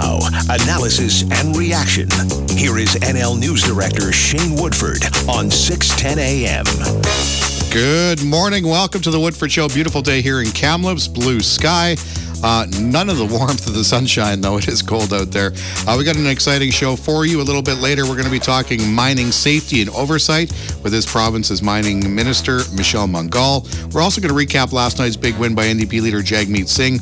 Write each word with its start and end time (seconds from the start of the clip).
Now, 0.00 0.18
analysis 0.48 1.24
and 1.30 1.54
reaction. 1.54 2.08
Here 2.56 2.78
is 2.78 2.94
NL 3.02 3.38
News 3.38 3.62
Director 3.62 4.12
Shane 4.12 4.56
Woodford 4.56 5.04
on 5.28 5.50
610 5.50 6.18
AM. 6.18 6.64
Good 7.70 8.24
morning. 8.24 8.66
Welcome 8.66 9.02
to 9.02 9.10
the 9.10 9.20
Woodford 9.20 9.52
Show. 9.52 9.68
Beautiful 9.68 10.00
day 10.00 10.22
here 10.22 10.40
in 10.40 10.52
Kamloops, 10.52 11.06
blue 11.06 11.40
sky. 11.40 11.96
Uh, 12.42 12.66
none 12.80 13.10
of 13.10 13.18
the 13.18 13.26
warmth 13.26 13.66
of 13.66 13.74
the 13.74 13.84
sunshine, 13.84 14.40
though. 14.40 14.56
It 14.56 14.68
is 14.68 14.80
cold 14.80 15.12
out 15.12 15.32
there. 15.32 15.52
Uh, 15.86 15.96
we 15.98 16.04
got 16.04 16.16
an 16.16 16.26
exciting 16.26 16.70
show 16.70 16.96
for 16.96 17.26
you. 17.26 17.42
A 17.42 17.44
little 17.44 17.60
bit 17.60 17.76
later, 17.76 18.04
we're 18.04 18.16
going 18.16 18.24
to 18.24 18.30
be 18.30 18.38
talking 18.38 18.90
mining 18.90 19.30
safety 19.30 19.82
and 19.82 19.90
oversight 19.90 20.50
with 20.82 20.92
this 20.92 21.04
province's 21.04 21.60
mining 21.60 22.14
minister, 22.14 22.60
Michelle 22.74 23.06
Mungall. 23.06 23.68
We're 23.92 24.00
also 24.00 24.22
going 24.22 24.34
to 24.34 24.46
recap 24.56 24.72
last 24.72 24.98
night's 24.98 25.16
big 25.16 25.36
win 25.36 25.54
by 25.54 25.66
NDP 25.66 26.00
leader 26.00 26.22
Jagmeet 26.22 26.68
Singh 26.68 27.00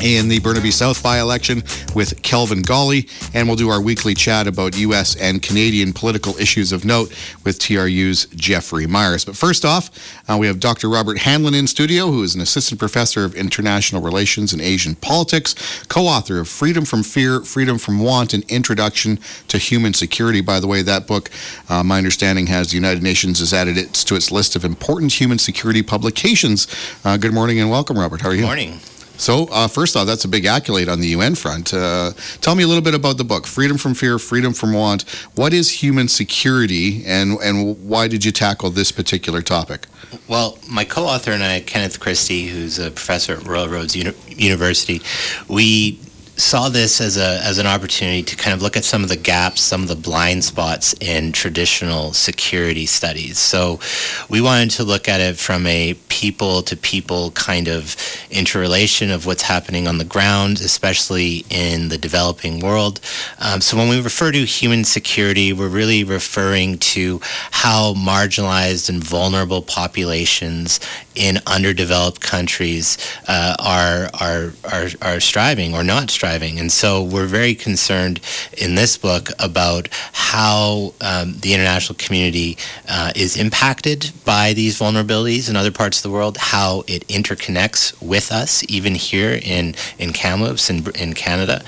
in 0.00 0.28
the 0.28 0.38
Burnaby 0.40 0.70
South 0.70 1.02
by 1.02 1.18
election 1.20 1.62
with 1.94 2.22
Kelvin 2.22 2.62
Gawley. 2.62 3.08
And 3.34 3.48
we'll 3.48 3.56
do 3.56 3.68
our 3.68 3.80
weekly 3.80 4.14
chat 4.14 4.46
about 4.46 4.76
U.S. 4.78 5.16
and 5.16 5.42
Canadian 5.42 5.92
political 5.92 6.36
issues 6.38 6.72
of 6.72 6.84
note 6.84 7.10
with 7.44 7.58
TRU's 7.58 8.26
Jeffrey 8.26 8.86
Myers. 8.86 9.24
But 9.24 9.36
first 9.36 9.64
off, 9.64 9.90
uh, 10.28 10.36
we 10.36 10.46
have 10.46 10.60
Dr. 10.60 10.88
Robert 10.88 11.18
Hanlon 11.18 11.54
in 11.54 11.66
studio, 11.66 12.06
who 12.06 12.22
is 12.22 12.34
an 12.34 12.40
assistant 12.40 12.78
professor 12.78 13.24
of 13.24 13.34
international 13.34 14.02
relations 14.02 14.52
and 14.52 14.62
Asian 14.62 14.94
politics, 14.96 15.84
co 15.88 16.02
author 16.02 16.40
of 16.40 16.48
Freedom 16.48 16.84
from 16.84 17.02
Fear, 17.02 17.40
Freedom 17.40 17.78
from 17.78 17.98
Want, 17.98 18.34
and 18.34 18.44
Introduction 18.50 19.18
to 19.48 19.58
Human 19.58 19.94
Security. 19.94 20.40
By 20.40 20.60
the 20.60 20.66
way, 20.66 20.82
that 20.82 21.06
book, 21.06 21.30
uh, 21.68 21.82
my 21.82 21.98
understanding, 21.98 22.46
has 22.46 22.70
the 22.70 22.76
United 22.76 23.02
Nations 23.02 23.40
has 23.40 23.52
added 23.52 23.76
it 23.76 23.92
to 23.94 24.14
its 24.14 24.30
list 24.30 24.56
of 24.56 24.64
important 24.64 25.12
human 25.12 25.38
security 25.38 25.82
publications. 25.82 26.66
Uh, 27.04 27.16
good 27.16 27.32
morning 27.32 27.60
and 27.60 27.70
welcome, 27.70 27.98
Robert. 27.98 28.20
How 28.20 28.28
are 28.28 28.34
you? 28.34 28.40
Good 28.40 28.46
morning. 28.46 28.80
So, 29.18 29.48
uh, 29.50 29.66
first 29.66 29.96
off, 29.96 30.06
that's 30.06 30.24
a 30.24 30.28
big 30.28 30.46
accolade 30.46 30.88
on 30.88 31.00
the 31.00 31.08
UN 31.08 31.34
front. 31.34 31.74
Uh, 31.74 32.12
tell 32.40 32.54
me 32.54 32.62
a 32.62 32.66
little 32.68 32.82
bit 32.82 32.94
about 32.94 33.18
the 33.18 33.24
book, 33.24 33.46
Freedom 33.46 33.76
from 33.76 33.94
Fear, 33.94 34.18
Freedom 34.18 34.52
from 34.54 34.72
Want. 34.72 35.02
What 35.34 35.52
is 35.52 35.70
human 35.70 36.06
security, 36.06 37.04
and, 37.04 37.36
and 37.42 37.76
why 37.88 38.06
did 38.06 38.24
you 38.24 38.30
tackle 38.30 38.70
this 38.70 38.92
particular 38.92 39.42
topic? 39.42 39.86
Well, 40.28 40.58
my 40.68 40.84
co 40.84 41.04
author 41.04 41.32
and 41.32 41.42
I, 41.42 41.60
Kenneth 41.60 41.98
Christie, 41.98 42.46
who's 42.46 42.78
a 42.78 42.90
professor 42.90 43.34
at 43.34 43.46
Royal 43.46 43.68
Roads 43.68 43.96
Uni- 43.96 44.14
University, 44.28 45.02
we 45.48 45.98
saw 46.38 46.68
this 46.68 47.00
as 47.00 47.16
a 47.16 47.40
as 47.42 47.58
an 47.58 47.66
opportunity 47.66 48.22
to 48.22 48.36
kind 48.36 48.54
of 48.54 48.62
look 48.62 48.76
at 48.76 48.84
some 48.84 49.02
of 49.02 49.08
the 49.08 49.16
gaps, 49.16 49.60
some 49.60 49.82
of 49.82 49.88
the 49.88 49.96
blind 49.96 50.44
spots 50.44 50.94
in 51.00 51.32
traditional 51.32 52.12
security 52.12 52.86
studies. 52.86 53.38
So 53.38 53.80
we 54.28 54.40
wanted 54.40 54.70
to 54.72 54.84
look 54.84 55.08
at 55.08 55.20
it 55.20 55.36
from 55.36 55.66
a 55.66 55.94
people 56.08 56.62
to 56.62 56.76
people 56.76 57.32
kind 57.32 57.68
of 57.68 57.96
interrelation 58.30 59.10
of 59.10 59.26
what's 59.26 59.42
happening 59.42 59.88
on 59.88 59.98
the 59.98 60.04
ground, 60.04 60.60
especially 60.60 61.44
in 61.50 61.88
the 61.88 61.98
developing 61.98 62.60
world. 62.60 63.00
Um, 63.40 63.60
so 63.60 63.76
when 63.76 63.88
we 63.88 64.00
refer 64.00 64.30
to 64.30 64.44
human 64.44 64.84
security, 64.84 65.52
we're 65.52 65.68
really 65.68 66.04
referring 66.04 66.78
to 66.78 67.20
how 67.50 67.94
marginalized 67.94 68.88
and 68.88 69.02
vulnerable 69.02 69.62
populations 69.62 70.80
in 71.18 71.38
underdeveloped 71.46 72.20
countries 72.20 72.96
uh, 73.26 73.56
are, 73.58 74.08
are 74.20 74.52
are 74.72 74.88
are 75.02 75.20
striving 75.20 75.74
or 75.74 75.82
not 75.82 76.10
striving. 76.10 76.58
And 76.60 76.70
so 76.70 77.02
we're 77.02 77.26
very 77.26 77.54
concerned 77.54 78.20
in 78.56 78.76
this 78.76 78.96
book 78.96 79.30
about 79.38 79.88
how 80.12 80.94
um, 81.00 81.34
the 81.40 81.52
international 81.54 81.96
community 81.98 82.56
uh, 82.88 83.12
is 83.16 83.36
impacted 83.36 84.10
by 84.24 84.52
these 84.52 84.78
vulnerabilities 84.78 85.50
in 85.50 85.56
other 85.56 85.72
parts 85.72 85.98
of 85.98 86.02
the 86.04 86.10
world, 86.10 86.36
how 86.38 86.84
it 86.86 87.06
interconnects 87.08 88.00
with 88.00 88.30
us, 88.30 88.64
even 88.68 88.94
here 88.94 89.40
in, 89.42 89.74
in 89.98 90.12
Kamloops 90.12 90.70
in, 90.70 90.86
in 90.96 91.12
Canada. 91.14 91.62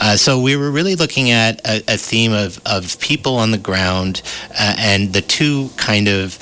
Uh, 0.00 0.16
so 0.16 0.40
we 0.40 0.56
were 0.56 0.70
really 0.70 0.96
looking 0.96 1.30
at 1.30 1.60
a, 1.66 1.82
a 1.94 1.96
theme 1.96 2.32
of, 2.32 2.60
of 2.66 2.98
people 3.00 3.36
on 3.36 3.50
the 3.52 3.58
ground 3.58 4.22
uh, 4.58 4.74
and 4.78 5.12
the 5.12 5.22
two 5.22 5.70
kind 5.76 6.08
of 6.08 6.38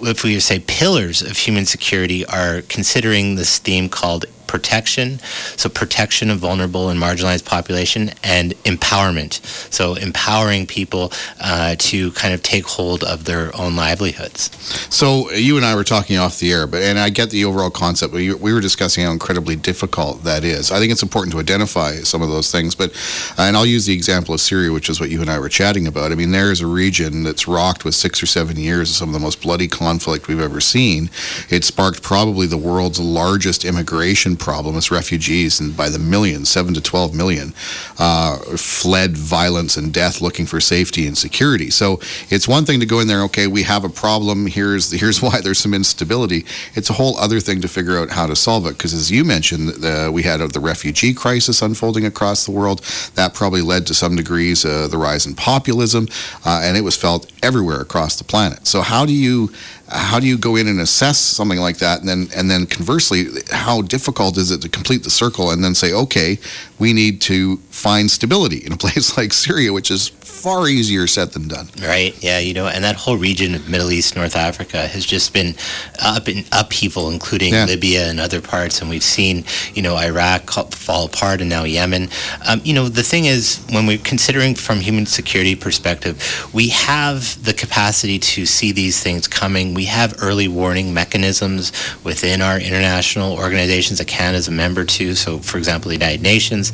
if 0.00 0.24
we 0.24 0.38
say 0.40 0.58
pillars 0.60 1.22
of 1.22 1.36
human 1.36 1.66
security 1.66 2.24
are 2.26 2.62
considering 2.62 3.34
this 3.34 3.58
theme 3.58 3.88
called 3.88 4.26
protection, 4.48 5.20
so 5.56 5.68
protection 5.68 6.30
of 6.30 6.38
vulnerable 6.38 6.88
and 6.88 7.00
marginalized 7.00 7.44
population, 7.44 8.10
and 8.24 8.52
empowerment, 8.64 9.34
so 9.72 9.94
empowering 9.94 10.66
people 10.66 11.12
uh, 11.40 11.76
to 11.78 12.10
kind 12.12 12.34
of 12.34 12.42
take 12.42 12.64
hold 12.64 13.04
of 13.04 13.24
their 13.24 13.54
own 13.56 13.76
livelihoods. 13.76 14.50
So 14.92 15.30
you 15.30 15.56
and 15.56 15.64
I 15.64 15.76
were 15.76 15.84
talking 15.84 16.16
off 16.16 16.38
the 16.40 16.52
air, 16.52 16.66
but 16.66 16.82
and 16.82 16.98
I 16.98 17.10
get 17.10 17.30
the 17.30 17.44
overall 17.44 17.70
concept, 17.70 18.12
but 18.12 18.20
we 18.20 18.52
were 18.52 18.60
discussing 18.60 19.04
how 19.04 19.12
incredibly 19.12 19.54
difficult 19.54 20.24
that 20.24 20.42
is. 20.42 20.72
I 20.72 20.78
think 20.78 20.90
it's 20.90 21.02
important 21.02 21.32
to 21.34 21.40
identify 21.40 21.92
some 21.96 22.22
of 22.22 22.28
those 22.28 22.50
things, 22.50 22.74
but 22.74 22.90
and 23.38 23.56
I'll 23.56 23.66
use 23.66 23.86
the 23.86 23.94
example 23.94 24.34
of 24.34 24.40
Syria, 24.40 24.72
which 24.72 24.88
is 24.88 25.00
what 25.00 25.10
you 25.10 25.20
and 25.20 25.30
I 25.30 25.38
were 25.38 25.48
chatting 25.48 25.86
about. 25.86 26.10
I 26.10 26.14
mean, 26.14 26.32
there 26.32 26.50
is 26.50 26.60
a 26.62 26.66
region 26.66 27.22
that's 27.22 27.46
rocked 27.46 27.84
with 27.84 27.94
six 27.94 28.22
or 28.22 28.26
seven 28.26 28.56
years 28.56 28.90
of 28.90 28.96
some 28.96 29.08
of 29.10 29.12
the 29.12 29.20
most 29.20 29.42
bloody 29.42 29.68
conflict 29.68 30.26
we've 30.26 30.40
ever 30.40 30.60
seen. 30.60 31.10
It 31.50 31.64
sparked 31.64 32.02
probably 32.02 32.46
the 32.46 32.56
world's 32.56 32.98
largest 32.98 33.64
immigration 33.64 34.36
problem 34.38 34.76
as 34.76 34.90
refugees, 34.90 35.60
and 35.60 35.76
by 35.76 35.88
the 35.88 35.98
millions, 35.98 36.48
seven 36.48 36.74
to 36.74 36.80
12 36.80 37.14
million, 37.14 37.52
uh, 37.98 38.38
fled 38.56 39.16
violence 39.16 39.76
and 39.76 39.92
death 39.92 40.20
looking 40.20 40.46
for 40.46 40.60
safety 40.60 41.06
and 41.06 41.16
security. 41.16 41.70
So 41.70 42.00
it's 42.30 42.48
one 42.48 42.64
thing 42.64 42.80
to 42.80 42.86
go 42.86 43.00
in 43.00 43.08
there, 43.08 43.22
okay, 43.24 43.46
we 43.46 43.62
have 43.64 43.84
a 43.84 43.88
problem, 43.88 44.46
here's, 44.46 44.90
here's 44.90 45.20
why 45.22 45.40
there's 45.40 45.58
some 45.58 45.74
instability. 45.74 46.44
It's 46.74 46.90
a 46.90 46.92
whole 46.94 47.16
other 47.18 47.40
thing 47.40 47.60
to 47.62 47.68
figure 47.68 47.98
out 47.98 48.10
how 48.10 48.26
to 48.26 48.36
solve 48.36 48.66
it, 48.66 48.72
because 48.72 48.94
as 48.94 49.10
you 49.10 49.24
mentioned, 49.24 49.68
the, 49.68 50.10
we 50.12 50.22
had 50.22 50.40
the 50.40 50.60
refugee 50.60 51.12
crisis 51.12 51.62
unfolding 51.62 52.06
across 52.06 52.46
the 52.46 52.52
world. 52.52 52.82
That 53.14 53.34
probably 53.34 53.62
led 53.62 53.86
to 53.88 53.94
some 53.94 54.16
degrees 54.16 54.64
uh, 54.64 54.88
the 54.88 54.98
rise 54.98 55.26
in 55.26 55.34
populism, 55.34 56.08
uh, 56.44 56.60
and 56.62 56.76
it 56.76 56.82
was 56.82 56.96
felt 56.96 57.30
everywhere 57.42 57.80
across 57.80 58.16
the 58.16 58.24
planet. 58.24 58.66
So 58.66 58.80
how 58.80 59.04
do 59.04 59.12
you 59.12 59.50
how 59.90 60.20
do 60.20 60.26
you 60.26 60.36
go 60.36 60.56
in 60.56 60.68
and 60.68 60.80
assess 60.80 61.18
something 61.18 61.58
like 61.58 61.78
that? 61.78 62.00
And 62.00 62.08
then 62.08 62.28
and 62.36 62.50
then 62.50 62.66
conversely 62.66 63.26
how 63.50 63.82
difficult 63.82 64.36
is 64.36 64.50
it 64.50 64.60
to 64.62 64.68
complete 64.68 65.02
the 65.02 65.10
circle 65.10 65.50
and 65.50 65.64
then 65.64 65.74
say 65.74 65.92
okay 65.92 66.38
we 66.78 66.92
need 66.92 67.20
to 67.20 67.56
find 67.70 68.10
stability 68.10 68.58
in 68.58 68.72
a 68.72 68.76
place 68.84 69.16
like 69.16 69.32
Syria 69.32 69.72
which 69.72 69.90
is 69.90 70.08
far 70.08 70.68
easier 70.68 71.06
said 71.06 71.32
than 71.32 71.48
done. 71.48 71.68
Right. 71.80 72.14
Yeah 72.22 72.38
you 72.38 72.52
know 72.52 72.66
and 72.66 72.84
that 72.84 72.96
whole 72.96 73.16
region 73.16 73.54
of 73.54 73.68
Middle 73.68 73.90
East 73.90 74.14
North 74.14 74.36
Africa 74.36 74.86
has 74.86 75.06
just 75.06 75.32
been 75.32 75.54
up 76.02 76.28
in 76.28 76.44
upheaval 76.52 77.10
including 77.10 77.54
yeah. 77.54 77.64
Libya 77.64 78.08
and 78.08 78.20
other 78.20 78.42
parts. 78.42 78.80
And 78.80 78.90
we've 78.90 79.02
seen 79.02 79.44
you 79.74 79.82
know 79.82 79.96
Iraq 79.96 80.50
fall 80.50 81.06
apart 81.06 81.40
and 81.40 81.48
now 81.48 81.64
Yemen. 81.64 82.08
Um, 82.46 82.60
you 82.62 82.74
know 82.74 82.88
the 82.88 83.02
thing 83.02 83.24
is 83.24 83.64
when 83.70 83.86
we're 83.86 83.98
considering 83.98 84.54
from 84.54 84.80
human 84.80 85.06
security 85.06 85.54
perspective 85.54 86.48
we 86.52 86.68
have 86.68 87.42
the 87.44 87.54
capacity 87.54 88.18
to 88.18 88.44
see 88.44 88.72
these 88.72 89.02
things 89.02 89.26
coming 89.26 89.77
we 89.78 89.84
have 89.84 90.20
early 90.20 90.48
warning 90.48 90.92
mechanisms 90.92 91.70
within 92.02 92.42
our 92.42 92.58
international 92.58 93.34
organizations 93.34 94.00
that 94.00 94.08
Canada 94.08 94.36
is 94.36 94.48
a 94.48 94.50
member 94.50 94.84
to. 94.84 95.14
So, 95.14 95.38
for 95.38 95.56
example, 95.56 95.90
the 95.90 95.94
United 95.94 96.20
Nations. 96.20 96.72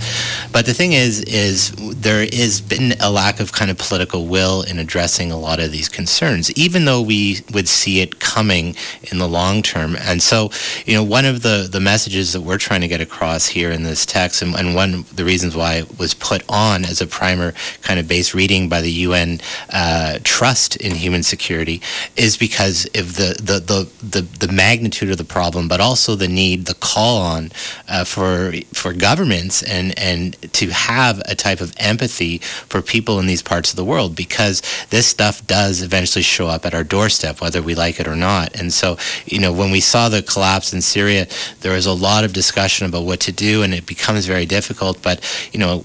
But 0.53 0.65
the 0.65 0.72
thing 0.72 0.94
is, 0.94 1.20
is 1.25 1.72
there 2.00 2.20
has 2.20 2.62
been 2.62 2.94
a 3.00 3.10
lack 3.10 3.41
of 3.41 3.53
kind 3.53 3.70
of 3.70 3.76
political 3.76 4.25
will 4.25 4.62
in 4.62 4.78
addressing 4.78 5.32
a 5.32 5.37
lot 5.37 5.60
of 5.60 5.70
these 5.70 5.87
concerns, 5.87 6.50
even 6.53 6.87
though 6.87 7.03
we 7.03 7.41
would 7.53 7.69
see 7.69 8.00
it 8.00 8.20
coming 8.20 8.75
in 9.12 9.19
the 9.19 9.28
long 9.28 9.60
term. 9.60 9.97
And 10.00 10.22
so, 10.22 10.50
you 10.86 10.94
know, 10.94 11.04
one 11.04 11.26
of 11.26 11.42
the 11.42 11.69
the 11.71 11.81
messages 11.81 12.32
that 12.32 12.41
we're 12.41 12.56
trying 12.56 12.81
to 12.81 12.88
get 12.88 13.03
across 13.03 13.47
here 13.47 13.71
in 13.71 13.82
this 13.82 14.06
text, 14.06 14.41
and, 14.41 14.54
and 14.54 14.75
one 14.75 14.94
of 14.94 15.16
the 15.16 15.26
reasons 15.26 15.54
why 15.54 15.75
it 15.75 15.98
was 15.98 16.15
put 16.15 16.42
on 16.48 16.86
as 16.86 17.03
a 17.03 17.06
primer 17.06 17.53
kind 17.82 18.00
of 18.00 18.09
base 18.09 18.34
reading 18.34 18.71
by 18.71 18.81
the 18.81 18.92
UN 19.09 19.41
uh, 19.75 20.19
Trust 20.25 20.76
in 20.76 20.94
Human 20.94 21.22
Security, 21.22 21.82
is 22.16 22.38
because 22.38 22.86
of 22.97 23.16
the, 23.16 23.34
the, 23.43 23.60
the, 23.60 24.21
the, 24.21 24.47
the 24.47 24.53
magnitude 24.53 25.10
of 25.10 25.19
the 25.19 25.25
problem, 25.25 25.69
but 25.69 25.81
also 25.81 26.15
the 26.15 26.28
need, 26.28 26.66
the 26.66 26.75
call 26.75 27.19
on 27.19 27.51
uh, 27.89 28.04
for, 28.04 28.53
for 28.72 28.92
governments 28.92 29.63
and, 29.63 29.98
and 29.98 30.41
to 30.53 30.69
have 30.71 31.21
a 31.27 31.34
type 31.34 31.60
of 31.60 31.72
empathy 31.78 32.39
for 32.39 32.83
people 32.83 33.19
in 33.19 33.27
these 33.27 33.42
parts 33.42 33.71
of 33.71 33.77
the 33.77 33.84
world 33.84 34.15
because 34.15 34.63
this 34.91 35.07
stuff 35.07 35.47
does 35.47 35.83
eventually 35.83 36.22
show 36.22 36.47
up 36.47 36.65
at 36.66 36.74
our 36.74 36.84
doorstep, 36.84 37.41
whether 37.41 37.63
we 37.63 37.74
like 37.74 38.01
it 38.01 38.09
or 38.09 38.16
not. 38.16 38.54
And 38.59 38.72
so, 38.72 38.97
you 39.27 39.41
know, 39.41 39.53
when 39.53 39.71
we 39.71 39.80
saw 39.80 40.09
the 40.09 40.22
collapse 40.22 40.72
in 40.72 40.80
Syria, 40.80 41.27
there 41.60 41.72
was 41.72 41.86
a 41.86 41.92
lot 41.92 42.24
of 42.24 42.33
discussion 42.33 42.86
about 42.86 43.04
what 43.04 43.21
to 43.21 43.33
do, 43.33 43.63
and 43.63 43.74
it 43.74 43.86
becomes 43.86 44.27
very 44.27 44.47
difficult. 44.47 45.03
But, 45.03 45.24
you 45.53 45.59
know, 45.59 45.84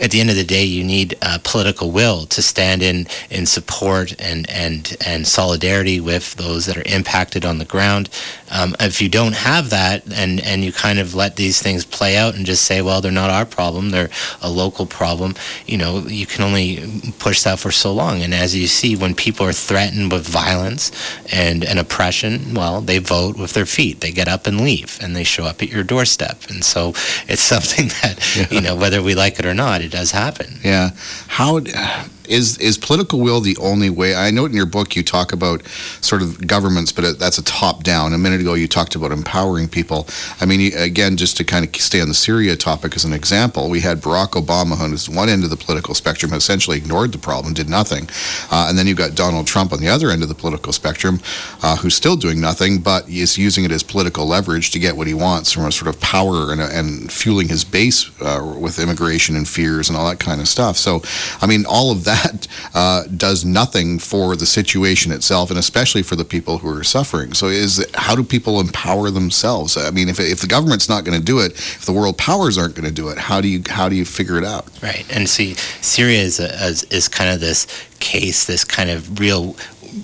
at 0.00 0.10
the 0.10 0.20
end 0.20 0.30
of 0.30 0.36
the 0.36 0.44
day, 0.44 0.64
you 0.64 0.84
need 0.84 1.16
political 1.44 1.90
will 1.90 2.26
to 2.26 2.42
stand 2.42 2.82
in 2.82 3.06
in 3.30 3.46
support 3.46 4.14
and 4.20 4.48
and 4.50 4.96
and 5.04 5.26
solidarity 5.26 6.00
with 6.00 6.34
those 6.34 6.66
that 6.66 6.76
are 6.76 6.82
impacted 6.86 7.44
on 7.44 7.58
the 7.58 7.64
ground. 7.64 8.08
Um, 8.54 8.76
if 8.78 9.02
you 9.02 9.08
don't 9.08 9.34
have 9.34 9.70
that, 9.70 10.04
and 10.12 10.40
and 10.40 10.64
you 10.64 10.72
kind 10.72 10.98
of 11.00 11.14
let 11.14 11.36
these 11.36 11.60
things 11.60 11.84
play 11.84 12.16
out 12.16 12.36
and 12.36 12.46
just 12.46 12.64
say, 12.64 12.82
well, 12.82 13.00
they're 13.00 13.10
not 13.10 13.30
our 13.30 13.44
problem, 13.44 13.90
they're 13.90 14.10
a 14.42 14.48
local 14.48 14.86
problem. 14.86 15.34
You 15.66 15.78
know, 15.78 15.98
you 16.06 16.24
can 16.24 16.44
only 16.44 17.12
push 17.18 17.42
that 17.42 17.58
for 17.58 17.72
so 17.72 17.92
long. 17.92 18.22
And 18.22 18.32
as 18.32 18.54
you 18.54 18.68
see, 18.68 18.94
when 18.94 19.14
people 19.14 19.44
are 19.44 19.52
threatened 19.52 20.12
with 20.12 20.26
violence 20.26 20.92
and 21.32 21.64
and 21.64 21.78
oppression, 21.80 22.54
well, 22.54 22.80
they 22.80 22.98
vote 22.98 23.36
with 23.36 23.54
their 23.54 23.66
feet. 23.66 24.00
They 24.00 24.12
get 24.12 24.28
up 24.28 24.46
and 24.46 24.60
leave, 24.60 24.98
and 25.02 25.16
they 25.16 25.24
show 25.24 25.44
up 25.44 25.60
at 25.60 25.68
your 25.68 25.84
doorstep. 25.84 26.44
And 26.48 26.64
so 26.64 26.90
it's 27.28 27.42
something 27.54 27.88
that 28.02 28.36
yeah. 28.36 28.46
you 28.50 28.60
know, 28.60 28.76
whether 28.76 29.02
we 29.02 29.16
like 29.16 29.40
it 29.40 29.46
or 29.46 29.54
not, 29.54 29.82
it 29.82 29.90
does 29.90 30.12
happen. 30.12 30.60
Yeah. 30.62 30.90
How 31.26 31.58
is 32.28 32.58
is 32.58 32.78
political 32.78 33.20
will 33.20 33.40
the 33.40 33.56
only 33.58 33.90
way? 33.90 34.14
I 34.14 34.30
know 34.30 34.44
in 34.44 34.52
your 34.52 34.66
book 34.66 34.96
you 34.96 35.02
talk 35.02 35.32
about 35.32 35.66
sort 36.00 36.22
of 36.22 36.46
governments, 36.46 36.92
but 36.92 37.18
that's 37.18 37.38
a 37.38 37.44
top 37.44 37.82
down. 37.82 38.12
A 38.12 38.18
minute 38.18 38.40
ago 38.40 38.54
you 38.54 38.68
talked 38.68 38.94
about 38.94 39.12
empowering 39.12 39.68
people. 39.68 40.06
I 40.40 40.46
mean, 40.46 40.72
again, 40.76 41.16
just 41.16 41.36
to 41.38 41.44
kind 41.44 41.66
of 41.66 41.74
stay 41.76 42.00
on 42.00 42.08
the 42.08 42.14
Syria 42.14 42.56
topic 42.56 42.96
as 42.96 43.04
an 43.04 43.12
example, 43.12 43.68
we 43.68 43.80
had 43.80 44.00
Barack 44.00 44.30
Obama, 44.30 44.76
who's 44.76 45.08
one 45.08 45.28
end 45.28 45.44
of 45.44 45.50
the 45.50 45.56
political 45.56 45.94
spectrum, 45.94 46.32
essentially 46.32 46.76
ignored 46.76 47.12
the 47.12 47.18
problem, 47.18 47.54
did 47.54 47.68
nothing, 47.68 48.08
uh, 48.50 48.66
and 48.68 48.78
then 48.78 48.86
you've 48.86 48.98
got 48.98 49.14
Donald 49.14 49.46
Trump 49.46 49.72
on 49.72 49.80
the 49.80 49.88
other 49.88 50.10
end 50.10 50.22
of 50.22 50.28
the 50.28 50.34
political 50.34 50.72
spectrum, 50.72 51.20
uh, 51.62 51.76
who's 51.76 51.94
still 51.94 52.16
doing 52.16 52.40
nothing, 52.40 52.78
but 52.78 53.08
is 53.08 53.36
using 53.38 53.64
it 53.64 53.70
as 53.70 53.82
political 53.82 54.26
leverage 54.26 54.70
to 54.70 54.78
get 54.78 54.96
what 54.96 55.06
he 55.06 55.14
wants 55.14 55.52
from 55.52 55.64
a 55.64 55.72
sort 55.72 55.88
of 55.88 56.00
power 56.00 56.52
and, 56.52 56.60
and 56.60 57.12
fueling 57.12 57.48
his 57.48 57.64
base 57.64 58.10
uh, 58.20 58.54
with 58.58 58.78
immigration 58.78 59.36
and 59.36 59.48
fears 59.48 59.88
and 59.88 59.98
all 59.98 60.08
that 60.08 60.20
kind 60.20 60.40
of 60.40 60.48
stuff. 60.48 60.76
So, 60.76 61.02
I 61.40 61.46
mean, 61.46 61.64
all 61.66 61.90
of 61.90 62.04
that 62.04 62.13
that 62.14 62.46
uh, 62.74 63.04
does 63.16 63.44
nothing 63.44 63.98
for 63.98 64.36
the 64.36 64.46
situation 64.46 65.12
itself, 65.12 65.50
and 65.50 65.58
especially 65.58 66.02
for 66.02 66.16
the 66.16 66.24
people 66.24 66.58
who 66.58 66.68
are 66.76 66.84
suffering. 66.84 67.34
So, 67.34 67.48
is 67.48 67.84
how 67.94 68.14
do 68.14 68.22
people 68.22 68.60
empower 68.60 69.10
themselves? 69.10 69.76
I 69.76 69.90
mean, 69.90 70.08
if, 70.08 70.20
if 70.20 70.40
the 70.40 70.46
government's 70.46 70.88
not 70.88 71.04
going 71.04 71.18
to 71.18 71.24
do 71.24 71.40
it, 71.40 71.52
if 71.52 71.86
the 71.86 71.92
world 71.92 72.16
powers 72.18 72.58
aren't 72.58 72.74
going 72.74 72.88
to 72.88 72.94
do 72.94 73.08
it, 73.08 73.18
how 73.18 73.40
do 73.40 73.48
you 73.48 73.62
how 73.68 73.88
do 73.88 73.96
you 73.96 74.04
figure 74.04 74.38
it 74.38 74.44
out? 74.44 74.66
Right, 74.82 75.04
and 75.14 75.28
see, 75.28 75.54
Syria 75.80 76.20
is 76.20 76.40
a, 76.40 76.52
is, 76.64 76.84
is 76.84 77.08
kind 77.08 77.30
of 77.30 77.40
this 77.40 77.66
case, 78.00 78.46
this 78.46 78.64
kind 78.64 78.90
of 78.90 79.18
real 79.18 79.56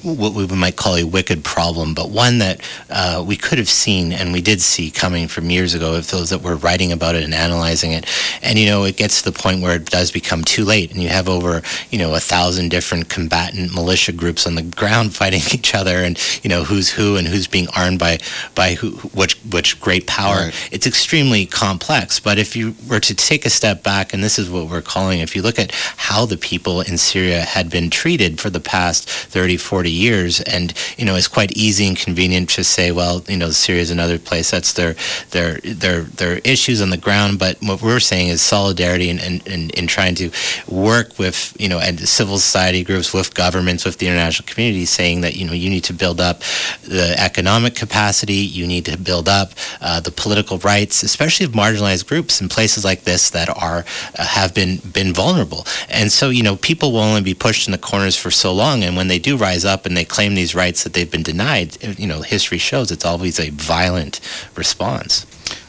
what 0.02 0.34
we 0.34 0.46
might 0.46 0.76
call 0.76 0.96
a 0.96 1.04
wicked 1.04 1.42
problem, 1.44 1.94
but 1.94 2.10
one 2.10 2.38
that 2.38 2.60
uh, 2.90 3.24
we 3.26 3.36
could 3.36 3.58
have 3.58 3.68
seen 3.68 4.12
and 4.12 4.32
we 4.32 4.40
did 4.40 4.60
see 4.60 4.90
coming 4.90 5.26
from 5.26 5.50
years 5.50 5.74
ago 5.74 5.94
if 5.94 6.10
those 6.10 6.30
that 6.30 6.42
were 6.42 6.56
writing 6.56 6.92
about 6.92 7.14
it 7.14 7.24
and 7.24 7.34
analyzing 7.34 7.92
it. 7.92 8.06
And, 8.42 8.58
you 8.58 8.66
know, 8.66 8.84
it 8.84 8.96
gets 8.96 9.22
to 9.22 9.30
the 9.30 9.38
point 9.38 9.62
where 9.62 9.76
it 9.76 9.86
does 9.86 10.12
become 10.12 10.44
too 10.44 10.64
late 10.64 10.92
and 10.92 11.02
you 11.02 11.08
have 11.08 11.28
over, 11.28 11.62
you 11.90 11.98
know, 11.98 12.14
a 12.14 12.20
thousand 12.20 12.68
different 12.68 13.08
combatant 13.08 13.74
militia 13.74 14.12
groups 14.12 14.46
on 14.46 14.54
the 14.54 14.62
ground 14.62 15.14
fighting 15.20 15.42
each 15.52 15.74
other 15.74 16.04
and, 16.04 16.18
you 16.42 16.48
know, 16.48 16.62
who's 16.62 16.90
who 16.90 17.16
and 17.16 17.26
who's 17.26 17.46
being 17.46 17.68
armed 17.76 17.98
by, 17.98 18.18
by 18.54 18.74
who, 18.74 18.90
which, 19.14 19.34
which 19.50 19.80
great 19.80 20.06
power. 20.06 20.44
Right. 20.44 20.68
It's 20.72 20.86
extremely 20.86 21.46
complex. 21.46 22.20
But 22.20 22.38
if 22.38 22.54
you 22.54 22.74
were 22.88 23.00
to 23.00 23.14
take 23.14 23.44
a 23.44 23.50
step 23.50 23.82
back, 23.82 24.14
and 24.14 24.22
this 24.22 24.38
is 24.38 24.48
what 24.50 24.68
we're 24.68 24.82
calling, 24.82 25.20
if 25.20 25.34
you 25.34 25.42
look 25.42 25.58
at 25.58 25.72
how 25.72 26.26
the 26.26 26.36
people 26.36 26.80
in 26.80 26.96
Syria 26.96 27.40
had 27.40 27.70
been 27.70 27.90
treated 27.90 28.40
for 28.40 28.50
the 28.50 28.60
past 28.60 29.08
30, 29.08 29.56
40 29.56 29.79
40 29.80 29.90
years. 29.90 30.42
And, 30.42 30.74
you 30.98 31.06
know, 31.06 31.14
it's 31.14 31.26
quite 31.26 31.56
easy 31.56 31.86
and 31.88 31.96
convenient 31.96 32.50
to 32.50 32.62
say, 32.62 32.92
well, 32.92 33.24
you 33.28 33.38
know, 33.38 33.48
Syria 33.48 33.80
is 33.80 33.90
another 33.90 34.18
place. 34.18 34.50
That's 34.50 34.74
their, 34.74 34.94
their, 35.30 35.54
their, 35.60 36.02
their 36.02 36.36
issues 36.44 36.82
on 36.82 36.90
the 36.90 36.98
ground. 36.98 37.38
But 37.38 37.56
what 37.62 37.80
we're 37.80 37.98
saying 37.98 38.28
is 38.28 38.42
solidarity 38.42 39.08
and, 39.08 39.18
and, 39.46 39.74
and 39.74 39.88
trying 39.88 40.16
to 40.16 40.30
work 40.68 41.18
with, 41.18 41.56
you 41.58 41.66
know, 41.66 41.78
and 41.78 41.98
civil 41.98 42.36
society 42.36 42.84
groups, 42.84 43.14
with 43.14 43.34
governments, 43.34 43.86
with 43.86 43.96
the 43.96 44.06
international 44.06 44.46
community, 44.46 44.84
saying 44.84 45.22
that, 45.22 45.34
you 45.34 45.46
know, 45.46 45.54
you 45.54 45.70
need 45.70 45.84
to 45.84 45.94
build 45.94 46.20
up 46.20 46.40
the 46.82 47.14
economic 47.18 47.74
capacity, 47.74 48.34
you 48.34 48.66
need 48.66 48.84
to 48.84 48.98
build 48.98 49.30
up 49.30 49.52
uh, 49.80 49.98
the 50.00 50.10
political 50.10 50.58
rights, 50.58 51.02
especially 51.02 51.46
of 51.46 51.52
marginalized 51.52 52.06
groups 52.06 52.42
in 52.42 52.50
places 52.50 52.84
like 52.84 53.04
this 53.04 53.30
that 53.30 53.48
are 53.48 53.86
uh, 54.18 54.26
have 54.26 54.54
been 54.54 54.76
been 54.92 55.14
vulnerable. 55.14 55.64
And 55.88 56.12
so, 56.12 56.28
you 56.28 56.42
know, 56.42 56.56
people 56.56 56.92
will 56.92 57.00
only 57.00 57.22
be 57.22 57.32
pushed 57.32 57.66
in 57.66 57.72
the 57.72 57.78
corners 57.78 58.14
for 58.14 58.30
so 58.30 58.52
long, 58.52 58.84
and 58.84 58.94
when 58.94 59.08
they 59.08 59.18
do 59.18 59.38
rise 59.38 59.64
up, 59.70 59.86
and 59.86 59.96
they 59.96 60.04
claim 60.04 60.34
these 60.34 60.54
rights 60.54 60.84
that 60.84 60.92
they've 60.92 61.10
been 61.10 61.22
denied, 61.22 61.82
you 61.98 62.06
know, 62.06 62.20
history 62.20 62.58
shows 62.58 62.90
it's 62.90 63.04
always 63.04 63.40
a 63.40 63.50
violent 63.50 64.20
response. 64.56 65.24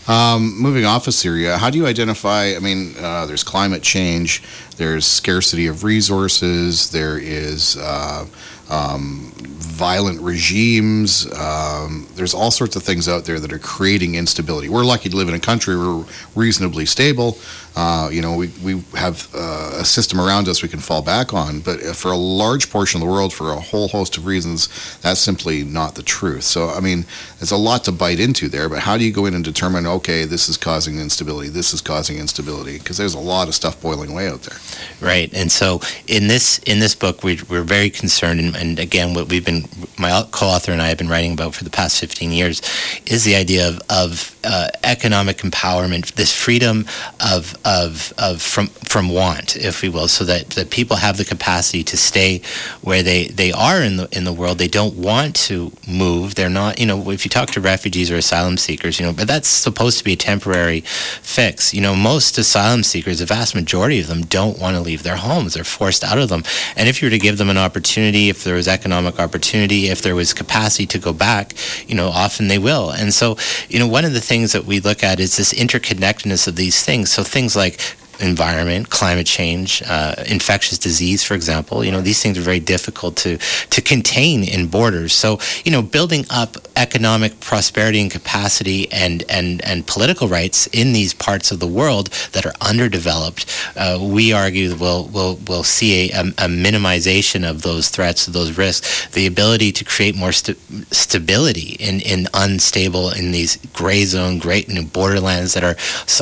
Um, 0.08 0.60
moving 0.60 0.84
off 0.84 1.08
of 1.08 1.14
Syria, 1.14 1.58
how 1.58 1.70
do 1.70 1.78
you 1.78 1.86
identify? 1.86 2.54
I 2.56 2.60
mean, 2.60 2.96
uh, 3.00 3.26
there's 3.28 3.44
climate 3.44 3.84
change, 3.84 4.44
there's 4.76 5.06
scarcity 5.06 5.68
of 5.68 5.84
resources, 5.84 6.90
there 6.90 7.18
is 7.20 7.78
uh, 7.78 8.26
um, 8.72 9.32
violent 9.36 10.22
regimes. 10.22 11.32
Um, 11.34 12.08
there's 12.16 12.34
all 12.34 12.52
sorts 12.52 12.76
of 12.76 12.84
things 12.84 13.08
out 13.08 13.26
there 13.26 13.40
that 13.40 13.52
are 13.52 13.60
creating 13.60 14.16
instability. 14.16 14.70
We're 14.70 14.86
lucky 14.86 15.10
to 15.10 15.16
live 15.16 15.30
in 15.30 15.36
a 15.36 15.40
country 15.40 15.76
where 15.76 15.96
we're 15.98 16.06
reasonably 16.36 16.86
stable. 16.86 17.38
Uh, 17.74 18.10
you 18.12 18.22
know, 18.22 18.36
we, 18.36 18.48
we 18.62 18.84
have 18.96 19.30
uh, 19.34 19.78
a 19.80 19.86
system 19.86 20.20
around 20.20 20.50
us 20.50 20.62
we 20.62 20.68
can 20.68 20.80
fall 20.80 21.02
back 21.02 21.34
on. 21.34 21.62
But 21.62 21.80
for 21.96 22.12
a 22.12 22.18
large 22.18 22.70
portion 22.70 23.02
of 23.02 23.08
the 23.08 23.12
world, 23.12 23.34
for 23.34 23.54
a 23.54 23.60
whole 23.60 23.88
host 23.88 24.18
of 24.18 24.26
reasons, 24.26 24.68
that's 25.02 25.22
simply 25.22 25.64
not 25.64 25.96
the 25.96 26.04
truth. 26.04 26.44
So, 26.44 26.70
I 26.70 26.82
mean, 26.82 27.06
there's 27.40 27.52
a 27.52 27.58
lot 27.58 27.86
to 27.86 27.94
bite 27.94 28.20
into 28.20 28.50
there. 28.50 28.68
But 28.68 28.80
how 28.80 28.98
do 28.98 29.06
you 29.06 29.14
go 29.14 29.26
in 29.26 29.34
and 29.34 29.44
determine, 29.44 29.88
okay, 29.88 30.26
this 30.26 30.50
is 30.50 30.58
causing 30.58 31.00
instability, 31.00 31.50
this 31.50 31.74
is 31.74 31.82
causing 31.82 32.18
instability? 32.18 32.78
Because 32.78 32.98
there's 32.98 33.16
a 33.16 33.20
lot 33.20 33.48
of 33.48 33.56
stuff 33.56 33.82
boiling 33.82 34.12
away 34.12 34.28
out 34.28 34.42
there. 34.44 34.60
Right. 35.00 35.34
And 35.34 35.50
so 35.50 35.80
in 36.08 36.28
this 36.28 36.60
in 36.60 36.80
this 36.80 36.94
book, 36.94 37.24
we, 37.24 37.40
we're 37.50 37.64
very 37.64 37.90
concerned, 37.90 38.42
and, 38.42 38.56
and 38.62 38.80
again, 38.80 39.14
what 39.16 39.28
we've 39.28 39.46
been, 39.46 39.66
my 39.98 40.24
co-author 40.32 40.72
and 40.72 40.82
I 40.82 40.88
have 40.88 40.98
been 40.98 41.10
writing 41.10 41.34
about 41.34 41.56
for 41.56 41.64
the 41.64 41.70
past 41.70 42.00
15 42.00 42.32
years, 42.32 42.62
is 43.08 43.24
the 43.24 43.36
idea 43.36 43.68
of, 43.68 43.82
of 43.90 44.40
uh, 44.44 44.70
economic 44.84 45.38
empowerment, 45.38 46.14
this 46.14 46.34
freedom 46.34 46.86
of 47.20 47.56
of, 47.66 48.14
of 48.18 48.42
from 48.42 48.68
from 48.68 49.10
want, 49.10 49.56
if 49.56 49.82
we 49.82 49.90
will, 49.90 50.08
so 50.08 50.24
that, 50.26 50.50
that 50.52 50.70
people 50.70 50.98
have 50.98 51.18
the 51.18 51.26
capacity 51.26 51.84
to 51.84 51.98
stay 51.98 52.42
where 52.82 53.04
they, 53.04 53.28
they 53.28 53.52
are 53.52 53.82
in 53.82 53.98
the 53.98 54.08
in 54.12 54.24
the 54.24 54.34
world. 54.34 54.58
They 54.58 54.68
don't 54.68 54.96
want 54.96 55.36
to 55.48 55.72
move. 55.88 56.36
They're 56.36 56.50
not, 56.50 56.80
you 56.80 56.86
know, 56.86 57.10
if 57.12 57.26
you 57.26 57.30
talk 57.30 57.50
to 57.52 57.62
refugees 57.62 58.12
or 58.12 58.16
asylum 58.16 58.58
seekers, 58.58 59.00
you 59.00 59.06
know, 59.06 59.14
but 59.14 59.28
that's 59.28 59.48
supposed 59.48 59.98
to 60.00 60.04
be 60.04 60.14
a 60.14 60.18
temporary 60.18 60.82
fix. 60.82 61.74
You 61.74 61.82
know, 61.82 61.96
most 61.96 62.38
asylum 62.38 62.84
seekers, 62.84 63.20
the 63.20 63.26
vast 63.26 63.56
majority 63.56 64.00
of 64.00 64.08
them, 64.08 64.24
don't 64.24 64.60
want 64.60 64.76
to 64.76 64.82
leave 64.82 65.04
their 65.04 65.18
homes. 65.18 65.54
They're 65.54 65.64
forced 65.64 66.04
out 66.04 66.18
of 66.18 66.30
them. 66.30 66.44
And 66.76 66.90
if 66.90 67.02
you 67.02 67.08
were 67.08 67.12
to 67.12 67.20
give 67.20 67.38
them 67.38 67.50
an 67.50 67.58
opportunity, 67.58 68.30
if 68.30 68.44
there 68.52 68.58
was 68.58 68.68
economic 68.68 69.18
opportunity, 69.18 69.88
if 69.88 70.02
there 70.02 70.14
was 70.14 70.34
capacity 70.34 70.86
to 70.86 71.00
go 71.00 71.14
back, 71.14 71.54
you 71.88 71.96
know, 71.96 72.10
often 72.10 72.50
they 72.50 72.60
will. 72.60 72.92
And 72.92 73.14
so, 73.14 73.38
you 73.70 73.80
know, 73.80 73.88
one 73.88 74.04
of 74.04 74.12
the 74.12 74.20
things 74.20 74.52
that 74.52 74.66
we 74.66 74.82
look 74.82 75.06
at 75.06 75.22
is 75.22 75.38
this 75.38 75.54
interconnectedness 75.54 76.50
of 76.50 76.58
these 76.58 76.84
things. 76.84 77.10
So 77.10 77.24
things 77.24 77.56
like 77.56 77.80
environment, 78.22 78.90
climate 78.90 79.28
change, 79.28 79.82
uh, 79.88 80.16
infectious 80.28 80.78
disease, 80.78 81.24
for 81.24 81.34
example. 81.34 81.84
You 81.84 81.92
know, 81.92 82.02
these 82.02 82.22
things 82.22 82.38
are 82.38 82.42
very 82.42 82.60
difficult 82.60 83.16
to 83.18 83.38
to 83.38 83.82
contain 83.82 84.44
in 84.44 84.68
borders. 84.68 85.14
So, 85.14 85.40
you 85.66 85.72
know, 85.72 85.82
building 85.82 86.26
up 86.30 86.58
economic 86.76 87.40
prosperity 87.40 88.02
and 88.02 88.12
capacity 88.12 88.92
and 88.92 89.24
and 89.30 89.64
and 89.66 89.86
political 89.88 90.28
rights 90.28 90.68
in 90.68 90.94
these 90.94 91.14
parts 91.14 91.52
of 91.52 91.60
the 91.60 91.68
world 91.68 92.08
that 92.34 92.46
are 92.46 92.54
underdeveloped, 92.62 93.46
uh, 93.76 93.98
we 94.02 94.34
argue 94.34 94.76
will 94.76 95.08
will 95.08 95.36
will 95.48 95.64
see 95.64 96.12
a, 96.12 96.20
a, 96.20 96.48
minimization 96.52 97.50
of 97.50 97.62
those 97.62 97.90
threats, 97.90 98.26
those 98.28 98.58
risks, 98.58 99.08
the 99.08 99.26
ability 99.26 99.72
to 99.72 99.84
create 99.84 100.16
more 100.16 100.32
st- 100.32 100.58
stability 100.92 101.76
in 101.80 102.00
in 102.02 102.28
unstable 102.34 103.10
in 103.12 103.32
these 103.32 103.58
gray 103.74 104.06
zone, 104.06 104.38
great 104.38 104.68
new 104.70 104.86
borderlands 104.86 105.54
that 105.54 105.64
are 105.64 105.76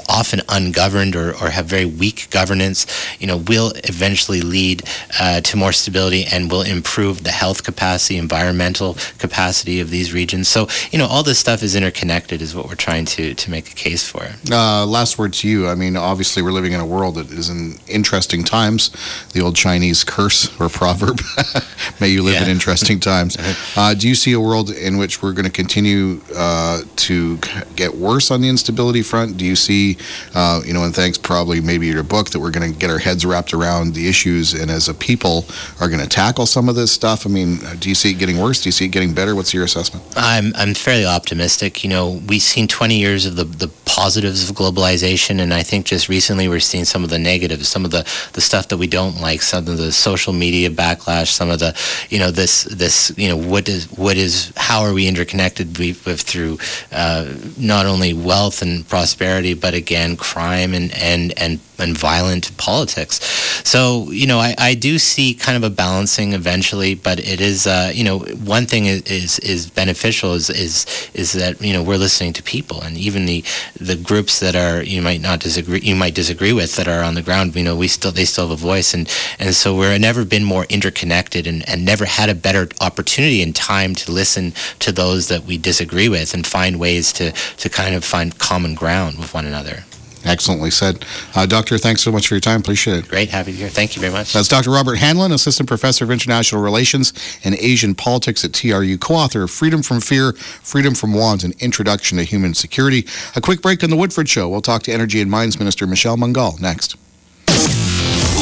often 0.08 0.42
ungoverned 0.50 1.16
or, 1.16 1.32
or 1.42 1.50
have 1.50 1.66
very 1.66 1.86
weak 1.90 2.30
governance, 2.30 2.86
you 3.20 3.28
know, 3.28 3.38
will 3.38 3.72
eventually 3.84 4.42
lead 4.42 4.84
uh, 5.20 5.42
to 5.42 5.58
more 5.58 5.72
stability 5.72 6.26
and 6.32 6.52
will 6.52 6.62
improve 6.62 7.24
the 7.24 7.32
health 7.32 7.64
capacity, 7.64 8.18
environmental 8.18 8.98
capacity 9.18 9.80
of 9.80 9.90
these 9.90 10.14
regions. 10.14 10.48
So, 10.48 10.68
you 10.92 11.00
know, 11.00 11.08
all 11.08 11.24
this 11.24 11.40
stuff 11.40 11.64
is 11.64 11.76
interconnected, 11.76 12.42
is 12.42 12.56
what 12.56 12.68
we're 12.68 12.76
trying 12.76 13.06
to 13.06 13.34
to 13.34 13.52
make 13.52 13.72
a 13.72 13.76
case 13.76 14.08
for. 14.08 14.28
Uh, 14.52 14.86
last 14.86 15.18
word 15.18 15.34
to 15.34 15.48
you. 15.48 15.68
I 15.68 15.76
mean, 15.76 15.96
obviously, 15.96 16.42
we're 16.42 16.52
living 16.52 16.74
in 16.74 16.80
a 16.80 16.86
world 16.86 17.16
that 17.16 17.32
is 17.32 17.50
in 17.50 17.78
interesting 17.88 18.44
times. 18.44 18.92
The 19.34 19.42
old 19.42 19.56
Chinese 19.56 20.04
curse 20.04 20.50
or 20.60 20.70
proverb, 20.70 21.22
"May 22.00 22.10
you 22.10 22.24
live 22.24 22.36
yeah. 22.36 22.44
in 22.44 22.50
interesting 22.50 23.00
times." 23.00 23.38
Uh, 23.76 23.94
do 23.94 24.08
you 24.08 24.16
see 24.16 24.34
a 24.34 24.40
world 24.40 24.72
in 24.72 24.98
which 24.98 25.22
we're 25.22 25.32
going 25.32 25.46
to 25.46 25.52
continue 25.52 26.20
uh, 26.36 26.82
to 26.96 27.38
get 27.76 27.94
worse 27.94 28.32
on 28.32 28.42
the 28.42 28.50
instability 28.50 29.02
front? 29.02 29.38
Do 29.38 29.46
you 29.46 29.56
see, 29.56 29.98
uh, 30.34 30.62
you 30.66 30.74
know, 30.74 30.84
and 30.84 30.94
thanks 30.94 31.18
probably 31.18 31.62
maybe 31.62 31.79
maybe 31.80 31.94
your 31.94 32.04
book 32.04 32.30
that 32.32 32.40
we're 32.40 32.52
going 32.52 32.72
to 32.72 32.78
get 32.78 32.90
our 32.90 33.00
heads 33.00 33.26
wrapped 33.26 33.54
around 33.54 33.94
the 33.94 34.08
issues 34.08 34.54
and 34.54 34.70
as 34.70 34.90
a 34.90 34.94
people 34.94 35.46
are 35.80 35.88
going 35.88 36.02
to 36.02 36.08
tackle 36.08 36.46
some 36.46 36.68
of 36.68 36.76
this 36.76 36.92
stuff? 36.92 37.26
I 37.26 37.30
mean, 37.30 37.60
do 37.80 37.90
you 37.90 37.96
see 37.96 38.12
it 38.12 38.16
getting 38.20 38.38
worse? 38.38 38.62
Do 38.62 38.68
you 38.68 38.72
see 38.72 38.86
it 38.86 38.90
getting 38.90 39.14
better? 39.14 39.36
What's 39.36 39.54
your 39.54 39.64
assessment? 39.64 40.06
I'm, 40.16 40.54
I'm 40.56 40.74
fairly 40.74 41.06
optimistic. 41.06 41.84
You 41.84 41.90
know, 41.90 42.22
we've 42.28 42.42
seen 42.42 42.68
20 42.68 42.98
years 42.98 43.26
of 43.26 43.36
the, 43.36 43.46
the 43.46 43.70
positives 43.86 44.50
of 44.50 44.56
globalization, 44.56 45.40
and 45.40 45.54
I 45.54 45.64
think 45.64 45.86
just 45.86 46.10
recently 46.10 46.48
we're 46.48 46.60
seeing 46.60 46.86
some 46.86 47.04
of 47.04 47.10
the 47.10 47.20
negatives, 47.20 47.70
some 47.70 47.86
of 47.86 47.92
the, 47.92 48.04
the 48.34 48.42
stuff 48.42 48.68
that 48.68 48.78
we 48.78 48.88
don't 48.88 49.22
like, 49.22 49.42
some 49.42 49.68
of 49.68 49.78
the 49.78 49.92
social 49.92 50.34
media 50.34 50.70
backlash, 50.70 51.28
some 51.28 51.50
of 51.50 51.60
the, 51.60 51.78
you 52.10 52.20
know, 52.20 52.32
this, 52.32 52.64
this 52.64 53.12
you 53.18 53.30
know, 53.30 53.38
what 53.38 53.70
is, 53.70 53.86
what 53.94 54.18
is, 54.18 54.52
how 54.58 54.82
are 54.82 54.94
we 54.94 55.08
interconnected 55.08 55.78
with, 55.78 56.06
with 56.06 56.22
through 56.22 56.58
uh, 56.92 57.34
not 57.58 57.86
only 57.86 58.14
wealth 58.14 58.62
and 58.62 58.88
prosperity, 58.88 59.54
but 59.54 59.74
again, 59.74 60.18
crime 60.18 60.74
and, 60.74 60.94
and, 60.94 61.34
and 61.38 61.60
and 61.78 61.98
violent 61.98 62.56
politics. 62.58 63.20
So, 63.64 64.10
you 64.12 64.28
know, 64.28 64.40
I, 64.40 64.56
I 64.58 64.74
do 64.74 64.98
see 65.00 65.34
kind 65.34 65.58
of 65.58 65.64
a 65.64 65.74
balancing 65.74 66.34
eventually, 66.34 66.96
but 66.96 67.20
it 67.20 67.42
is, 67.42 67.68
uh, 67.68 67.92
you 67.94 68.04
know, 68.04 68.20
one 68.20 68.66
thing 68.66 68.86
is, 68.86 69.02
is, 69.04 69.40
is 69.40 69.70
beneficial 69.70 70.34
is, 70.34 70.50
is, 70.50 71.10
is 71.14 71.34
that, 71.34 71.62
you 71.62 71.74
know, 71.74 71.84
we're 71.84 71.98
listening 71.98 72.34
to 72.34 72.44
people 72.44 72.82
and 72.82 72.98
even 72.98 73.26
the, 73.26 73.44
the 73.80 73.96
groups 73.96 74.40
that 74.40 74.56
are, 74.56 74.84
you 74.84 75.02
might 75.02 75.22
not 75.22 75.40
disagree, 75.40 75.80
you 75.82 75.96
might 75.96 76.16
disagree 76.16 76.54
with 76.54 76.76
that 76.76 76.88
are 76.88 77.04
on 77.04 77.16
the 77.16 77.22
ground, 77.22 77.56
you 77.56 77.64
know, 77.64 77.76
we 77.76 77.88
still, 77.88 78.12
they 78.12 78.26
still 78.26 78.48
have 78.48 78.60
a 78.60 78.62
voice. 78.62 78.94
And, 78.94 79.10
and 79.40 79.54
so 79.54 79.76
we're 79.76 79.98
never 79.98 80.26
been 80.26 80.44
more 80.44 80.66
interconnected 80.70 81.48
and, 81.48 81.68
and 81.70 81.86
never 81.86 82.06
had 82.06 82.30
a 82.30 82.36
better 82.36 82.68
opportunity 82.82 83.42
and 83.42 83.56
time 83.56 83.96
to 83.96 84.12
listen 84.12 84.54
to 84.80 84.92
those 84.92 85.28
that 85.28 85.44
we 85.46 85.58
disagree 85.58 86.10
with 86.10 86.34
and 86.34 86.46
find 86.46 86.80
ways 86.80 87.14
to, 87.14 87.32
to 87.32 87.70
kind 87.70 87.96
of 87.96 88.04
find 88.04 88.38
common 88.40 88.76
ground 88.76 89.18
with 89.18 89.34
one 89.34 89.46
another. 89.46 89.84
Excellently 90.26 90.72
said. 90.72 91.06
Uh, 91.36 91.46
doctor, 91.46 91.78
thanks 91.78 92.02
so 92.02 92.12
much 92.12 92.28
for 92.28 92.36
your 92.36 92.42
time. 92.42 92.60
Appreciate 92.60 92.98
it. 92.98 93.08
Great. 93.08 93.30
Happy 93.30 93.52
to 93.52 93.58
be 93.58 93.62
here. 93.62 93.70
Thank 93.70 93.96
you 93.96 94.02
very 94.02 94.12
much. 94.12 94.34
That's 94.34 94.48
Dr. 94.48 94.72
Robert 94.72 94.96
Hanlon, 94.96 95.32
Assistant 95.32 95.68
Professor 95.68 96.04
of 96.04 96.12
International 96.12 96.62
Relations 96.62 97.14
and 97.44 97.56
Asian 97.56 97.96
Politics 97.96 98.44
at 98.44 98.54
TRU, 98.54 98.98
co 98.98 99.16
author 99.16 99.44
of 99.44 99.52
Freedom 99.52 99.82
from 99.82 100.02
Fear, 100.02 100.34
Freedom 100.34 100.94
from 100.94 101.14
Want, 101.14 101.44
An 101.44 101.54
Introduction 101.60 102.18
to 102.18 102.24
Human 102.24 102.54
Security. 102.54 103.06
A 103.36 103.42
quick 103.42 103.62
break 103.62 103.84
on 103.84 103.90
The 103.90 103.96
Woodford 103.96 104.28
Show. 104.28 104.50
We'll 104.50 104.62
talk 104.62 104.84
to 104.84 104.92
Energy 104.92 105.22
and 105.22 105.32
Mines 105.32 105.58
Minister 105.60 105.88
Michelle 105.88 106.18
Mungall 106.18 106.60
next. 106.60 106.96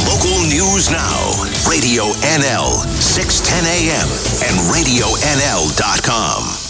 Local 0.07 0.41
news 0.47 0.89
now. 0.89 1.31
Radio 1.69 2.03
NL, 2.23 2.85
610 3.01 3.65
AM, 3.65 4.07
and 4.43 4.55
RadioNL.com. 4.71 6.66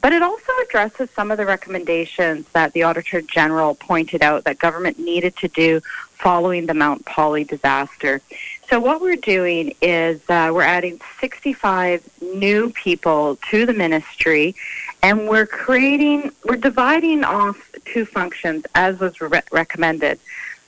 But 0.00 0.12
it 0.12 0.22
also 0.22 0.52
addresses 0.62 1.10
some 1.10 1.30
of 1.30 1.38
the 1.38 1.46
recommendations 1.46 2.46
that 2.52 2.72
the 2.72 2.84
Auditor 2.84 3.20
General 3.20 3.74
pointed 3.74 4.22
out 4.22 4.44
that 4.44 4.58
government 4.58 4.98
needed 4.98 5.36
to 5.36 5.48
do 5.48 5.80
following 6.12 6.66
the 6.66 6.74
Mount 6.74 7.04
Polley 7.04 7.44
disaster. 7.44 8.20
So 8.68 8.80
what 8.80 9.00
we're 9.00 9.16
doing 9.16 9.74
is 9.80 10.20
uh, 10.28 10.50
we're 10.52 10.62
adding 10.62 11.00
65 11.20 12.08
new 12.20 12.70
people 12.70 13.38
to 13.50 13.66
the 13.66 13.72
ministry, 13.72 14.54
and 15.02 15.28
we're 15.28 15.46
creating, 15.46 16.32
we're 16.44 16.56
dividing 16.56 17.24
off 17.24 17.70
two 17.84 18.04
functions 18.04 18.66
as 18.74 18.98
was 18.98 19.20
re- 19.20 19.42
recommended. 19.50 20.18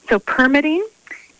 So 0.09 0.19
permitting 0.19 0.87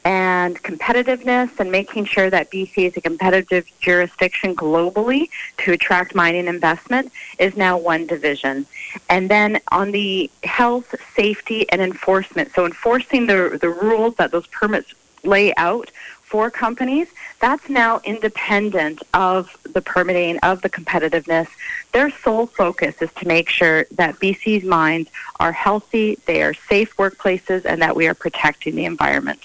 and 0.05 0.63
competitiveness 0.63 1.61
and 1.61 1.71
making 1.71 2.07
sure 2.07 2.31
that 2.31 2.51
BC 2.51 2.89
is 2.89 2.97
a 2.97 3.01
competitive 3.01 3.67
jurisdiction 3.81 4.57
globally 4.57 5.29
to 5.59 5.73
attract 5.73 6.15
mining 6.15 6.47
investment 6.47 7.13
is 7.39 7.57
now 7.57 7.77
one 7.77 8.07
division. 8.07 8.67
And 9.09 9.29
then 9.29 9.61
on 9.71 9.91
the 9.91 10.31
health, 10.43 10.95
safety, 11.15 11.71
and 11.71 11.83
enforcement, 11.83 12.53
so 12.55 12.65
enforcing 12.65 13.27
the, 13.27 13.59
the 13.61 13.69
rules 13.69 14.15
that 14.17 14.33
those 14.33 14.47
permits 14.47 14.95
lay 15.23 15.55
out 15.57 15.91
for 16.23 16.49
companies, 16.49 17.09
that's 17.41 17.69
now 17.69 18.01
independent 18.05 19.03
of 19.15 19.55
the 19.65 19.83
permitting, 19.83 20.39
of 20.39 20.63
the 20.63 20.71
competitiveness. 20.71 21.49
Their 21.93 22.11
sole 22.11 22.47
focus 22.47 23.03
is 23.03 23.13
to 23.15 23.27
make 23.27 23.49
sure 23.49 23.85
that 23.91 24.15
BC's 24.21 24.65
mines 24.65 25.09
are 25.41 25.51
healthy, 25.51 26.19
they 26.27 26.43
are 26.43 26.55
safe 26.55 26.97
workplaces, 26.97 27.65
and 27.65 27.83
that 27.83 27.97
we 27.97 28.07
are 28.07 28.15
protecting 28.15 28.77
the 28.77 28.85
environment. 28.85 29.41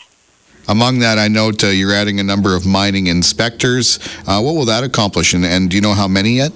Among 0.68 1.00
that, 1.00 1.20
I 1.20 1.28
note 1.28 1.64
uh, 1.64 1.68
you're 1.68 1.94
adding 1.94 2.20
a 2.20 2.24
number 2.24 2.56
of 2.56 2.66
mining 2.66 3.08
inspectors. 3.08 4.00
Uh, 4.28 4.42
what 4.42 4.54
will 4.54 4.66
that 4.66 4.84
accomplish, 4.84 5.34
and, 5.34 5.46
and 5.46 5.70
do 5.70 5.76
you 5.76 5.82
know 5.82 5.94
how 5.94 6.08
many 6.08 6.38
yet? 6.38 6.52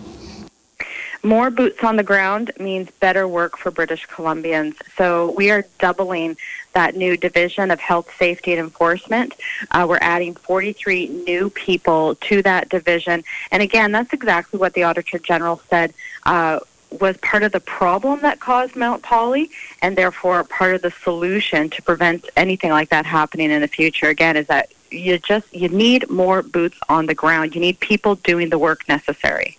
More 1.22 1.51
boots 1.51 1.84
on 1.84 1.98
the 1.98 2.04
ground 2.04 2.51
means 2.60 2.89
better 3.01 3.28
work 3.28 3.58
for 3.58 3.72
British 3.72 4.08
Columbians. 4.08 4.75
So 4.96 5.34
we 5.36 5.51
are 5.51 5.66
doubling 5.78 6.38
that 6.74 6.96
new 6.96 7.18
division 7.18 7.72
of 7.72 7.80
health, 7.80 8.10
safety, 8.18 8.54
and 8.54 8.60
enforcement. 8.60 9.36
Uh, 9.72 9.86
we're 9.89 10.00
adding 10.01 10.34
43 10.34 11.08
new 11.25 11.50
people 11.50 12.16
to 12.16 12.42
that 12.44 12.70
division. 12.70 13.24
And 13.51 13.62
again, 13.62 13.92
that's 13.92 14.13
exactly 14.13 14.60
what 14.60 14.74
the 14.74 14.84
Auditor 14.84 15.20
General 15.20 15.62
said. 15.70 15.94
Uh, 16.25 16.60
was 16.91 17.17
part 17.17 17.43
of 17.43 17.51
the 17.51 17.60
problem 17.60 18.22
that 18.22 18.39
caused 18.39 18.75
Mount 18.75 19.03
Polley, 19.03 19.50
and 19.81 19.98
therefore 19.98 20.43
part 20.43 20.75
of 20.75 20.81
the 20.81 20.91
solution 20.91 21.69
to 21.69 21.81
prevent 21.81 22.27
anything 22.36 22.72
like 22.72 22.89
that 22.89 23.05
happening 23.05 23.51
in 23.51 23.62
the 23.62 23.67
future. 23.67 24.08
Again, 24.08 24.36
is 24.38 24.48
that 24.48 24.72
you 24.91 25.19
just 25.19 25.53
you 25.53 25.69
need 25.69 26.10
more 26.10 26.41
boots 26.41 26.79
on 26.89 27.05
the 27.05 27.15
ground. 27.15 27.55
You 27.55 27.62
need 27.62 27.79
people 27.79 28.15
doing 28.15 28.50
the 28.50 28.58
work 28.58 28.88
necessary. 28.88 29.58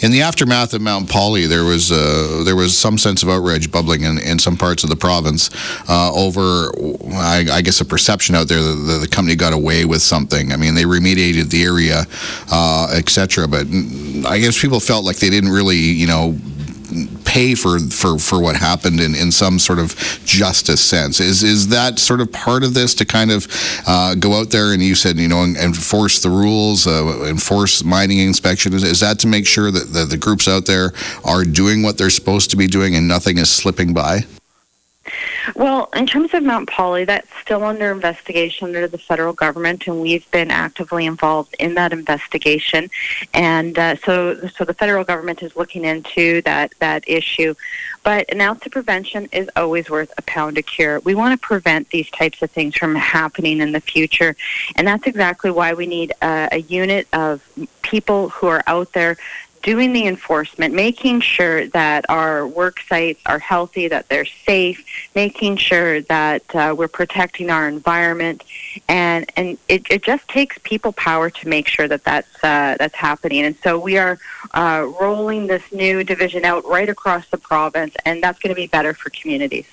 In 0.00 0.12
the 0.12 0.22
aftermath 0.22 0.72
of 0.72 0.82
Mount 0.82 1.08
Polley, 1.10 1.46
there 1.46 1.64
was 1.64 1.90
uh, 1.90 2.42
there 2.44 2.54
was 2.54 2.76
some 2.76 2.96
sense 2.96 3.22
of 3.22 3.28
outrage 3.28 3.72
bubbling 3.72 4.02
in, 4.02 4.18
in 4.18 4.38
some 4.38 4.56
parts 4.56 4.84
of 4.84 4.90
the 4.90 4.96
province 4.96 5.50
uh, 5.88 6.12
over, 6.14 6.70
I, 7.12 7.46
I, 7.50 7.60
guess, 7.60 7.80
a 7.80 7.84
perception 7.84 8.34
out 8.34 8.48
there 8.48 8.62
that 8.62 8.74
the, 8.74 8.98
the, 9.00 9.08
company 9.08 9.34
got 9.34 9.52
away 9.52 9.84
with 9.84 10.00
something. 10.00 10.52
I 10.52 10.56
mean, 10.56 10.74
they 10.74 10.84
remediated 10.84 11.50
the 11.50 11.64
area, 11.64 12.04
uh, 12.52 12.94
etc. 12.94 13.48
But 13.48 13.66
I 14.28 14.38
guess 14.38 14.60
people 14.60 14.78
felt 14.78 15.04
like 15.04 15.16
they 15.16 15.30
didn't 15.30 15.50
really, 15.50 15.76
you 15.76 16.06
know, 16.06 16.38
pay 17.24 17.54
for, 17.54 17.78
for, 17.78 18.18
for 18.18 18.40
what 18.40 18.56
happened 18.56 19.00
in, 19.00 19.14
in 19.14 19.30
some 19.32 19.58
sort 19.58 19.78
of 19.78 19.94
justice 20.24 20.82
sense. 20.82 21.20
Is 21.20 21.42
is 21.42 21.68
that 21.68 21.98
sort 21.98 22.20
of 22.20 22.30
part 22.32 22.62
of 22.62 22.74
this 22.74 22.94
to 22.96 23.04
kind 23.04 23.30
of 23.30 23.46
uh, 23.86 24.14
go 24.14 24.34
out 24.34 24.50
there 24.50 24.72
and 24.72 24.82
you 24.82 24.94
said 24.94 25.16
you 25.16 25.28
know 25.28 25.42
enforce 25.44 26.20
the 26.20 26.30
rules, 26.30 26.86
uh, 26.86 27.24
enforce 27.26 27.84
mining 27.84 28.18
inspection? 28.18 28.72
Is, 28.72 28.84
is 28.84 29.00
that 29.00 29.18
to 29.20 29.26
make 29.26 29.46
sure 29.46 29.70
that 29.70 29.92
the, 29.92 30.04
the 30.04 30.16
groups 30.16 30.48
out 30.48 30.66
there 30.66 30.92
are 31.24 31.44
doing 31.44 31.82
what 31.82 31.98
they're 31.98 32.10
supposed 32.10 32.50
to 32.50 32.56
be 32.56 32.66
doing 32.66 32.96
and 32.96 33.06
nothing 33.06 33.38
is 33.38 33.50
slipping 33.50 33.92
by? 33.92 34.24
Well, 35.54 35.88
in 35.94 36.06
terms 36.06 36.34
of 36.34 36.42
Mount 36.42 36.68
Polley, 36.68 37.04
that's 37.04 37.28
still 37.40 37.64
under 37.64 37.92
investigation 37.92 38.66
under 38.66 38.88
the 38.88 38.98
federal 38.98 39.32
government, 39.32 39.86
and 39.86 40.00
we've 40.00 40.28
been 40.30 40.50
actively 40.50 41.06
involved 41.06 41.54
in 41.58 41.74
that 41.74 41.92
investigation. 41.92 42.90
And 43.32 43.78
uh, 43.78 43.96
so, 43.96 44.48
so 44.48 44.64
the 44.64 44.74
federal 44.74 45.04
government 45.04 45.42
is 45.42 45.56
looking 45.56 45.84
into 45.84 46.42
that 46.42 46.74
that 46.78 47.08
issue. 47.08 47.54
But 48.02 48.30
an 48.30 48.40
ounce 48.40 48.66
of 48.66 48.72
prevention 48.72 49.28
is 49.32 49.48
always 49.56 49.88
worth 49.88 50.12
a 50.18 50.22
pound 50.22 50.58
of 50.58 50.66
cure. 50.66 51.00
We 51.00 51.14
want 51.14 51.40
to 51.40 51.46
prevent 51.46 51.90
these 51.90 52.10
types 52.10 52.42
of 52.42 52.50
things 52.50 52.76
from 52.76 52.94
happening 52.94 53.60
in 53.60 53.72
the 53.72 53.80
future, 53.80 54.36
and 54.76 54.86
that's 54.86 55.06
exactly 55.06 55.50
why 55.50 55.74
we 55.74 55.86
need 55.86 56.12
a, 56.22 56.48
a 56.52 56.58
unit 56.58 57.08
of 57.12 57.42
people 57.82 58.30
who 58.30 58.46
are 58.46 58.62
out 58.66 58.92
there 58.92 59.16
doing 59.64 59.94
the 59.94 60.06
enforcement, 60.06 60.74
making 60.74 61.20
sure 61.20 61.66
that 61.68 62.04
our 62.10 62.46
work 62.46 62.80
sites 62.86 63.20
are 63.24 63.38
healthy, 63.38 63.88
that 63.88 64.06
they're 64.10 64.26
safe, 64.26 64.84
making 65.14 65.56
sure 65.56 66.02
that 66.02 66.42
uh, 66.54 66.74
we're 66.76 66.86
protecting 66.86 67.48
our 67.48 67.66
environment, 67.66 68.44
and 68.88 69.24
and 69.36 69.58
it, 69.68 69.82
it 69.90 70.02
just 70.02 70.28
takes 70.28 70.58
people 70.64 70.92
power 70.92 71.30
to 71.30 71.48
make 71.48 71.66
sure 71.66 71.88
that 71.88 72.04
that's 72.04 72.44
uh, 72.44 72.76
that's 72.78 72.94
happening. 72.94 73.42
And 73.44 73.56
so 73.64 73.78
we 73.78 73.96
are 73.96 74.18
uh, 74.52 74.86
rolling 75.00 75.46
this 75.46 75.62
new 75.72 76.04
division 76.04 76.44
out 76.44 76.64
right 76.66 76.88
across 76.88 77.26
the 77.30 77.38
province, 77.38 77.94
and 78.04 78.22
that's 78.22 78.38
going 78.38 78.54
to 78.54 78.60
be 78.60 78.66
better 78.66 78.92
for 78.92 79.08
communities. 79.10 79.66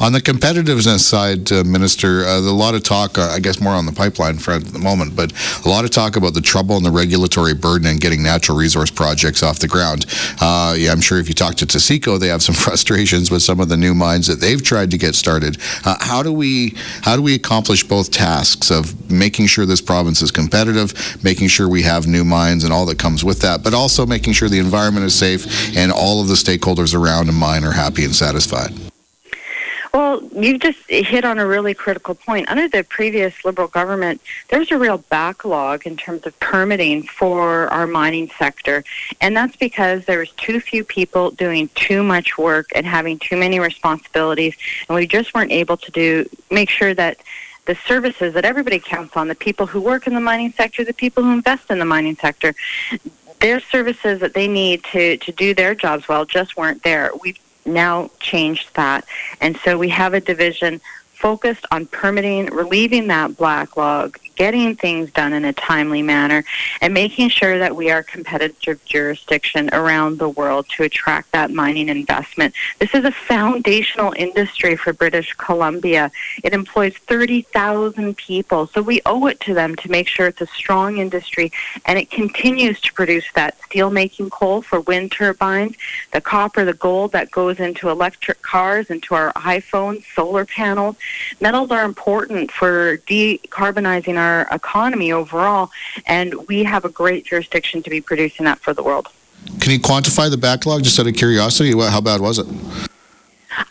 On 0.00 0.12
the 0.12 0.20
competitiveness 0.20 1.00
side, 1.00 1.50
uh, 1.50 1.64
Minister, 1.64 2.24
uh, 2.24 2.38
a 2.38 2.54
lot 2.54 2.76
of 2.76 2.84
talk, 2.84 3.18
uh, 3.18 3.30
I 3.32 3.40
guess 3.40 3.60
more 3.60 3.72
on 3.72 3.84
the 3.84 3.92
pipeline 3.92 4.38
front 4.38 4.68
at 4.68 4.72
the 4.72 4.78
moment, 4.78 5.16
but 5.16 5.32
a 5.66 5.68
lot 5.68 5.84
of 5.84 5.90
talk 5.90 6.14
about 6.14 6.34
the 6.34 6.40
trouble 6.40 6.76
and 6.76 6.86
the 6.86 6.90
regulatory 6.90 7.52
burden 7.52 7.88
in 7.88 7.96
getting 7.96 8.22
natural 8.22 8.56
resource 8.56 8.92
projects 8.92 9.42
off 9.42 9.58
the 9.58 9.66
ground. 9.66 10.06
Uh, 10.40 10.76
yeah, 10.78 10.92
I'm 10.92 11.00
sure 11.00 11.18
if 11.18 11.28
you 11.28 11.34
talk 11.34 11.56
to 11.56 11.66
Taseko, 11.66 12.20
they 12.20 12.28
have 12.28 12.44
some 12.44 12.54
frustrations 12.66 13.32
with 13.32 13.42
some 13.42 13.58
of 13.58 13.68
the 13.68 13.76
new 13.76 13.92
mines 13.92 14.28
that 14.28 14.40
they've 14.40 14.62
tried 14.62 14.92
to 14.92 14.98
get 14.98 15.16
started. 15.16 15.58
Uh, 15.84 15.96
how 15.98 16.22
do 16.22 16.32
we 16.32 16.74
how 17.02 17.16
do 17.16 17.22
we 17.22 17.34
accomplish 17.34 17.82
both 17.82 18.12
tasks 18.12 18.70
of 18.70 19.10
making 19.10 19.46
sure 19.46 19.66
this 19.66 19.80
province 19.80 20.22
is 20.22 20.30
competitive, 20.30 20.94
making 21.24 21.48
sure 21.48 21.68
we 21.68 21.82
have 21.82 22.06
new 22.06 22.24
mines 22.24 22.62
and 22.62 22.72
all 22.72 22.86
that 22.86 22.98
comes 23.00 23.24
with 23.24 23.40
that, 23.40 23.64
but 23.64 23.74
also 23.74 24.06
making 24.06 24.32
sure 24.32 24.48
the 24.48 24.60
environment 24.60 25.04
is 25.04 25.14
safe 25.14 25.76
and 25.76 25.90
all 25.90 26.20
of 26.20 26.28
the 26.28 26.34
stakeholders 26.34 26.94
around 26.94 27.28
a 27.28 27.32
mine 27.32 27.64
are 27.64 27.72
happy 27.72 28.04
and 28.04 28.14
satisfied? 28.14 28.72
Well, 29.94 30.22
you've 30.32 30.60
just 30.60 30.78
hit 30.88 31.24
on 31.24 31.38
a 31.38 31.46
really 31.46 31.74
critical 31.74 32.14
point. 32.14 32.48
Under 32.48 32.68
the 32.68 32.84
previous 32.84 33.44
Liberal 33.44 33.68
government, 33.68 34.20
there 34.48 34.58
was 34.58 34.70
a 34.70 34.78
real 34.78 34.98
backlog 34.98 35.86
in 35.86 35.96
terms 35.96 36.26
of 36.26 36.38
permitting 36.40 37.04
for 37.04 37.68
our 37.68 37.86
mining 37.86 38.30
sector. 38.38 38.84
And 39.20 39.36
that's 39.36 39.56
because 39.56 40.04
there 40.04 40.18
was 40.18 40.30
too 40.32 40.60
few 40.60 40.84
people 40.84 41.30
doing 41.30 41.68
too 41.74 42.02
much 42.02 42.36
work 42.36 42.70
and 42.74 42.86
having 42.86 43.18
too 43.18 43.36
many 43.36 43.60
responsibilities. 43.60 44.54
And 44.88 44.96
we 44.96 45.06
just 45.06 45.34
weren't 45.34 45.52
able 45.52 45.76
to 45.78 45.90
do 45.90 46.28
make 46.50 46.70
sure 46.70 46.94
that 46.94 47.18
the 47.66 47.74
services 47.86 48.34
that 48.34 48.44
everybody 48.44 48.78
counts 48.78 49.16
on, 49.16 49.28
the 49.28 49.34
people 49.34 49.66
who 49.66 49.80
work 49.80 50.06
in 50.06 50.14
the 50.14 50.20
mining 50.20 50.52
sector, 50.52 50.84
the 50.84 50.94
people 50.94 51.22
who 51.22 51.32
invest 51.32 51.70
in 51.70 51.78
the 51.78 51.84
mining 51.84 52.16
sector, 52.16 52.54
their 53.40 53.60
services 53.60 54.20
that 54.20 54.34
they 54.34 54.48
need 54.48 54.82
to, 54.84 55.16
to 55.18 55.32
do 55.32 55.54
their 55.54 55.74
jobs 55.74 56.08
well 56.08 56.24
just 56.24 56.56
weren't 56.56 56.82
there. 56.82 57.10
We've 57.22 57.38
now 57.68 58.10
changed 58.20 58.74
that. 58.74 59.06
And 59.40 59.56
so 59.64 59.78
we 59.78 59.88
have 59.90 60.14
a 60.14 60.20
division 60.20 60.80
focused 61.12 61.66
on 61.72 61.86
permitting, 61.86 62.46
relieving 62.46 63.08
that 63.08 63.36
backlog, 63.36 64.18
getting 64.38 64.76
things 64.76 65.10
done 65.10 65.32
in 65.32 65.44
a 65.44 65.52
timely 65.52 66.00
manner, 66.00 66.44
and 66.80 66.94
making 66.94 67.28
sure 67.28 67.58
that 67.58 67.74
we 67.74 67.90
are 67.90 68.04
competitive 68.04 68.82
jurisdiction 68.84 69.68
around 69.74 70.18
the 70.18 70.28
world 70.28 70.64
to 70.68 70.84
attract 70.84 71.32
that 71.32 71.50
mining 71.50 71.88
investment. 71.88 72.54
This 72.78 72.94
is 72.94 73.04
a 73.04 73.10
foundational 73.10 74.14
industry 74.16 74.76
for 74.76 74.92
British 74.92 75.34
Columbia. 75.34 76.12
It 76.44 76.52
employs 76.54 76.94
30,000 77.08 78.16
people, 78.16 78.68
so 78.68 78.80
we 78.80 79.02
owe 79.04 79.26
it 79.26 79.40
to 79.40 79.54
them 79.54 79.74
to 79.76 79.90
make 79.90 80.06
sure 80.06 80.28
it's 80.28 80.40
a 80.40 80.46
strong 80.46 80.98
industry, 80.98 81.50
and 81.86 81.98
it 81.98 82.08
continues 82.10 82.80
to 82.82 82.92
produce 82.92 83.26
that 83.34 83.60
steel-making 83.64 84.30
coal 84.30 84.62
for 84.62 84.80
wind 84.82 85.10
turbines, 85.10 85.74
the 86.12 86.20
copper, 86.20 86.64
the 86.64 86.74
gold 86.74 87.10
that 87.10 87.28
goes 87.32 87.58
into 87.58 87.90
electric 87.90 88.40
cars, 88.42 88.88
into 88.88 89.16
our 89.16 89.32
iPhones, 89.32 90.04
solar 90.14 90.44
panels. 90.44 90.94
Metals 91.40 91.72
are 91.72 91.84
important 91.84 92.52
for 92.52 92.98
decarbonizing 92.98 94.16
our 94.16 94.27
our 94.28 94.48
economy 94.52 95.10
overall, 95.12 95.70
and 96.06 96.28
we 96.48 96.64
have 96.64 96.84
a 96.84 96.88
great 96.88 97.24
jurisdiction 97.24 97.82
to 97.82 97.90
be 97.90 98.00
producing 98.00 98.44
that 98.44 98.58
for 98.58 98.72
the 98.74 98.82
world. 98.82 99.08
Can 99.60 99.72
you 99.72 99.80
quantify 99.80 100.30
the 100.30 100.36
backlog 100.36 100.82
just 100.82 100.98
out 100.98 101.06
of 101.06 101.14
curiosity? 101.14 101.72
How 101.72 102.00
bad 102.00 102.20
was 102.20 102.38
it? 102.38 102.46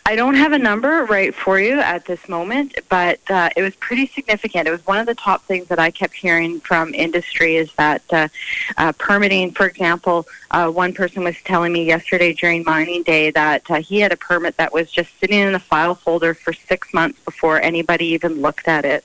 I 0.05 0.15
don't 0.15 0.35
have 0.35 0.53
a 0.53 0.57
number 0.57 1.05
right 1.05 1.33
for 1.33 1.59
you 1.59 1.79
at 1.79 2.05
this 2.05 2.27
moment, 2.27 2.77
but 2.89 3.19
uh, 3.29 3.49
it 3.55 3.61
was 3.61 3.75
pretty 3.75 4.07
significant. 4.07 4.67
It 4.67 4.71
was 4.71 4.85
one 4.85 4.99
of 4.99 5.05
the 5.05 5.15
top 5.15 5.43
things 5.43 5.67
that 5.67 5.79
I 5.79 5.91
kept 5.91 6.15
hearing 6.15 6.59
from 6.59 6.93
industry 6.93 7.57
is 7.57 7.71
that 7.75 8.01
uh, 8.11 8.27
uh, 8.77 8.93
permitting, 8.93 9.51
for 9.51 9.65
example, 9.65 10.27
uh, 10.51 10.69
one 10.69 10.93
person 10.93 11.23
was 11.23 11.35
telling 11.43 11.73
me 11.73 11.85
yesterday 11.85 12.33
during 12.33 12.63
mining 12.63 13.03
day 13.03 13.31
that 13.31 13.69
uh, 13.69 13.75
he 13.81 13.99
had 13.99 14.11
a 14.11 14.17
permit 14.17 14.57
that 14.57 14.73
was 14.73 14.89
just 14.91 15.09
sitting 15.19 15.39
in 15.39 15.53
the 15.53 15.59
file 15.59 15.95
folder 15.95 16.33
for 16.33 16.53
six 16.53 16.93
months 16.93 17.19
before 17.23 17.61
anybody 17.61 18.05
even 18.07 18.41
looked 18.41 18.67
at 18.67 18.85
it. 18.85 19.03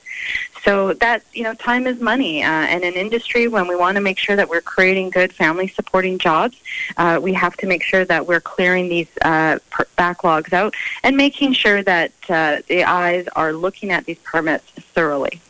So 0.63 0.93
that 0.93 1.23
you 1.33 1.43
know, 1.43 1.53
time 1.55 1.87
is 1.87 1.99
money, 1.99 2.41
uh, 2.41 2.47
and 2.47 2.83
in 2.83 2.93
industry, 2.93 3.47
when 3.47 3.67
we 3.67 3.75
want 3.75 3.95
to 3.95 4.01
make 4.01 4.17
sure 4.17 4.35
that 4.37 4.47
we're 4.47 4.61
creating 4.61 5.09
good 5.09 5.33
family 5.33 5.67
supporting 5.67 6.17
jobs, 6.17 6.55
uh, 6.95 7.19
we 7.21 7.33
have 7.33 7.57
to 7.57 7.67
make 7.67 7.83
sure 7.83 8.05
that 8.05 8.25
we're 8.25 8.39
clearing 8.39 8.87
these 8.87 9.09
uh, 9.23 9.59
per- 9.69 9.87
backlogs 9.97 10.53
out 10.53 10.73
and 11.03 11.17
making 11.17 11.51
sure 11.53 11.83
that 11.83 12.11
uh, 12.29 12.61
the 12.67 12.85
eyes 12.85 13.27
are 13.35 13.51
looking 13.51 13.91
at 13.91 14.05
these 14.05 14.19
permits 14.19 14.63
thoroughly. 14.93 15.41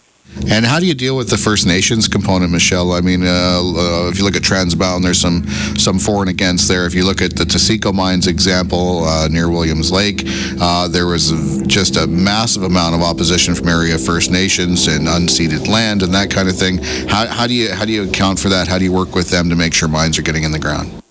And 0.50 0.66
how 0.66 0.80
do 0.80 0.86
you 0.86 0.94
deal 0.94 1.16
with 1.16 1.30
the 1.30 1.38
First 1.38 1.66
Nations 1.66 2.08
component, 2.08 2.52
Michelle? 2.52 2.92
I 2.92 3.02
mean, 3.02 3.24
uh, 3.24 3.28
uh, 3.28 4.10
if 4.10 4.18
you 4.18 4.24
look 4.24 4.36
at 4.36 4.44
Trans 4.44 4.76
Mountain, 4.76 5.04
there's 5.04 5.20
some 5.20 5.48
some 5.78 6.00
for 6.00 6.22
and 6.22 6.30
against 6.30 6.68
there. 6.68 6.86
If 6.86 6.94
you 6.94 7.06
look 7.06 7.22
at 7.22 7.36
the 7.36 7.44
Taseko 7.44 7.94
mines 7.94 8.28
example 8.28 9.04
uh, 9.06 9.28
near 9.30 9.50
Williams 9.50 9.92
Lake, 9.92 10.24
uh, 10.60 10.88
there 10.88 11.08
was 11.08 11.62
just 11.68 11.98
a 11.98 12.08
massive 12.08 12.64
amount 12.64 12.96
of 12.96 13.02
opposition 13.02 13.56
from 13.56 13.68
area 13.68 13.98
First 13.98 14.32
Nations 14.32 14.88
and 14.88 15.08
unceded 15.08 15.68
land 15.68 16.04
and 16.04 16.14
that 16.14 16.30
kind 16.30 16.50
of 16.50 16.58
thing. 16.58 16.80
How, 17.08 17.28
how 17.28 17.48
do 17.48 17.54
you 17.54 17.72
how 17.72 17.86
do 17.86 17.92
you 17.92 18.04
account 18.04 18.40
for 18.40 18.50
that? 18.50 18.68
How 18.68 18.78
do 18.78 18.84
you 18.84 18.94
work 18.94 19.16
with 19.16 19.30
them 19.30 19.50
to 19.50 19.56
make 19.56 19.74
sure 19.74 19.88
mines 19.88 20.18
are 20.18 20.24
getting 20.24 20.44
in 20.44 20.52
the 20.52 20.60
ground? 20.60 21.03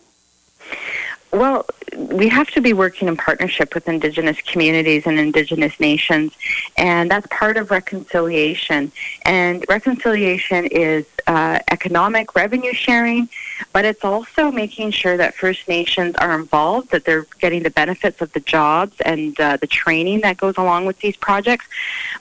Well, 1.32 1.64
we 1.96 2.28
have 2.28 2.50
to 2.50 2.60
be 2.60 2.74
working 2.74 3.08
in 3.08 3.16
partnership 3.16 3.74
with 3.74 3.88
Indigenous 3.88 4.38
communities 4.42 5.06
and 5.06 5.18
Indigenous 5.18 5.80
nations, 5.80 6.34
and 6.76 7.10
that's 7.10 7.26
part 7.28 7.56
of 7.56 7.70
reconciliation. 7.70 8.92
And 9.24 9.64
reconciliation 9.66 10.66
is 10.66 11.06
uh, 11.26 11.58
economic 11.70 12.34
revenue 12.34 12.74
sharing, 12.74 13.30
but 13.72 13.84
it's 13.86 14.04
also 14.04 14.50
making 14.50 14.90
sure 14.90 15.16
that 15.16 15.34
First 15.34 15.68
Nations 15.68 16.16
are 16.16 16.38
involved, 16.38 16.90
that 16.90 17.04
they're 17.06 17.26
getting 17.40 17.62
the 17.62 17.70
benefits 17.70 18.20
of 18.20 18.32
the 18.32 18.40
jobs 18.40 19.00
and 19.00 19.38
uh, 19.40 19.56
the 19.56 19.66
training 19.66 20.20
that 20.20 20.36
goes 20.36 20.56
along 20.58 20.84
with 20.84 20.98
these 20.98 21.16
projects, 21.16 21.66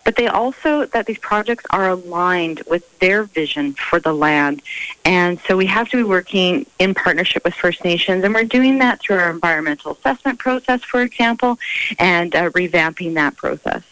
but 0.06 0.16
they 0.16 0.28
also 0.28 0.86
that 0.86 1.06
these 1.06 1.18
projects 1.18 1.66
are 1.72 1.90
aligned 1.90 2.62
with 2.70 3.00
their 3.00 3.24
vision 3.24 3.74
for 3.74 4.00
the 4.00 4.14
land. 4.14 4.62
And 5.04 5.40
so 5.48 5.58
we 5.58 5.66
have 5.66 5.90
to 5.90 5.98
be 5.98 6.04
working 6.04 6.66
in 6.80 6.94
partnership 6.94 7.44
with 7.44 7.54
First 7.54 7.84
Nations, 7.84 8.24
and 8.24 8.34
we're 8.34 8.44
doing 8.44 8.80
that 8.80 9.01
through 9.02 9.18
our 9.18 9.30
environmental 9.30 9.92
assessment 9.92 10.40
process, 10.40 10.84
for 10.84 11.02
example, 11.02 11.58
and 12.00 12.36
uh, 12.36 12.50
revamping 12.52 13.14
that 13.16 13.36
process 13.38 13.84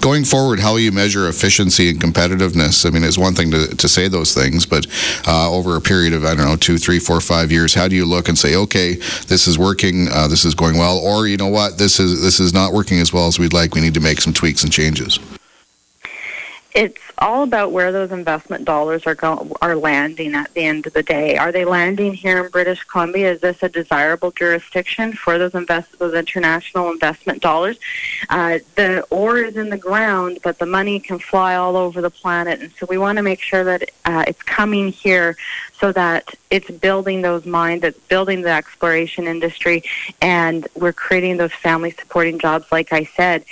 going 0.00 0.24
forward, 0.24 0.60
how 0.60 0.76
do 0.76 0.82
you 0.82 0.92
measure 0.92 1.28
efficiency 1.28 1.90
and 1.90 2.00
competitiveness? 2.00 2.86
I 2.86 2.90
mean, 2.90 3.02
it's 3.02 3.18
one 3.18 3.34
thing 3.34 3.50
to, 3.50 3.74
to 3.74 3.88
say 3.88 4.06
those 4.08 4.32
things, 4.32 4.64
but 4.64 4.86
uh, 5.26 5.50
over 5.50 5.76
a 5.76 5.80
period 5.80 6.12
of, 6.12 6.24
I 6.24 6.34
don't 6.34 6.46
know, 6.46 6.56
two, 6.56 6.78
three, 6.78 6.98
four, 6.98 7.20
five 7.20 7.50
years, 7.50 7.74
how 7.74 7.88
do 7.88 7.96
you 7.96 8.06
look 8.06 8.28
and 8.28 8.38
say, 8.38 8.54
okay, 8.54 8.94
this 9.26 9.48
is 9.48 9.58
working, 9.58 10.08
uh, 10.12 10.28
this 10.28 10.44
is 10.44 10.54
going 10.54 10.78
well, 10.78 10.98
or 10.98 11.26
you 11.26 11.36
know 11.36 11.48
what, 11.48 11.76
this 11.76 11.98
is 11.98 12.22
this 12.22 12.40
is 12.40 12.54
not 12.54 12.72
working 12.72 13.00
as 13.00 13.12
well 13.12 13.26
as 13.26 13.38
we'd 13.38 13.52
like. 13.52 13.74
We 13.74 13.80
need 13.80 13.94
to 13.94 14.00
make 14.00 14.20
some 14.20 14.32
tweaks 14.32 14.62
and 14.62 14.72
changes 14.72 15.18
it's 16.76 17.00
all 17.16 17.42
about 17.42 17.72
where 17.72 17.90
those 17.90 18.12
investment 18.12 18.66
dollars 18.66 19.06
are 19.06 19.16
are 19.62 19.74
landing 19.74 20.34
at 20.34 20.52
the 20.52 20.60
end 20.60 20.86
of 20.86 20.92
the 20.92 21.02
day. 21.02 21.38
Are 21.38 21.50
they 21.50 21.64
landing 21.64 22.12
here 22.12 22.44
in 22.44 22.50
British 22.50 22.84
Columbia? 22.84 23.32
Is 23.32 23.40
this 23.40 23.62
a 23.62 23.70
desirable 23.70 24.30
jurisdiction 24.30 25.14
for 25.14 25.38
those 25.38 25.54
invest 25.54 25.98
those 25.98 26.12
international 26.12 26.90
investment 26.90 27.40
dollars? 27.40 27.78
Uh, 28.28 28.58
the 28.74 29.02
ore 29.08 29.38
is 29.38 29.56
in 29.56 29.70
the 29.70 29.78
ground, 29.78 30.38
but 30.44 30.58
the 30.58 30.66
money 30.66 31.00
can 31.00 31.18
fly 31.18 31.56
all 31.56 31.76
over 31.76 32.02
the 32.02 32.10
planet, 32.10 32.60
and 32.60 32.70
so 32.78 32.84
we 32.90 32.98
want 32.98 33.16
to 33.16 33.22
make 33.22 33.40
sure 33.40 33.64
that 33.64 33.90
uh, 34.04 34.24
it's 34.28 34.42
coming 34.42 34.88
here 34.88 35.34
so 35.80 35.92
that 35.92 36.34
it's 36.50 36.70
building 36.70 37.22
those 37.22 37.46
mines, 37.46 37.84
it's 37.84 37.98
building 38.00 38.42
the 38.42 38.50
exploration 38.50 39.26
industry, 39.26 39.82
and 40.20 40.68
we're 40.74 40.92
creating 40.92 41.38
those 41.38 41.52
family 41.52 41.90
supporting 41.90 42.38
jobs. 42.38 42.70
Like 42.70 42.92
I 42.92 43.04
said 43.04 43.46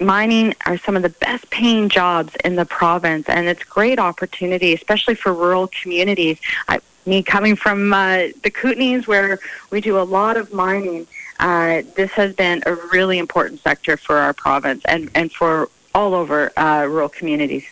mining 0.00 0.54
are 0.66 0.78
some 0.78 0.96
of 0.96 1.02
the 1.02 1.08
best 1.08 1.48
paying 1.50 1.88
jobs 1.88 2.34
in 2.44 2.56
the 2.56 2.64
province, 2.64 3.28
and 3.28 3.46
it's 3.46 3.64
great 3.64 3.98
opportunity, 3.98 4.74
especially 4.74 5.14
for 5.14 5.32
rural 5.32 5.68
communities. 5.68 6.38
I, 6.68 6.80
me 7.06 7.22
coming 7.22 7.56
from 7.56 7.92
uh, 7.92 8.28
the 8.42 8.50
Kootenays, 8.50 9.06
where 9.06 9.38
we 9.70 9.80
do 9.80 9.98
a 9.98 10.02
lot 10.02 10.36
of 10.36 10.52
mining, 10.52 11.06
uh, 11.38 11.82
this 11.94 12.10
has 12.12 12.34
been 12.34 12.62
a 12.66 12.74
really 12.74 13.18
important 13.18 13.60
sector 13.60 13.96
for 13.96 14.16
our 14.16 14.32
province 14.32 14.82
and, 14.86 15.10
and 15.14 15.32
for 15.32 15.68
all 15.94 16.14
over 16.14 16.52
uh, 16.58 16.84
rural 16.88 17.08
communities. 17.08 17.64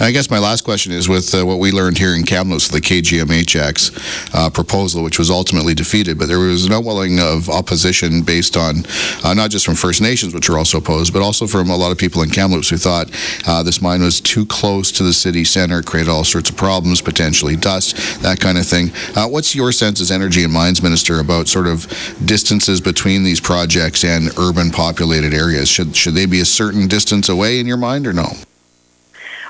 I 0.00 0.10
guess 0.10 0.30
my 0.30 0.38
last 0.38 0.62
question 0.62 0.90
is 0.90 1.08
with 1.08 1.32
uh, 1.32 1.46
what 1.46 1.60
we 1.60 1.70
learned 1.70 1.96
here 1.96 2.16
in 2.16 2.24
Kamloops, 2.24 2.68
the 2.68 2.80
KGHM 2.80 3.30
Ajax 3.30 3.90
uh, 4.34 4.50
proposal, 4.50 5.04
which 5.04 5.18
was 5.18 5.30
ultimately 5.30 5.74
defeated, 5.74 6.18
but 6.18 6.26
there 6.26 6.40
was 6.40 6.64
an 6.64 6.72
willing 6.84 7.20
of 7.20 7.48
opposition 7.48 8.22
based 8.22 8.56
on 8.56 8.84
uh, 9.22 9.32
not 9.32 9.50
just 9.50 9.64
from 9.64 9.76
First 9.76 10.02
Nations, 10.02 10.34
which 10.34 10.48
were 10.48 10.58
also 10.58 10.78
opposed, 10.78 11.12
but 11.12 11.22
also 11.22 11.46
from 11.46 11.70
a 11.70 11.76
lot 11.76 11.92
of 11.92 11.98
people 11.98 12.22
in 12.22 12.30
Kamloops 12.30 12.68
who 12.68 12.76
thought 12.76 13.10
uh, 13.46 13.62
this 13.62 13.80
mine 13.80 14.02
was 14.02 14.20
too 14.20 14.44
close 14.46 14.90
to 14.92 15.04
the 15.04 15.12
city 15.12 15.44
center, 15.44 15.82
created 15.82 16.10
all 16.10 16.24
sorts 16.24 16.50
of 16.50 16.56
problems, 16.56 17.00
potentially 17.00 17.54
dust, 17.54 18.22
that 18.22 18.40
kind 18.40 18.58
of 18.58 18.66
thing. 18.66 18.90
Uh, 19.14 19.28
what's 19.28 19.54
your 19.54 19.70
sense 19.70 20.00
as 20.00 20.10
Energy 20.10 20.42
and 20.42 20.52
Mines 20.52 20.82
Minister 20.82 21.20
about 21.20 21.46
sort 21.46 21.68
of 21.68 21.86
distances 22.24 22.80
between 22.80 23.22
these 23.22 23.40
projects 23.40 24.04
and 24.04 24.36
urban 24.36 24.70
populated 24.70 25.32
areas? 25.32 25.68
Should, 25.68 25.94
should 25.94 26.14
they 26.14 26.26
be 26.26 26.40
a 26.40 26.44
certain 26.44 26.88
distance 26.88 27.28
away 27.28 27.60
in 27.60 27.66
your 27.66 27.76
mind 27.76 28.06
or 28.06 28.12
no? 28.12 28.26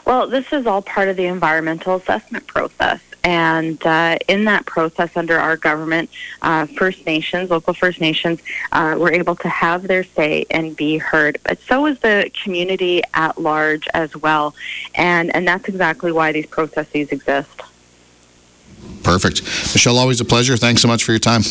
Well, 0.04 0.26
this 0.26 0.52
is 0.52 0.66
all 0.66 0.82
part 0.82 1.08
of 1.08 1.16
the 1.16 1.26
environmental 1.26 1.96
assessment 1.96 2.46
process. 2.46 3.00
And 3.24 3.84
uh, 3.86 4.18
in 4.26 4.44
that 4.46 4.66
process, 4.66 5.16
under 5.16 5.38
our 5.38 5.56
government, 5.56 6.10
uh, 6.42 6.66
First 6.66 7.06
Nations, 7.06 7.50
local 7.50 7.72
First 7.72 8.00
Nations, 8.00 8.40
uh, 8.72 8.96
were 8.98 9.12
able 9.12 9.36
to 9.36 9.48
have 9.48 9.86
their 9.86 10.02
say 10.02 10.44
and 10.50 10.76
be 10.76 10.98
heard. 10.98 11.38
But 11.44 11.60
so 11.60 11.86
is 11.86 12.00
the 12.00 12.30
community 12.42 13.02
at 13.14 13.40
large 13.40 13.86
as 13.94 14.16
well. 14.16 14.56
And, 14.96 15.34
and 15.36 15.46
that's 15.46 15.68
exactly 15.68 16.10
why 16.10 16.32
these 16.32 16.46
processes 16.46 17.10
exist. 17.10 17.62
Perfect. 19.04 19.42
Michelle, 19.72 19.98
always 19.98 20.20
a 20.20 20.24
pleasure. 20.24 20.56
Thanks 20.56 20.82
so 20.82 20.88
much 20.88 21.04
for 21.04 21.12
your 21.12 21.20
time. 21.20 21.42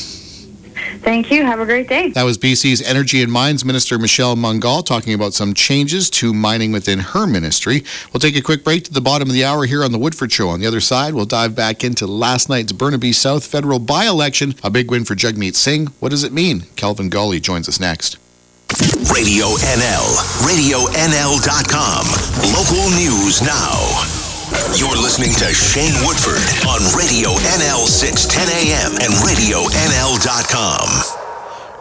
Thank 1.02 1.32
you. 1.32 1.44
Have 1.44 1.60
a 1.60 1.66
great 1.66 1.88
day. 1.88 2.10
That 2.12 2.24
was 2.24 2.38
BC's 2.38 2.82
Energy 2.82 3.24
and 3.24 3.32
Mines 3.32 3.66
Minister 3.66 3.98
Michelle 3.98 4.36
Mungall 4.36 4.86
talking 4.86 5.14
about 5.14 5.34
some 5.34 5.54
changes 5.54 6.10
to 6.12 6.34
mining 6.34 6.72
within 6.72 7.00
her 7.00 7.26
ministry. 7.26 7.84
We'll 8.14 8.20
take 8.20 8.36
a 8.36 8.42
quick 8.42 8.64
break 8.64 8.84
to 8.86 8.94
the 8.94 9.02
bottom 9.02 9.28
of 9.28 9.34
the 9.34 9.44
hour 9.44 9.66
here 9.66 9.84
on 9.84 9.92
The 9.92 9.98
Woodford 9.98 10.32
Show. 10.32 10.50
On 10.50 10.60
the 10.60 10.68
other 10.68 10.80
side, 10.80 11.14
we'll 11.14 11.26
dive 11.26 11.56
back 11.56 11.84
into 11.84 12.06
last 12.06 12.50
night's 12.50 12.72
Burnaby 12.72 13.14
South 13.14 13.46
federal 13.46 13.80
by 13.80 14.06
election. 14.06 14.54
A 14.64 14.70
big 14.70 14.92
win 14.92 15.04
for 15.06 15.16
Jagmeet 15.16 15.56
Singh. 15.56 15.88
What 16.00 16.10
does 16.10 16.24
it 16.24 16.34
mean? 16.34 16.62
Kelvin 16.76 17.10
Gawley 17.10 17.40
joins 17.40 17.68
us 17.68 17.80
next. 17.80 18.18
Radio 19.14 19.48
NL, 19.58 20.08
RadioNL.com. 20.46 22.06
Local 22.54 22.90
news 22.96 23.42
now. 23.42 24.21
You're 24.52 24.98
listening 24.98 25.32
to 25.36 25.54
Shane 25.54 25.94
Woodford 26.06 26.44
on 26.68 26.82
Radio 26.98 27.30
NL 27.56 27.88
610 27.88 28.50
AM 28.52 28.92
and 29.00 29.14
RadioNL.com. 29.24 30.88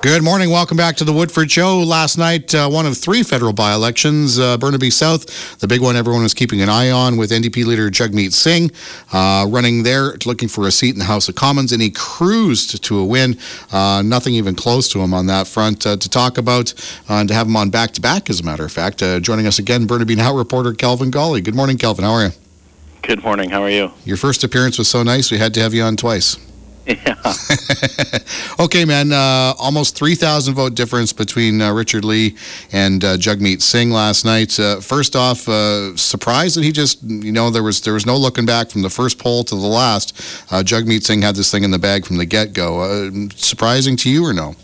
Good 0.02 0.22
morning. 0.22 0.50
Welcome 0.50 0.76
back 0.76 0.94
to 0.96 1.04
the 1.04 1.12
Woodford 1.12 1.50
Show. 1.50 1.80
Last 1.80 2.16
night, 2.16 2.54
uh, 2.54 2.68
one 2.70 2.86
of 2.86 2.96
three 2.96 3.24
federal 3.24 3.52
by 3.52 3.74
elections, 3.74 4.38
uh, 4.38 4.56
Burnaby 4.56 4.90
South, 4.90 5.58
the 5.58 5.66
big 5.66 5.80
one 5.80 5.96
everyone 5.96 6.22
was 6.22 6.32
keeping 6.32 6.62
an 6.62 6.68
eye 6.68 6.90
on 6.90 7.16
with 7.16 7.32
NDP 7.32 7.66
leader 7.66 7.90
Jagmeet 7.90 8.32
Singh 8.32 8.70
uh, 9.12 9.46
running 9.48 9.82
there, 9.82 10.14
looking 10.24 10.48
for 10.48 10.68
a 10.68 10.70
seat 10.70 10.94
in 10.94 11.00
the 11.00 11.04
House 11.04 11.28
of 11.28 11.34
Commons, 11.34 11.72
and 11.72 11.82
he 11.82 11.90
cruised 11.90 12.84
to 12.84 12.98
a 12.98 13.04
win. 13.04 13.36
Uh, 13.72 14.00
nothing 14.04 14.34
even 14.34 14.54
close 14.54 14.88
to 14.90 15.00
him 15.00 15.12
on 15.12 15.26
that 15.26 15.48
front 15.48 15.84
uh, 15.86 15.96
to 15.96 16.08
talk 16.08 16.38
about 16.38 16.72
uh, 17.10 17.14
and 17.14 17.28
to 17.28 17.34
have 17.34 17.48
him 17.48 17.56
on 17.56 17.68
back 17.68 17.90
to 17.92 18.00
back, 18.00 18.30
as 18.30 18.38
a 18.40 18.44
matter 18.44 18.64
of 18.64 18.70
fact. 18.70 19.00
joining 19.22 19.48
us 19.48 19.58
again, 19.58 19.86
Burnaby 19.86 20.14
Now 20.14 20.36
reporter 20.36 20.72
Kelvin 20.72 21.10
Gawley. 21.10 21.40
Good 21.40 21.56
morning, 21.56 21.76
Kelvin. 21.76 22.04
How 22.04 22.12
are 22.12 22.26
you? 22.26 22.49
Good 23.02 23.22
morning. 23.22 23.50
How 23.50 23.62
are 23.62 23.70
you? 23.70 23.92
Your 24.04 24.16
first 24.16 24.44
appearance 24.44 24.78
was 24.78 24.88
so 24.88 25.02
nice, 25.02 25.30
we 25.30 25.38
had 25.38 25.54
to 25.54 25.60
have 25.60 25.74
you 25.74 25.82
on 25.82 25.96
twice. 25.96 26.36
Yeah. 26.86 27.14
okay, 28.60 28.84
man. 28.84 29.12
Uh, 29.12 29.54
almost 29.58 29.96
3,000 29.96 30.54
vote 30.54 30.74
difference 30.74 31.12
between 31.12 31.60
uh, 31.60 31.72
Richard 31.72 32.04
Lee 32.04 32.36
and 32.72 33.04
uh, 33.04 33.16
Jagmeet 33.16 33.62
Singh 33.62 33.90
last 33.90 34.24
night. 34.24 34.58
Uh, 34.58 34.80
first 34.80 35.14
off, 35.14 35.48
uh, 35.48 35.96
surprised 35.96 36.56
that 36.56 36.64
he 36.64 36.72
just, 36.72 37.02
you 37.02 37.32
know, 37.32 37.50
there 37.50 37.62
was 37.62 37.80
there 37.82 37.94
was 37.94 38.06
no 38.06 38.16
looking 38.16 38.46
back 38.46 38.70
from 38.70 38.82
the 38.82 38.90
first 38.90 39.18
poll 39.18 39.44
to 39.44 39.54
the 39.54 39.60
last. 39.60 40.18
Uh, 40.50 40.62
Jagmeet 40.62 41.02
Singh 41.04 41.22
had 41.22 41.36
this 41.36 41.50
thing 41.50 41.64
in 41.64 41.70
the 41.70 41.78
bag 41.78 42.04
from 42.04 42.16
the 42.16 42.26
get 42.26 42.52
go. 42.54 43.28
surprising 43.36 43.96
to 43.98 44.10
you 44.10 44.24
or 44.24 44.32
no? 44.32 44.56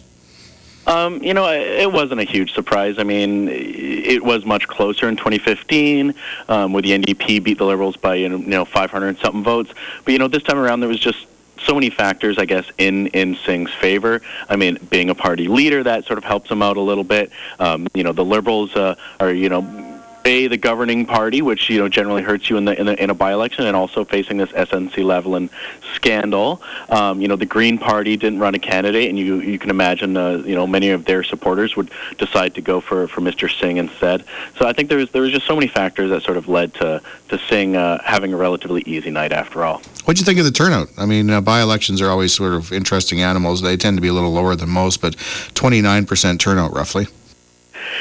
Um, 0.87 1.23
you 1.23 1.35
know, 1.35 1.51
it 1.51 1.93
wasn't 1.93 2.21
a 2.21 2.25
huge 2.25 2.55
surprise. 2.55 2.99
I 2.99 3.03
mean, 3.03 3.49
it 3.49 4.25
was 4.25 4.45
much 4.45 4.69
closer 4.69 5.09
in 5.09 5.17
2015, 5.17 6.15
um, 6.49 6.73
where 6.73 6.83
the 6.83 6.93
NDP 6.93 7.43
beat 7.43 7.59
the 7.59 7.65
Liberals 7.65 7.97
by 7.97 8.15
you 8.15 8.29
know 8.29 8.65
500 8.65 9.19
something 9.19 9.43
votes. 9.43 9.73
But 10.05 10.13
you 10.13 10.19
know, 10.19 10.29
this 10.29 10.43
time 10.43 10.59
around 10.59 10.81
there 10.81 10.89
was 10.89 11.01
just 11.01 11.27
so 11.59 11.75
many 11.75 11.91
factors, 11.91 12.39
I 12.39 12.45
guess, 12.45 12.65
in 12.79 13.09
in 13.09 13.37
Singh's 13.45 13.73
favor. 13.75 14.23
I 14.49 14.57
mean, 14.57 14.79
being 14.91 15.11
a 15.11 15.15
party 15.15 15.49
leader 15.49 15.83
that 15.83 16.05
sort 16.05 16.19
of 16.19 16.25
helps 16.25 16.51
him 16.51 16.63
out 16.63 16.77
a 16.77 16.81
little 16.81 17.05
bit. 17.05 17.31
Um, 17.59 17.89
you 17.95 18.05
know, 18.05 18.13
the 18.13 18.25
Liberals 18.25 18.75
uh, 18.77 18.95
are 19.19 19.33
you 19.33 19.49
know 19.49 19.63
a 20.27 20.49
the 20.49 20.57
governing 20.57 21.07
party, 21.07 21.41
which 21.41 21.71
you 21.71 21.79
know 21.79 21.89
generally 21.89 22.23
hurts 22.23 22.51
you 22.51 22.57
in 22.57 22.65
the 22.65 22.79
in, 22.79 22.87
the, 22.87 23.03
in 23.03 23.11
a 23.11 23.15
by-election, 23.15 23.65
and 23.67 23.77
also 23.77 24.05
facing 24.05 24.37
this 24.37 24.51
SNC 24.51 24.93
Lavalin 24.93 25.49
scandal. 25.95 26.61
Um, 26.89 27.21
you 27.21 27.29
know, 27.29 27.37
the 27.37 27.47
Green 27.47 27.79
Party 27.79 28.17
didn't 28.17 28.41
run 28.41 28.55
a 28.55 28.59
candidate, 28.59 29.09
and 29.09 29.19
you 29.19 29.41
you 29.41 29.59
can 29.59 29.71
imagine 29.71 30.17
uh, 30.17 30.43
you 30.45 30.55
know 30.55 30.67
many 30.67 30.91
of 30.91 31.05
their 31.05 31.23
supporters 31.23 31.77
would 31.77 31.91
decide 32.19 32.55
to 32.57 32.61
go 32.61 32.81
for 32.81 33.09
for 33.09 33.21
Mr. 33.21 33.49
Singh 33.49 33.79
instead. 33.79 34.25
So 34.59 34.67
I 34.67 34.73
think 34.73 34.89
there 34.89 34.99
was 34.99 35.11
there 35.13 35.23
was 35.23 35.31
just 35.31 35.47
so 35.47 35.55
many 35.55 35.69
factors 35.69 36.11
that 36.11 36.23
sort 36.23 36.37
of 36.37 36.49
led 36.49 36.75
to 36.75 37.01
to 37.29 37.39
Singh 37.49 37.77
uh, 37.77 38.03
having 38.03 38.33
a 38.33 38.37
relatively 38.37 38.83
easy 38.87 39.11
night 39.11 39.33
after 39.33 39.65
all. 39.65 39.81
What 40.05 40.17
do 40.17 40.21
you 40.21 40.25
think 40.25 40.39
of 40.39 40.45
the 40.45 40.53
turnout? 40.53 40.89
I 40.97 41.07
mean, 41.07 41.31
uh, 41.31 41.41
by-elections 41.41 42.01
are 42.01 42.09
always 42.09 42.33
sort 42.33 42.53
of 42.53 42.73
interesting 42.73 43.23
animals. 43.23 43.63
They 43.63 43.77
tend 43.77 43.97
to 43.97 44.01
be 44.01 44.09
a 44.09 44.13
little 44.13 44.33
lower 44.33 44.55
than 44.55 44.69
most, 44.69 45.01
but 45.01 45.17
29% 45.17 46.39
turnout 46.39 46.73
roughly. 46.73 47.09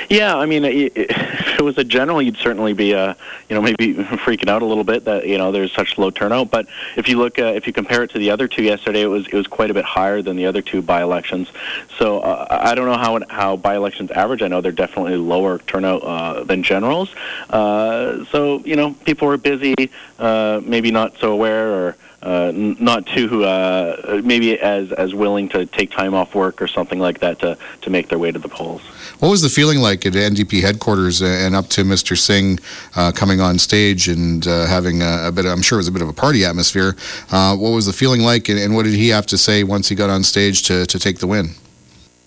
Yeah, 0.09 0.35
I 0.35 0.45
mean, 0.45 0.65
if 0.65 1.59
it 1.59 1.61
was 1.61 1.77
a 1.77 1.83
general, 1.83 2.21
you'd 2.21 2.37
certainly 2.37 2.73
be, 2.73 2.93
uh, 2.93 3.13
you 3.49 3.55
know, 3.55 3.61
maybe 3.61 3.93
freaking 4.25 4.49
out 4.49 4.61
a 4.61 4.65
little 4.65 4.83
bit 4.83 5.05
that 5.05 5.27
you 5.27 5.37
know 5.37 5.51
there's 5.51 5.71
such 5.71 5.97
low 5.97 6.11
turnout. 6.11 6.51
But 6.51 6.67
if 6.95 7.09
you 7.09 7.17
look, 7.17 7.39
uh, 7.39 7.45
if 7.45 7.67
you 7.67 7.73
compare 7.73 8.03
it 8.03 8.11
to 8.11 8.19
the 8.19 8.31
other 8.31 8.47
two 8.47 8.63
yesterday, 8.63 9.01
it 9.01 9.07
was 9.07 9.27
it 9.27 9.33
was 9.33 9.47
quite 9.47 9.71
a 9.71 9.73
bit 9.73 9.85
higher 9.85 10.21
than 10.21 10.35
the 10.35 10.45
other 10.45 10.61
two 10.61 10.81
by-elections. 10.81 11.49
So 11.97 12.19
uh, 12.19 12.47
I 12.49 12.75
don't 12.75 12.85
know 12.85 12.97
how 12.97 13.19
how 13.29 13.55
by-elections 13.57 14.11
average. 14.11 14.41
I 14.41 14.47
know 14.47 14.61
they're 14.61 14.71
definitely 14.71 15.17
lower 15.17 15.59
turnout 15.59 16.03
uh, 16.03 16.43
than 16.43 16.63
generals. 16.63 17.13
Uh, 17.49 18.25
so 18.25 18.59
you 18.59 18.75
know, 18.75 18.93
people 19.05 19.27
were 19.27 19.37
busy, 19.37 19.75
uh, 20.19 20.61
maybe 20.63 20.91
not 20.91 21.17
so 21.17 21.31
aware 21.31 21.73
or 21.73 21.97
uh, 22.25 22.51
not 22.55 23.05
too 23.05 23.43
uh, 23.45 24.21
maybe 24.23 24.59
as 24.59 24.91
as 24.91 25.13
willing 25.13 25.47
to 25.49 25.65
take 25.67 25.91
time 25.91 26.15
off 26.15 26.33
work 26.33 26.61
or 26.61 26.67
something 26.67 26.99
like 26.99 27.19
that 27.19 27.39
to 27.39 27.57
to 27.81 27.89
make 27.89 28.09
their 28.09 28.17
way 28.17 28.31
to 28.31 28.39
the 28.39 28.49
polls. 28.49 28.81
What 29.25 29.31
was 29.31 29.41
the 29.41 29.49
feeling 29.49 29.79
like 29.79 30.05
at 30.05 30.13
NDP 30.13 30.61
headquarters 30.61 31.23
and 31.23 31.55
up 31.55 31.67
to 31.69 31.83
Mr. 31.83 32.15
Singh 32.15 32.59
uh, 32.95 33.11
coming 33.11 33.41
on 33.41 33.57
stage 33.57 34.07
and 34.07 34.45
uh, 34.45 34.67
having 34.67 35.01
a, 35.01 35.29
a, 35.29 35.31
bit? 35.31 35.45
Of, 35.45 35.51
I'm 35.51 35.63
sure 35.63 35.77
it 35.77 35.81
was 35.81 35.87
a 35.87 35.91
bit 35.91 36.03
of 36.03 36.09
a 36.09 36.13
party 36.13 36.45
atmosphere. 36.45 36.95
Uh, 37.31 37.55
what 37.57 37.71
was 37.71 37.87
the 37.87 37.91
feeling 37.91 38.21
like, 38.21 38.49
and, 38.49 38.59
and 38.59 38.75
what 38.75 38.83
did 38.85 38.93
he 38.93 39.09
have 39.09 39.25
to 39.25 39.37
say 39.39 39.63
once 39.63 39.89
he 39.89 39.95
got 39.95 40.11
on 40.11 40.21
stage 40.21 40.61
to 40.67 40.85
to 40.85 40.99
take 40.99 41.17
the 41.17 41.25
win? 41.25 41.55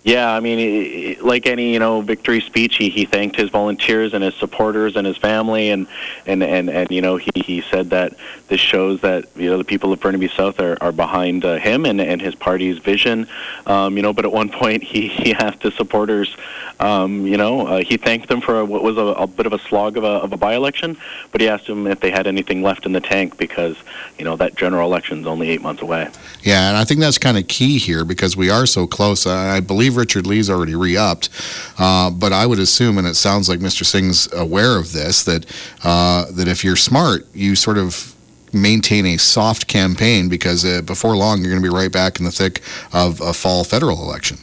Yeah, 0.04 0.32
I 0.32 0.40
mean, 0.40 1.18
like 1.20 1.46
any 1.46 1.72
you 1.72 1.78
know 1.78 2.00
victory 2.00 2.40
speech, 2.40 2.76
he, 2.76 2.88
he 2.88 3.04
thanked 3.04 3.36
his 3.36 3.50
volunteers 3.50 4.14
and 4.14 4.22
his 4.22 4.34
supporters 4.34 4.96
and 4.96 5.06
his 5.06 5.16
family, 5.16 5.70
and 5.70 5.86
and 6.24 6.42
and, 6.42 6.70
and 6.70 6.90
you 6.90 7.02
know 7.02 7.16
he, 7.16 7.30
he 7.34 7.60
said 7.62 7.90
that 7.90 8.14
this 8.48 8.60
shows 8.60 9.00
that 9.02 9.26
you 9.36 9.50
know 9.50 9.58
the 9.58 9.64
people 9.64 9.92
of 9.92 10.00
Burnaby 10.00 10.28
South 10.28 10.60
are, 10.60 10.76
are 10.80 10.92
behind 10.92 11.44
uh, 11.44 11.56
him 11.56 11.84
and, 11.84 12.00
and 12.00 12.20
his 12.20 12.34
party's 12.34 12.78
vision. 12.78 13.28
Um, 13.66 13.96
you 13.96 14.02
know, 14.02 14.12
but 14.12 14.24
at 14.24 14.32
one 14.32 14.48
point 14.60 14.82
he, 14.82 15.08
he 15.08 15.34
asked 15.34 15.62
his 15.62 15.74
supporters, 15.74 16.36
um, 16.80 17.26
you 17.26 17.36
know, 17.36 17.66
uh, 17.66 17.82
he 17.82 17.96
thanked 17.96 18.28
them 18.28 18.40
for 18.40 18.64
what 18.64 18.82
was 18.82 18.96
a, 18.96 19.00
a, 19.00 19.26
bit 19.26 19.46
of 19.46 19.52
a 19.52 19.58
slog 19.58 19.96
of 19.96 20.04
a, 20.04 20.06
of 20.06 20.32
a 20.32 20.36
by-election, 20.36 20.96
but 21.32 21.40
he 21.40 21.48
asked 21.48 21.66
them 21.66 21.86
if 21.86 22.00
they 22.00 22.10
had 22.10 22.26
anything 22.26 22.62
left 22.62 22.86
in 22.86 22.92
the 22.92 23.00
tank 23.00 23.36
because 23.36 23.76
you 24.18 24.24
know 24.24 24.36
that 24.36 24.54
general 24.54 24.88
election 24.88 25.20
is 25.20 25.26
only 25.26 25.50
eight 25.50 25.62
months 25.62 25.82
away. 25.82 26.08
Yeah, 26.42 26.68
and 26.68 26.76
I 26.76 26.84
think 26.84 27.00
that's 27.00 27.18
kind 27.18 27.36
of 27.36 27.46
key 27.48 27.78
here 27.78 28.04
because 28.04 28.36
we 28.36 28.50
are 28.50 28.66
so 28.66 28.86
close. 28.86 29.26
I 29.26 29.60
believe 29.88 29.96
Richard 29.96 30.26
Lee's 30.26 30.50
already 30.50 30.74
re-upped, 30.74 31.30
uh, 31.78 32.10
but 32.10 32.32
I 32.32 32.46
would 32.46 32.58
assume, 32.58 32.98
and 32.98 33.06
it 33.06 33.14
sounds 33.14 33.48
like 33.48 33.60
Mr. 33.60 33.84
Singh's 33.84 34.30
aware 34.32 34.78
of 34.78 34.92
this, 34.92 35.24
that 35.24 35.46
uh, 35.84 36.26
that 36.32 36.48
if 36.48 36.64
you're 36.64 36.76
smart, 36.76 37.26
you 37.34 37.56
sort 37.56 37.78
of 37.78 38.14
maintain 38.52 39.06
a 39.06 39.16
soft 39.16 39.66
campaign 39.66 40.28
because 40.28 40.64
uh, 40.64 40.82
before 40.82 41.16
long 41.16 41.40
you're 41.40 41.50
going 41.50 41.62
to 41.62 41.68
be 41.68 41.74
right 41.74 41.92
back 41.92 42.18
in 42.18 42.24
the 42.24 42.30
thick 42.30 42.62
of 42.92 43.20
a 43.20 43.32
fall 43.32 43.64
federal 43.64 44.02
election. 44.02 44.38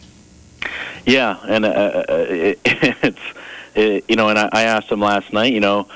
Yeah, 1.05 1.37
and 1.47 1.65
uh, 1.65 1.69
uh 1.69 2.05
it, 2.09 2.59
it's 2.65 3.19
it, 3.75 4.05
you 4.07 4.15
know, 4.15 4.29
and 4.29 4.39
I, 4.39 4.49
I 4.51 4.63
asked 4.63 4.91
him 4.91 5.01
last 5.01 5.31
night, 5.31 5.53
you 5.53 5.59
know 5.59 5.87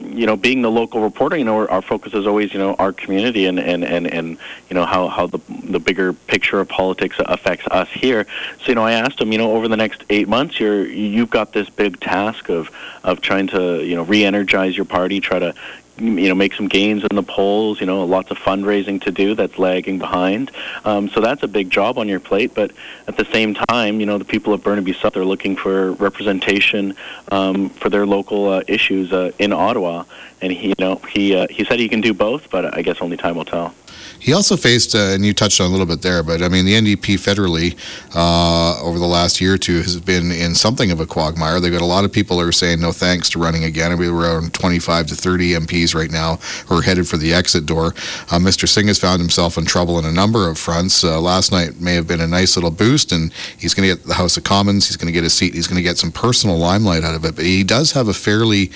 you 0.00 0.26
know, 0.26 0.36
being 0.36 0.62
the 0.62 0.70
local 0.70 1.00
reporter, 1.00 1.36
you 1.36 1.44
know, 1.44 1.66
our 1.66 1.82
focus 1.82 2.14
is 2.14 2.26
always, 2.26 2.52
you 2.52 2.58
know, 2.58 2.74
our 2.74 2.92
community 2.92 3.46
and, 3.46 3.58
and, 3.58 3.84
and, 3.84 4.06
and 4.06 4.38
you 4.68 4.74
know, 4.74 4.84
how, 4.84 5.08
how 5.08 5.26
the, 5.26 5.38
the 5.64 5.78
bigger 5.78 6.12
picture 6.12 6.60
of 6.60 6.68
politics 6.68 7.16
affects 7.18 7.66
us 7.68 7.88
here. 7.90 8.26
So, 8.60 8.68
you 8.68 8.74
know, 8.74 8.84
I 8.84 8.92
asked 8.92 9.20
him, 9.20 9.32
you 9.32 9.38
know, 9.38 9.52
over 9.52 9.68
the 9.68 9.76
next 9.76 10.04
eight 10.10 10.28
months, 10.28 10.58
you're, 10.58 10.86
you've 10.86 11.30
got 11.30 11.52
this 11.52 11.68
big 11.70 12.00
task 12.00 12.48
of, 12.48 12.70
of 13.02 13.20
trying 13.20 13.46
to, 13.48 13.84
you 13.84 13.96
know, 13.96 14.02
re-energize 14.02 14.76
your 14.76 14.86
party, 14.86 15.20
try 15.20 15.38
to 15.38 15.54
you 15.98 16.28
know 16.28 16.34
make 16.34 16.54
some 16.54 16.68
gains 16.68 17.04
in 17.04 17.16
the 17.16 17.22
polls. 17.22 17.80
You 17.80 17.86
know, 17.86 18.04
lots 18.04 18.30
of 18.30 18.38
fundraising 18.38 19.00
to 19.02 19.10
do 19.10 19.34
that's 19.34 19.58
lagging 19.58 19.98
behind. 19.98 20.50
Um, 20.84 21.08
so 21.08 21.20
that's 21.20 21.42
a 21.42 21.48
big 21.48 21.70
job 21.70 21.98
on 21.98 22.08
your 22.08 22.20
plate. 22.20 22.54
But 22.54 22.72
at 23.06 23.16
the 23.16 23.24
same 23.26 23.54
time, 23.54 24.00
you 24.00 24.06
know, 24.06 24.18
the 24.18 24.24
people 24.24 24.52
of 24.52 24.62
Burnaby 24.62 24.92
South 24.94 25.16
are 25.16 25.24
looking 25.24 25.56
for 25.56 25.92
representation 25.92 26.96
um, 27.30 27.68
for 27.70 27.88
their 27.88 28.06
local 28.06 28.48
uh, 28.48 28.62
issues 28.66 29.12
uh, 29.12 29.32
in 29.38 29.52
Ottawa, 29.52 30.04
and 30.40 30.52
he, 30.52 30.68
you 30.68 30.74
know, 30.78 30.96
he 31.10 31.34
uh, 31.34 31.46
he 31.48 31.64
said 31.64 31.78
he 31.78 31.88
can 31.88 32.00
do 32.00 32.14
both, 32.14 32.50
but 32.50 32.76
I 32.76 32.82
guess 32.82 33.00
only 33.00 33.16
time 33.16 33.36
will 33.36 33.44
tell. 33.44 33.74
He 34.20 34.32
also 34.32 34.56
faced, 34.56 34.94
uh, 34.94 35.12
and 35.12 35.24
you 35.24 35.34
touched 35.34 35.60
on 35.60 35.68
a 35.68 35.70
little 35.70 35.86
bit 35.86 36.02
there, 36.02 36.22
but 36.22 36.42
I 36.42 36.48
mean, 36.48 36.64
the 36.64 36.74
NDP 36.74 37.16
federally 37.16 37.76
uh, 38.14 38.82
over 38.82 38.98
the 38.98 39.06
last 39.06 39.40
year 39.40 39.54
or 39.54 39.58
two 39.58 39.82
has 39.82 40.00
been 40.00 40.32
in 40.32 40.54
something 40.54 40.90
of 40.90 41.00
a 41.00 41.06
quagmire. 41.06 41.60
They've 41.60 41.72
got 41.72 41.82
a 41.82 41.86
lot 41.86 42.04
of 42.04 42.12
people 42.12 42.40
who 42.40 42.48
are 42.48 42.52
saying 42.52 42.80
no 42.80 42.92
thanks 42.92 43.28
to 43.30 43.38
running 43.38 43.64
again. 43.64 43.96
We're 43.98 44.14
around 44.14 44.54
25 44.54 45.08
to 45.08 45.14
30 45.14 45.52
MPs 45.52 45.94
right 45.94 46.10
now 46.10 46.36
who 46.66 46.78
are 46.78 46.82
headed 46.82 47.06
for 47.06 47.16
the 47.16 47.34
exit 47.34 47.66
door. 47.66 47.88
Uh, 48.30 48.38
Mr. 48.38 48.68
Singh 48.68 48.86
has 48.88 48.98
found 48.98 49.20
himself 49.20 49.58
in 49.58 49.64
trouble 49.64 49.98
in 49.98 50.04
a 50.04 50.12
number 50.12 50.48
of 50.48 50.58
fronts. 50.58 51.04
Uh, 51.04 51.20
last 51.20 51.52
night 51.52 51.80
may 51.80 51.94
have 51.94 52.06
been 52.06 52.20
a 52.20 52.26
nice 52.26 52.56
little 52.56 52.70
boost, 52.70 53.12
and 53.12 53.32
he's 53.58 53.74
going 53.74 53.88
to 53.88 53.94
get 53.94 54.06
the 54.06 54.14
House 54.14 54.36
of 54.36 54.44
Commons. 54.44 54.86
He's 54.86 54.96
going 54.96 55.06
to 55.06 55.12
get 55.12 55.24
a 55.24 55.30
seat. 55.30 55.54
He's 55.54 55.66
going 55.66 55.76
to 55.76 55.82
get 55.82 55.98
some 55.98 56.12
personal 56.12 56.56
limelight 56.56 57.04
out 57.04 57.14
of 57.14 57.24
it. 57.24 57.36
But 57.36 57.44
he 57.44 57.62
does 57.62 57.92
have 57.92 58.08
a 58.08 58.14
fairly 58.14 58.70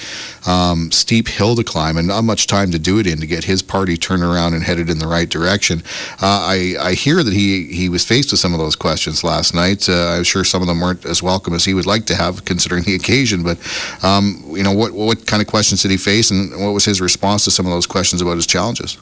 um, 0.46 0.90
steep 0.90 1.28
hill 1.28 1.56
to 1.56 1.64
climb, 1.64 1.96
and 1.96 2.08
not 2.08 2.22
much 2.22 2.46
time 2.46 2.70
to 2.72 2.78
do 2.78 2.98
it 2.98 3.06
in 3.06 3.18
to 3.20 3.26
get 3.26 3.44
his 3.44 3.62
party 3.62 3.96
turned 3.96 4.22
around 4.22 4.54
and 4.54 4.62
headed 4.62 4.90
in 4.90 4.98
the 4.98 5.06
right 5.06 5.27
direction. 5.30 5.82
Uh, 6.22 6.42
I, 6.46 6.74
I 6.80 6.92
hear 6.94 7.22
that 7.22 7.32
he, 7.32 7.66
he 7.66 7.88
was 7.88 8.04
faced 8.04 8.30
with 8.30 8.40
some 8.40 8.52
of 8.52 8.58
those 8.58 8.76
questions 8.76 9.24
last 9.24 9.54
night. 9.54 9.88
Uh, 9.88 10.16
I'm 10.16 10.24
sure 10.24 10.44
some 10.44 10.62
of 10.62 10.68
them 10.68 10.80
weren't 10.80 11.04
as 11.04 11.22
welcome 11.22 11.54
as 11.54 11.64
he 11.64 11.74
would 11.74 11.86
like 11.86 12.06
to 12.06 12.14
have, 12.14 12.44
considering 12.44 12.84
the 12.84 12.94
occasion. 12.94 13.42
But 13.42 13.58
um, 14.02 14.42
you 14.48 14.62
know, 14.62 14.72
what 14.72 14.92
what 14.92 15.26
kind 15.26 15.40
of 15.42 15.48
questions 15.48 15.82
did 15.82 15.90
he 15.90 15.96
face, 15.96 16.30
and 16.30 16.50
what 16.64 16.72
was 16.72 16.84
his 16.84 17.00
response 17.00 17.44
to 17.44 17.50
some 17.50 17.66
of 17.66 17.72
those 17.72 17.86
questions 17.86 18.22
about 18.22 18.36
his 18.36 18.46
challenges? 18.46 18.98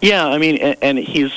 Yeah, 0.00 0.26
I 0.26 0.38
mean, 0.38 0.58
and, 0.58 0.76
and 0.82 0.98
he's, 0.98 1.32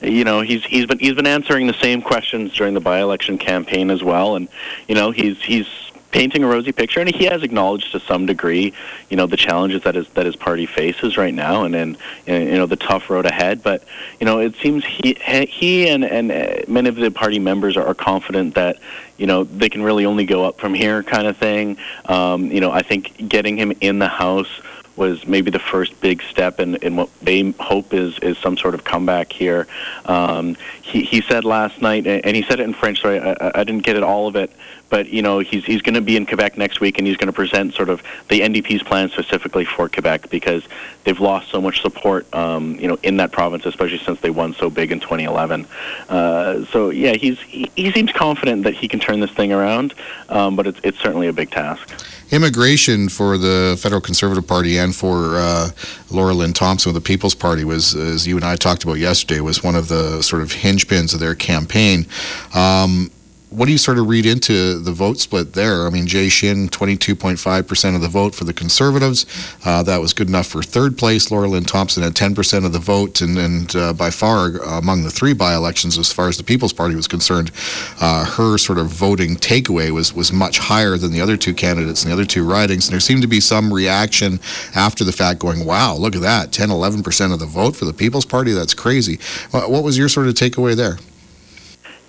you 0.00 0.24
know, 0.24 0.40
he's 0.40 0.64
he's 0.64 0.86
been 0.86 0.98
he's 0.98 1.14
been 1.14 1.26
answering 1.26 1.66
the 1.66 1.74
same 1.74 2.02
questions 2.02 2.52
during 2.52 2.74
the 2.74 2.80
by-election 2.80 3.38
campaign 3.38 3.90
as 3.90 4.02
well, 4.02 4.36
and 4.36 4.48
you 4.88 4.94
know, 4.94 5.10
he's 5.10 5.40
he's 5.42 5.66
painting 6.12 6.44
a 6.44 6.46
rosy 6.46 6.70
picture, 6.70 7.00
and 7.00 7.12
he 7.12 7.24
has 7.24 7.42
acknowledged 7.42 7.90
to 7.92 8.00
some 8.00 8.26
degree, 8.26 8.72
you 9.10 9.16
know, 9.16 9.26
the 9.26 9.36
challenges 9.36 9.82
that 9.82 9.94
his 9.94 10.08
that 10.10 10.26
his 10.26 10.36
party 10.36 10.66
faces 10.66 11.16
right 11.16 11.34
now, 11.34 11.64
and 11.64 11.74
then 11.74 11.96
you 12.26 12.56
know 12.56 12.66
the 12.66 12.76
tough 12.76 13.10
road 13.10 13.26
ahead. 13.26 13.62
But 13.62 13.82
you 14.20 14.26
know, 14.26 14.38
it 14.38 14.54
seems 14.56 14.84
he 14.84 15.14
he 15.48 15.88
and 15.88 16.04
and 16.04 16.30
uh, 16.30 16.62
many 16.68 16.88
of 16.88 16.96
the 16.96 17.10
party 17.10 17.38
members 17.38 17.76
are 17.76 17.94
confident 17.94 18.54
that 18.54 18.78
you 19.16 19.26
know 19.26 19.44
they 19.44 19.68
can 19.68 19.82
really 19.82 20.06
only 20.06 20.24
go 20.24 20.44
up 20.44 20.60
from 20.60 20.74
here, 20.74 21.02
kind 21.02 21.26
of 21.26 21.36
thing. 21.36 21.78
Um, 22.04 22.50
you 22.52 22.60
know, 22.60 22.70
I 22.70 22.82
think 22.82 23.28
getting 23.28 23.56
him 23.56 23.72
in 23.80 23.98
the 23.98 24.08
House 24.08 24.50
was 24.96 25.26
maybe 25.26 25.50
the 25.50 25.58
first 25.58 25.98
big 26.00 26.22
step 26.22 26.60
in, 26.60 26.76
in 26.76 26.96
what 26.96 27.08
they 27.20 27.50
hope 27.60 27.94
is, 27.94 28.18
is 28.18 28.36
some 28.38 28.56
sort 28.56 28.74
of 28.74 28.84
comeback 28.84 29.32
here. 29.32 29.66
Um, 30.04 30.56
he, 30.82 31.02
he 31.02 31.22
said 31.22 31.44
last 31.44 31.80
night, 31.80 32.06
and 32.06 32.36
he 32.36 32.42
said 32.42 32.60
it 32.60 32.64
in 32.64 32.74
French, 32.74 33.00
so 33.00 33.10
I, 33.10 33.60
I 33.60 33.64
didn't 33.64 33.84
get 33.84 33.96
it 33.96 34.02
all 34.02 34.28
of 34.28 34.36
it, 34.36 34.50
but 34.92 35.08
you 35.08 35.22
know 35.22 35.38
he's 35.38 35.64
he's 35.64 35.80
going 35.80 35.94
to 35.94 36.02
be 36.02 36.18
in 36.18 36.26
Quebec 36.26 36.58
next 36.58 36.80
week, 36.80 36.98
and 36.98 37.06
he's 37.06 37.16
going 37.16 37.28
to 37.28 37.32
present 37.32 37.72
sort 37.72 37.88
of 37.88 38.02
the 38.28 38.40
NDP's 38.40 38.82
plan 38.82 39.08
specifically 39.08 39.64
for 39.64 39.88
Quebec 39.88 40.28
because 40.28 40.62
they've 41.04 41.18
lost 41.18 41.50
so 41.50 41.62
much 41.62 41.80
support, 41.80 42.32
um, 42.34 42.76
you 42.78 42.86
know, 42.86 42.98
in 43.02 43.16
that 43.16 43.32
province, 43.32 43.64
especially 43.64 43.98
since 43.98 44.20
they 44.20 44.28
won 44.28 44.52
so 44.52 44.68
big 44.68 44.92
in 44.92 45.00
2011. 45.00 45.66
Uh, 46.10 46.66
so 46.66 46.90
yeah, 46.90 47.14
he's 47.14 47.40
he, 47.40 47.70
he, 47.74 47.90
seems 47.90 48.12
confident 48.12 48.64
that 48.64 48.74
he 48.74 48.86
can 48.86 49.00
turn 49.00 49.20
this 49.20 49.30
thing 49.30 49.50
around, 49.50 49.94
um, 50.28 50.56
but 50.56 50.66
it's 50.66 50.80
it's 50.84 50.98
certainly 50.98 51.28
a 51.28 51.32
big 51.32 51.50
task. 51.50 52.11
Immigration 52.32 53.10
for 53.10 53.36
the 53.36 53.78
Federal 53.78 54.00
Conservative 54.00 54.46
Party 54.46 54.78
and 54.78 54.96
for 54.96 55.36
uh, 55.36 55.68
Laura 56.10 56.32
Lynn 56.32 56.54
Thompson 56.54 56.88
of 56.88 56.94
the 56.94 57.00
People's 57.02 57.34
Party 57.34 57.62
was, 57.62 57.94
as 57.94 58.26
you 58.26 58.36
and 58.36 58.44
I 58.44 58.56
talked 58.56 58.84
about 58.84 58.94
yesterday, 58.94 59.40
was 59.40 59.62
one 59.62 59.76
of 59.76 59.88
the 59.88 60.22
sort 60.22 60.40
of 60.40 60.50
hinge 60.50 60.88
pins 60.88 61.12
of 61.12 61.20
their 61.20 61.34
campaign. 61.34 62.06
Um, 62.54 63.10
what 63.52 63.66
do 63.66 63.72
you 63.72 63.78
sort 63.78 63.98
of 63.98 64.08
read 64.08 64.24
into 64.24 64.78
the 64.78 64.92
vote 64.92 65.18
split 65.18 65.52
there? 65.52 65.86
I 65.86 65.90
mean, 65.90 66.06
Jay 66.06 66.28
Shin, 66.28 66.68
22.5% 66.68 67.94
of 67.94 68.00
the 68.00 68.08
vote 68.08 68.34
for 68.34 68.44
the 68.44 68.52
Conservatives. 68.52 69.26
Uh, 69.64 69.82
that 69.82 70.00
was 70.00 70.12
good 70.12 70.28
enough 70.28 70.46
for 70.46 70.62
third 70.62 70.96
place. 70.96 71.30
Laura 71.30 71.48
Lynn 71.48 71.64
Thompson 71.64 72.02
had 72.02 72.14
10% 72.14 72.64
of 72.64 72.72
the 72.72 72.78
vote, 72.78 73.20
and, 73.20 73.36
and 73.36 73.76
uh, 73.76 73.92
by 73.92 74.10
far 74.10 74.62
uh, 74.62 74.78
among 74.78 75.02
the 75.02 75.10
three 75.10 75.34
by 75.34 75.54
elections, 75.54 75.98
as 75.98 76.12
far 76.12 76.28
as 76.28 76.36
the 76.36 76.42
People's 76.42 76.72
Party 76.72 76.94
was 76.94 77.06
concerned, 77.06 77.52
uh, 78.00 78.24
her 78.24 78.56
sort 78.56 78.78
of 78.78 78.86
voting 78.88 79.36
takeaway 79.36 79.90
was, 79.90 80.14
was 80.14 80.32
much 80.32 80.58
higher 80.58 80.96
than 80.96 81.12
the 81.12 81.20
other 81.20 81.36
two 81.36 81.54
candidates 81.54 82.04
in 82.04 82.08
the 82.08 82.14
other 82.14 82.24
two 82.24 82.48
ridings. 82.48 82.86
And 82.86 82.92
there 82.92 83.00
seemed 83.00 83.22
to 83.22 83.28
be 83.28 83.40
some 83.40 83.72
reaction 83.72 84.40
after 84.74 85.04
the 85.04 85.12
fact 85.12 85.40
going, 85.40 85.64
wow, 85.64 85.94
look 85.94 86.16
at 86.16 86.22
that 86.22 86.52
10, 86.52 86.70
11% 86.70 87.32
of 87.32 87.38
the 87.38 87.46
vote 87.46 87.76
for 87.76 87.84
the 87.84 87.92
People's 87.92 88.24
Party. 88.24 88.52
That's 88.52 88.74
crazy. 88.74 89.18
What 89.50 89.84
was 89.84 89.98
your 89.98 90.08
sort 90.08 90.28
of 90.28 90.34
takeaway 90.34 90.74
there? 90.74 90.96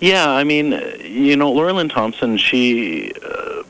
Yeah, 0.04 0.28
I 0.28 0.44
mean, 0.44 0.72
you 1.00 1.34
know, 1.34 1.50
Laura 1.50 1.72
Lynn 1.72 1.88
Thompson, 1.88 2.36
she. 2.36 3.12
Uh, 3.14 3.62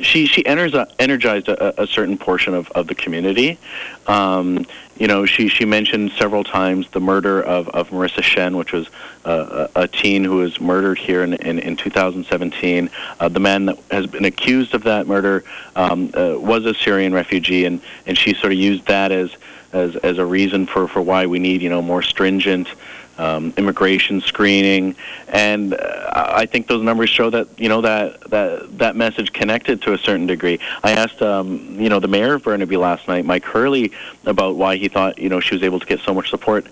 she 0.00 0.26
she 0.26 0.46
enters 0.46 0.74
a, 0.74 0.86
energized 1.00 1.48
a, 1.48 1.82
a, 1.82 1.84
certain 1.88 2.16
portion 2.16 2.54
of, 2.54 2.70
of 2.70 2.86
the 2.86 2.94
community. 2.94 3.58
Um, 4.06 4.64
you 4.96 5.08
know, 5.08 5.26
she 5.26 5.48
she 5.48 5.64
mentioned 5.64 6.12
several 6.12 6.44
times 6.44 6.88
the 6.90 7.00
murder 7.00 7.42
of, 7.42 7.68
of 7.70 7.90
Marissa 7.90 8.22
Shen, 8.22 8.56
which 8.56 8.72
was 8.72 8.88
uh, 9.24 9.66
a, 9.74 9.82
a 9.82 9.88
teen 9.88 10.22
who 10.22 10.36
was 10.36 10.60
murdered 10.60 10.98
here 10.98 11.24
in 11.24 11.34
in, 11.34 11.58
in 11.58 11.76
2017. 11.76 12.90
Uh, 13.18 13.28
the 13.28 13.40
man 13.40 13.66
that 13.66 13.78
has 13.90 14.06
been 14.06 14.24
accused 14.24 14.72
of 14.72 14.84
that 14.84 15.08
murder 15.08 15.42
um, 15.74 16.12
uh, 16.14 16.34
was 16.38 16.64
a 16.64 16.74
Syrian 16.74 17.12
refugee, 17.12 17.64
and, 17.64 17.80
and 18.06 18.16
she 18.16 18.34
sort 18.34 18.52
of 18.52 18.58
used 18.58 18.86
that 18.86 19.10
as 19.10 19.32
as 19.72 19.96
as 19.96 20.18
a 20.18 20.24
reason 20.24 20.66
for, 20.66 20.86
for 20.86 21.02
why 21.02 21.26
we 21.26 21.40
need 21.40 21.60
you 21.60 21.70
know 21.70 21.82
more 21.82 22.02
stringent 22.02 22.68
um, 23.18 23.52
immigration 23.56 24.20
screening, 24.20 24.96
and 25.28 25.74
uh, 25.74 26.32
I 26.34 26.46
think 26.46 26.68
those 26.68 26.82
numbers 26.82 27.10
show 27.10 27.30
that 27.30 27.48
you 27.58 27.68
know 27.68 27.80
that 27.80 28.20
that 28.30 28.78
that 28.78 28.96
message 28.96 29.32
connected 29.32 29.82
to 29.82 29.92
a 29.92 29.98
certain 29.98 30.26
degree. 30.26 30.60
I 30.82 30.92
asked 30.92 31.20
um, 31.20 31.78
you 31.78 31.88
know 31.88 32.00
the 32.00 32.08
mayor 32.08 32.34
of 32.34 32.44
Burnaby 32.44 32.76
last 32.76 33.08
night, 33.08 33.24
Mike 33.24 33.44
Hurley, 33.44 33.92
about 34.24 34.56
why 34.56 34.76
he 34.76 34.88
thought 34.88 35.18
you 35.18 35.28
know 35.28 35.40
she 35.40 35.54
was 35.54 35.62
able 35.62 35.80
to 35.80 35.86
get 35.86 36.00
so 36.00 36.14
much 36.14 36.30
support. 36.30 36.66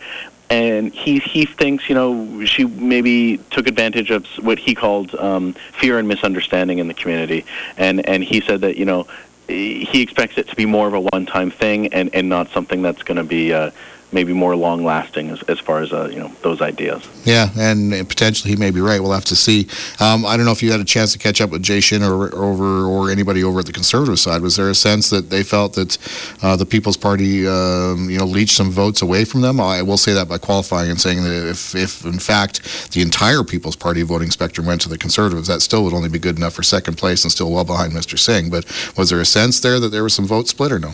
And 0.49 0.95
he 0.95 1.19
he 1.19 1.45
thinks 1.45 1.89
you 1.89 1.97
know 1.97 2.45
she 2.45 2.65
maybe 2.65 3.39
took 3.51 3.67
advantage 3.67 4.11
of 4.11 4.27
what 4.45 4.61
he 4.61 4.77
called 4.77 5.15
um, 5.17 5.55
fear 5.73 5.99
and 5.99 6.07
misunderstanding 6.07 6.79
in 6.79 6.87
the 6.87 6.95
community, 6.95 7.45
and 7.77 8.09
and 8.09 8.23
he 8.23 8.41
said 8.41 8.61
that 8.61 8.77
you 8.77 8.85
know 8.85 9.09
he 9.49 10.03
expects 10.03 10.39
it 10.39 10.49
to 10.49 10.57
be 10.57 10.67
more 10.67 10.89
of 10.89 10.95
a 10.95 11.01
one-time 11.01 11.51
thing 11.51 11.93
and 11.93 12.15
and 12.15 12.29
not 12.29 12.49
something 12.51 12.83
that's 12.83 13.03
going 13.03 13.17
to 13.17 13.25
be 13.25 13.53
uh, 13.53 13.71
maybe 14.17 14.33
more 14.33 14.57
long 14.57 14.83
lasting 14.83 15.29
as, 15.29 15.43
as 15.43 15.61
far 15.61 15.83
as 15.83 15.93
uh, 15.93 16.09
you 16.11 16.19
know 16.19 16.33
those 16.41 16.63
ideas. 16.63 17.07
Yeah, 17.25 17.51
and 17.59 17.93
potentially 18.09 18.51
he 18.51 18.57
may 18.57 18.71
be 18.71 18.81
right. 18.81 18.99
We'll 18.99 19.13
have 19.13 19.27
to 19.27 19.37
see. 19.37 19.69
Um, 20.01 20.25
I 20.25 20.39
don't 20.39 20.47
know 20.47 20.53
if 20.53 20.63
you 20.63 20.73
had 20.73 20.81
a 20.81 20.91
chance 20.97 21.13
to 21.13 21.19
catch 21.19 21.43
up 21.43 21.51
with 21.51 21.63
Jay 21.63 21.81
Shin 21.81 22.03
or 22.03 22.35
over 22.35 22.87
or 22.87 23.11
anybody 23.11 23.45
over 23.45 23.61
at 23.61 23.67
the 23.67 23.75
conservative 23.75 24.19
side. 24.19 24.41
Was 24.41 24.57
there 24.57 24.71
a 24.71 24.75
sense 24.75 25.11
that 25.11 25.29
they 25.29 25.43
felt 25.43 25.75
that 25.75 25.99
uh, 26.43 26.57
the 26.57 26.65
People's 26.65 26.97
Party 26.97 27.47
um, 27.47 28.09
you 28.09 28.19
know 28.19 28.25
leached 28.25 28.57
some 28.57 28.71
votes 28.71 29.03
away 29.03 29.27
from 29.27 29.43
them? 29.43 29.61
I 29.61 29.83
will 29.83 29.99
say 29.99 30.15
that 30.15 30.29
by 30.29 30.39
qualifying 30.39 30.91
and 30.91 31.01
saying 31.01 31.23
that 31.25 31.51
if 31.51 31.75
if 31.75 32.07
in 32.07 32.19
fact 32.19 32.55
the 32.93 33.03
entire 33.03 33.45
People's 33.45 33.77
Party 33.77 34.01
voting 34.01 34.31
spectrum 34.31 34.67
went 34.67 34.81
to 34.81 34.89
the 34.89 34.99
conservatives, 34.99 35.47
that 35.49 35.61
still 35.61 35.85
would 35.85 35.93
only 35.93 36.09
be 36.09 36.19
good 36.19 36.39
enough 36.39 36.55
for 36.55 36.63
second 36.63 36.97
place 36.97 37.23
and 37.23 37.31
still 37.31 37.53
well 37.53 37.65
behind 37.65 37.93
Mr. 37.93 38.19
Singh. 38.19 38.49
But 38.49 38.65
was 38.97 39.11
there 39.11 39.21
a 39.21 39.27
sense 39.27 39.61
there 39.61 39.79
that 39.79 39.89
there 39.89 40.03
was 40.03 40.15
some 40.15 40.27
vote 40.27 40.49
split 40.49 40.73
or 40.73 40.79
no? 40.79 40.93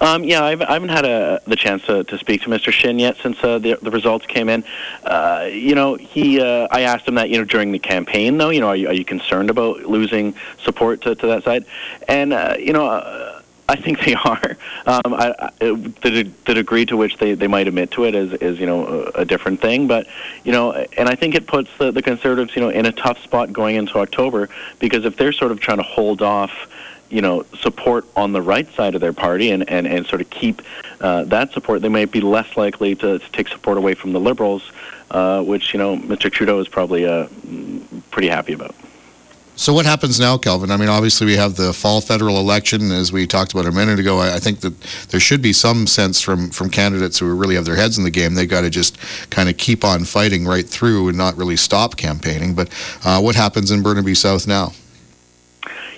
Um, 0.00 0.24
yeah, 0.24 0.44
I've, 0.44 0.62
I 0.62 0.72
haven't 0.72 0.90
had 0.90 1.04
a, 1.04 1.40
the 1.46 1.56
chance 1.56 1.84
to, 1.86 2.04
to 2.04 2.18
speak 2.18 2.42
to 2.42 2.48
Mr. 2.48 2.72
Shin 2.72 2.98
yet 2.98 3.16
since 3.22 3.42
uh, 3.42 3.58
the, 3.58 3.78
the 3.82 3.90
results 3.90 4.26
came 4.26 4.48
in. 4.48 4.64
Uh, 5.04 5.48
you 5.50 5.74
know, 5.74 5.94
he. 5.94 6.40
Uh, 6.40 6.68
I 6.70 6.82
asked 6.82 7.06
him 7.06 7.14
that 7.16 7.30
you 7.30 7.38
know 7.38 7.44
during 7.44 7.72
the 7.72 7.78
campaign, 7.78 8.38
though. 8.38 8.50
You 8.50 8.60
know, 8.60 8.68
are 8.68 8.76
you, 8.76 8.88
are 8.88 8.94
you 8.94 9.04
concerned 9.04 9.50
about 9.50 9.82
losing 9.82 10.34
support 10.62 11.02
to, 11.02 11.14
to 11.14 11.26
that 11.28 11.44
side? 11.44 11.64
And 12.08 12.32
uh, 12.32 12.56
you 12.58 12.72
know. 12.72 12.86
Uh, 12.86 13.38
I 13.68 13.76
think 13.76 14.04
they 14.04 14.14
are. 14.24 14.56
Um, 14.86 15.14
I, 15.14 15.34
I, 15.38 15.50
the, 15.60 16.30
the 16.44 16.54
degree 16.54 16.84
to 16.86 16.96
which 16.96 17.16
they, 17.16 17.34
they 17.34 17.46
might 17.46 17.68
admit 17.68 17.90
to 17.92 18.04
it 18.04 18.14
is, 18.14 18.32
is 18.34 18.58
you 18.58 18.66
know 18.66 18.86
a, 19.14 19.20
a 19.20 19.24
different 19.24 19.60
thing. 19.60 19.86
But 19.86 20.06
you 20.44 20.52
know, 20.52 20.72
and 20.72 21.08
I 21.08 21.14
think 21.14 21.34
it 21.34 21.46
puts 21.46 21.70
the, 21.78 21.90
the 21.90 22.02
conservatives 22.02 22.54
you 22.54 22.62
know 22.62 22.68
in 22.68 22.86
a 22.86 22.92
tough 22.92 23.22
spot 23.22 23.52
going 23.52 23.76
into 23.76 23.98
October 23.98 24.48
because 24.78 25.04
if 25.04 25.16
they're 25.16 25.32
sort 25.32 25.52
of 25.52 25.60
trying 25.60 25.78
to 25.78 25.84
hold 25.84 26.22
off 26.22 26.68
you 27.12 27.20
know 27.20 27.44
support 27.60 28.06
on 28.16 28.32
the 28.32 28.42
right 28.42 28.68
side 28.74 28.94
of 28.94 29.00
their 29.00 29.12
party 29.12 29.50
and, 29.50 29.68
and, 29.68 29.86
and 29.86 30.06
sort 30.06 30.20
of 30.20 30.30
keep 30.30 30.62
uh, 31.00 31.24
that 31.24 31.52
support, 31.52 31.82
they 31.82 31.88
might 31.88 32.10
be 32.10 32.20
less 32.20 32.56
likely 32.56 32.94
to, 32.94 33.18
to 33.18 33.32
take 33.32 33.48
support 33.48 33.76
away 33.76 33.92
from 33.94 34.12
the 34.12 34.20
Liberals, 34.20 34.72
uh, 35.10 35.42
which 35.42 35.74
you 35.74 35.78
know 35.78 35.96
Mr. 35.96 36.32
Trudeau 36.32 36.58
is 36.58 36.68
probably 36.68 37.06
uh, 37.06 37.26
pretty 38.10 38.28
happy 38.28 38.54
about. 38.54 38.74
So 39.54 39.74
what 39.74 39.84
happens 39.84 40.18
now, 40.18 40.38
Kelvin? 40.38 40.70
I 40.70 40.78
mean, 40.78 40.88
obviously 40.88 41.26
we 41.26 41.36
have 41.36 41.56
the 41.56 41.74
fall 41.74 42.00
federal 42.00 42.38
election, 42.38 42.90
as 42.90 43.12
we 43.12 43.26
talked 43.26 43.52
about 43.52 43.66
a 43.66 43.70
minute 43.70 44.00
ago. 44.00 44.18
I, 44.18 44.36
I 44.36 44.38
think 44.38 44.60
that 44.60 44.80
there 45.10 45.20
should 45.20 45.42
be 45.42 45.52
some 45.52 45.86
sense 45.86 46.22
from 46.22 46.50
from 46.50 46.70
candidates 46.70 47.18
who 47.18 47.32
really 47.34 47.56
have 47.56 47.66
their 47.66 47.76
heads 47.76 47.98
in 47.98 48.04
the 48.04 48.10
game. 48.10 48.34
They 48.34 48.46
got 48.46 48.62
to 48.62 48.70
just 48.70 48.96
kind 49.28 49.50
of 49.50 49.58
keep 49.58 49.84
on 49.84 50.04
fighting 50.04 50.46
right 50.46 50.66
through 50.66 51.08
and 51.08 51.18
not 51.18 51.36
really 51.36 51.56
stop 51.56 51.96
campaigning. 51.96 52.54
But 52.54 52.70
uh, 53.04 53.20
what 53.20 53.34
happens 53.34 53.70
in 53.70 53.82
Burnaby 53.82 54.14
South 54.14 54.46
now? 54.46 54.72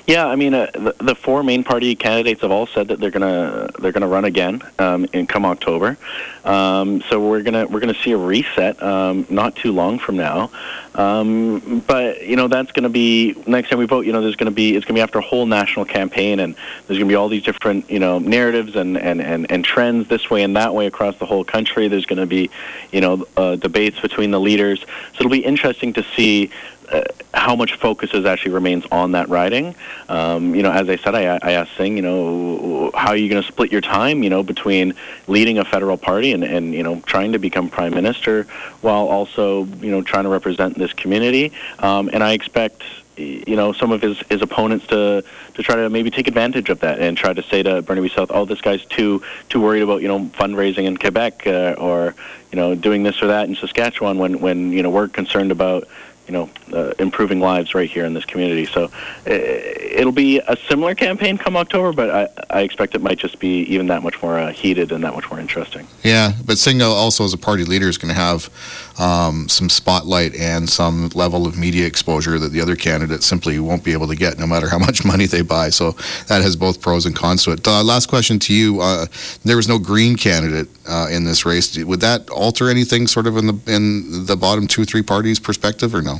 Yeah, 0.07 0.27
I 0.27 0.37
mean, 0.37 0.53
uh, 0.53 0.71
the, 0.75 0.95
the, 0.99 1.14
four 1.14 1.43
main 1.43 1.64
party 1.64 1.95
candidates 1.95 2.43
have 2.43 2.51
all 2.51 2.67
said 2.67 2.88
that 2.88 3.01
they're 3.01 3.11
gonna 3.11 3.71
they're 3.79 3.93
gonna 3.93 4.07
run 4.07 4.27
again 4.27 4.61
um, 4.79 5.07
in 5.14 5.27
come 5.27 5.47
October. 5.47 5.97
Um, 6.45 7.03
so 7.09 7.27
we're 7.27 7.40
gonna 7.40 7.67
we're 7.67 7.81
gonna 7.81 7.95
see 7.95 8.12
a 8.12 8.17
reset 8.19 8.83
um, 8.83 9.27
not 9.31 9.57
too 9.57 9.73
long 9.73 9.99
from 9.99 10.19
now. 10.19 10.51
Um, 10.95 11.83
but 11.87 12.23
you 12.23 12.37
know 12.37 12.49
that's 12.49 12.71
gonna 12.73 12.90
be 12.90 13.35
next 13.47 13.71
time 13.71 13.79
we 13.79 13.87
vote. 13.87 14.05
You 14.05 14.12
know, 14.12 14.21
there's 14.21 14.37
gonna 14.37 14.51
be 14.51 14.77
it's 14.77 14.85
gonna 14.85 14.99
be 14.99 15.01
after 15.01 15.21
a 15.21 15.23
whole 15.23 15.47
national 15.47 15.87
campaign, 15.87 16.38
and 16.40 16.55
there's 16.87 16.99
gonna 16.99 17.09
be 17.09 17.14
all 17.14 17.31
these 17.31 17.43
different 17.43 17.90
you 17.90 17.99
know 17.99 18.19
narratives 18.19 18.77
and 18.77 18.99
and 18.99 19.23
and, 19.23 19.51
and 19.51 19.64
trends 19.64 20.09
this 20.09 20.29
way 20.29 20.43
and 20.43 20.55
that 20.55 20.75
way 20.75 20.87
across 20.87 21.17
the 21.17 21.27
whole 21.27 21.45
country. 21.45 21.88
There's 21.88 22.07
gonna 22.07 22.27
be 22.27 22.51
you 22.93 23.01
know 23.01 23.27
uh, 23.38 23.57
debates 23.57 23.99
between 24.01 24.33
the 24.33 24.40
leaders. 24.40 24.81
So 24.81 25.21
it'll 25.21 25.31
be 25.31 25.45
interesting 25.45 25.95
to 25.95 26.05
see 26.14 26.51
uh, 26.90 27.03
how 27.33 27.57
much 27.57 27.75
focus 27.75 28.11
is 28.14 28.25
actually 28.25 28.53
remains 28.53 28.85
on 28.90 29.12
that 29.12 29.29
riding. 29.29 29.75
Um, 30.09 30.55
you 30.55 30.62
know, 30.62 30.70
as 30.70 30.88
I 30.88 30.97
said, 30.97 31.14
I, 31.14 31.38
I 31.42 31.53
asked 31.53 31.77
Singh, 31.77 31.97
you 31.97 32.03
know, 32.03 32.90
how 32.94 33.11
are 33.11 33.16
you 33.16 33.29
going 33.29 33.42
to 33.42 33.49
split 33.49 33.73
your 33.73 33.81
time, 33.81 34.23
you 34.23 34.31
know, 34.31 34.42
between 34.42 34.94
leading 35.27 35.59
a 35.59 35.64
federal 35.64 35.97
party 35.97 36.33
and, 36.33 36.44
and, 36.44 36.75
you 36.75 36.83
know, 36.83 37.01
trying 37.07 37.33
to 37.33 37.38
become 37.38 37.68
prime 37.68 37.94
minister 37.94 38.44
while 38.81 39.09
also, 39.09 39.64
you 39.81 39.90
know, 39.90 40.03
trying 40.03 40.25
to 40.25 40.31
represent 40.31 40.79
this 40.79 40.92
community. 40.92 41.53
Um, 41.79 42.11
and 42.12 42.23
I 42.23 42.33
expect, 42.33 42.83
you 43.16 43.57
know, 43.57 43.73
some 43.73 43.92
of 43.92 44.03
his, 44.03 44.18
his 44.29 44.42
opponents 44.42 44.87
to, 44.88 45.23
to 45.55 45.62
try 45.62 45.77
to 45.77 45.88
maybe 45.88 46.11
take 46.11 46.27
advantage 46.27 46.68
of 46.68 46.81
that 46.81 47.01
and 47.01 47.16
try 47.16 47.33
to 47.33 47.42
say 47.44 47.62
to 47.62 47.83
Burnaby 47.83 48.09
South, 48.09 48.31
oh, 48.33 48.44
this 48.44 48.61
guy's 48.61 48.85
too 48.87 49.23
too 49.49 49.61
worried 49.61 49.83
about, 49.83 50.03
you 50.03 50.09
know, 50.09 50.20
fundraising 50.20 50.85
in 50.85 50.97
Quebec 50.97 51.47
uh, 51.47 51.75
or, 51.79 52.14
you 52.51 52.57
know, 52.57 52.75
doing 52.75 53.05
this 53.05 53.23
or 53.23 53.29
that 53.29 53.49
in 53.49 53.55
Saskatchewan 53.55 54.18
when, 54.18 54.40
when 54.40 54.73
you 54.73 54.83
know, 54.83 54.90
we're 54.90 55.09
concerned 55.09 55.53
about 55.53 55.87
you 56.27 56.33
know, 56.33 56.49
uh, 56.73 56.93
improving 56.99 57.41
lives 57.41 57.75
right 57.75 57.91
here 57.91 58.05
in 58.05 58.15
this 58.15 58.25
community. 58.25 58.65
So 58.67 58.85
uh, 58.85 58.91
it'll 59.27 60.13
be 60.13 60.39
a 60.39 60.57
similar 60.69 60.95
campaign 60.95 61.37
come 61.37 61.57
October, 61.57 61.93
but 61.93 62.11
I, 62.11 62.59
I 62.59 62.61
expect 62.63 62.95
it 62.95 63.03
might 63.03 63.19
just 63.19 63.39
be 63.39 63.63
even 63.65 63.87
that 63.89 64.03
much 64.03 64.21
more 64.23 64.39
uh, 64.39 64.53
heated 64.53 64.93
and 64.93 65.05
that 65.05 65.15
much 65.15 65.31
more 65.31 65.39
interesting. 65.39 65.87
Yeah, 66.03 66.33
but 66.47 66.59
Singh 66.59 66.81
also 66.83 67.25
as 67.25 67.33
a 67.33 67.39
party 67.39 67.65
leader 67.65 67.89
is 67.89 67.99
going 67.99 68.13
to 68.13 68.21
have 68.21 68.51
um, 68.99 69.49
some 69.49 69.69
spotlight 69.69 70.35
and 70.35 70.69
some 70.69 71.09
level 71.11 71.47
of 71.47 71.59
media 71.59 71.87
exposure 71.87 72.39
that 72.39 72.53
the 72.53 72.61
other 72.61 72.77
candidates 72.77 73.27
simply 73.27 73.59
won't 73.59 73.85
be 73.85 73.93
able 73.93 74.09
to 74.09 74.17
get, 74.17 74.39
no 74.39 74.47
matter 74.47 74.69
how 74.69 74.79
much 74.79 75.05
money 75.15 75.27
they 75.27 75.43
buy. 75.43 75.71
So 75.71 75.93
that 76.29 76.43
has 76.43 76.57
both 76.57 76.81
pros 76.81 77.07
and 77.07 77.15
cons 77.15 77.45
to 77.45 77.53
it. 77.53 77.67
Uh, 77.67 77.83
last 77.83 78.07
question 78.07 78.39
to 78.41 78.55
you: 78.55 78.81
uh, 78.81 79.07
There 79.45 79.57
was 79.57 79.69
no 79.69 79.79
Green 79.79 80.17
candidate 80.17 80.69
uh, 80.89 81.09
in 81.11 81.25
this 81.25 81.45
race. 81.45 81.77
Would 81.77 82.01
that 82.01 82.31
alter 82.31 82.71
anything, 82.71 83.07
sort 83.07 83.27
of 83.27 83.37
in 83.37 83.47
the 83.47 83.59
in 83.67 84.27
the 84.27 84.37
bottom 84.37 84.67
two, 84.67 84.85
three 84.85 85.03
parties' 85.03 85.39
perspective, 85.39 85.95
or 85.95 86.03
no? 86.03 86.13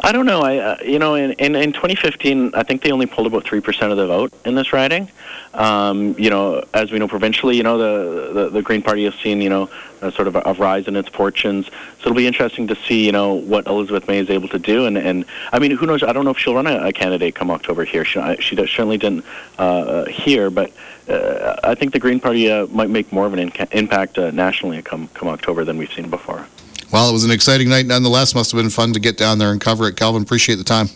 I 0.00 0.12
don't 0.12 0.26
know. 0.26 0.42
I 0.42 0.58
uh, 0.58 0.76
you 0.84 0.98
know 0.98 1.16
in, 1.16 1.32
in 1.32 1.56
in 1.56 1.72
2015, 1.72 2.54
I 2.54 2.62
think 2.62 2.82
they 2.82 2.92
only 2.92 3.06
pulled 3.06 3.26
about 3.26 3.44
three 3.44 3.60
percent 3.60 3.90
of 3.90 3.98
the 3.98 4.06
vote 4.06 4.32
in 4.44 4.54
this 4.54 4.72
riding. 4.72 5.10
Um, 5.54 6.14
you 6.16 6.30
know, 6.30 6.64
as 6.72 6.92
we 6.92 6.98
know 6.98 7.08
provincially, 7.08 7.56
you 7.56 7.64
know 7.64 7.78
the 7.78 8.32
the, 8.32 8.48
the 8.50 8.62
Green 8.62 8.80
Party 8.80 9.04
has 9.04 9.14
seen 9.14 9.40
you 9.40 9.50
know 9.50 9.68
a 10.00 10.12
sort 10.12 10.28
of 10.28 10.36
a, 10.36 10.42
a, 10.46 10.52
rise 10.52 10.86
in 10.86 10.94
its 10.94 11.08
fortunes. 11.08 11.66
So 11.66 12.02
it'll 12.02 12.14
be 12.14 12.28
interesting 12.28 12.68
to 12.68 12.76
see 12.76 13.04
you 13.06 13.12
know 13.12 13.34
what 13.34 13.66
Elizabeth 13.66 14.06
May 14.06 14.18
is 14.18 14.30
able 14.30 14.48
to 14.48 14.58
do. 14.58 14.86
And 14.86 14.96
and 14.96 15.24
I 15.52 15.58
mean, 15.58 15.72
who 15.72 15.86
knows? 15.86 16.04
I 16.04 16.12
don't 16.12 16.24
know 16.24 16.30
if 16.30 16.38
she'll 16.38 16.54
run 16.54 16.68
a, 16.68 16.86
a 16.86 16.92
candidate 16.92 17.34
come 17.34 17.50
October 17.50 17.84
here. 17.84 18.04
She 18.04 18.20
she 18.38 18.54
certainly 18.54 18.98
didn't 18.98 19.24
uh, 19.58 20.04
here, 20.06 20.50
but. 20.50 20.72
Uh, 21.08 21.58
I 21.64 21.74
think 21.74 21.94
the 21.94 21.98
Green 21.98 22.20
Party 22.20 22.50
uh, 22.50 22.66
might 22.66 22.90
make 22.90 23.10
more 23.14 23.24
of 23.24 23.32
an 23.32 23.38
inca- 23.38 23.68
impact 23.72 24.18
uh, 24.18 24.30
nationally 24.30 24.82
come 24.82 25.08
come 25.14 25.28
October 25.28 25.64
than 25.64 25.78
we've 25.78 25.90
seen 25.90 26.10
before. 26.10 26.46
Well, 26.92 27.08
it 27.10 27.12
was 27.12 27.24
an 27.24 27.30
exciting 27.30 27.68
night 27.68 27.86
nonetheless. 27.86 28.34
Must 28.34 28.50
have 28.50 28.58
been 28.58 28.70
fun 28.70 28.92
to 28.94 29.00
get 29.00 29.16
down 29.16 29.38
there 29.38 29.52
and 29.52 29.60
cover 29.60 29.88
it. 29.88 29.96
Kelvin, 29.96 30.22
appreciate 30.22 30.56
the 30.56 30.64
time. 30.64 30.88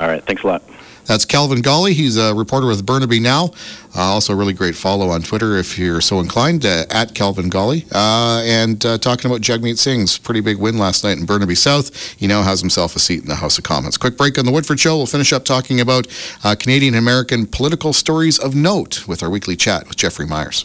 All 0.00 0.08
right. 0.08 0.24
Thanks 0.24 0.42
a 0.42 0.46
lot. 0.46 0.62
That's 1.06 1.24
Kelvin 1.24 1.60
Gawley. 1.60 1.92
He's 1.92 2.16
a 2.16 2.34
reporter 2.34 2.66
with 2.66 2.84
Burnaby 2.84 3.20
Now. 3.20 3.50
Uh, 3.94 4.00
also, 4.00 4.32
a 4.32 4.36
really 4.36 4.54
great 4.54 4.74
follow 4.74 5.10
on 5.10 5.22
Twitter 5.22 5.56
if 5.56 5.78
you're 5.78 6.00
so 6.00 6.18
inclined, 6.18 6.64
uh, 6.64 6.84
at 6.90 7.14
Kelvin 7.14 7.50
Gawley. 7.50 7.84
Uh, 7.92 8.42
and 8.44 8.84
uh, 8.86 8.98
talking 8.98 9.30
about 9.30 9.42
Jagmeet 9.42 9.78
Singh's 9.78 10.16
pretty 10.16 10.40
big 10.40 10.58
win 10.58 10.78
last 10.78 11.04
night 11.04 11.18
in 11.18 11.26
Burnaby 11.26 11.54
South. 11.54 11.94
He 12.14 12.26
now 12.26 12.42
has 12.42 12.60
himself 12.60 12.96
a 12.96 12.98
seat 12.98 13.20
in 13.20 13.28
the 13.28 13.34
House 13.34 13.58
of 13.58 13.64
Commons. 13.64 13.98
Quick 13.98 14.16
break 14.16 14.38
on 14.38 14.46
The 14.46 14.52
Woodford 14.52 14.80
Show. 14.80 14.96
We'll 14.96 15.06
finish 15.06 15.32
up 15.32 15.44
talking 15.44 15.80
about 15.80 16.06
uh, 16.42 16.54
Canadian 16.58 16.94
American 16.94 17.46
political 17.46 17.92
stories 17.92 18.38
of 18.38 18.54
note 18.54 19.06
with 19.06 19.22
our 19.22 19.30
weekly 19.30 19.56
chat 19.56 19.86
with 19.86 19.96
Jeffrey 19.96 20.26
Myers. 20.26 20.64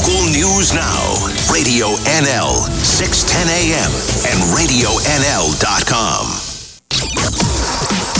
Local 0.00 0.32
news 0.32 0.72
now. 0.72 1.12
Radio 1.52 1.88
NL, 2.08 2.64
610 2.80 3.52
a.m. 3.52 3.92
and 4.32 4.40
RadioNL.com. 4.56 6.24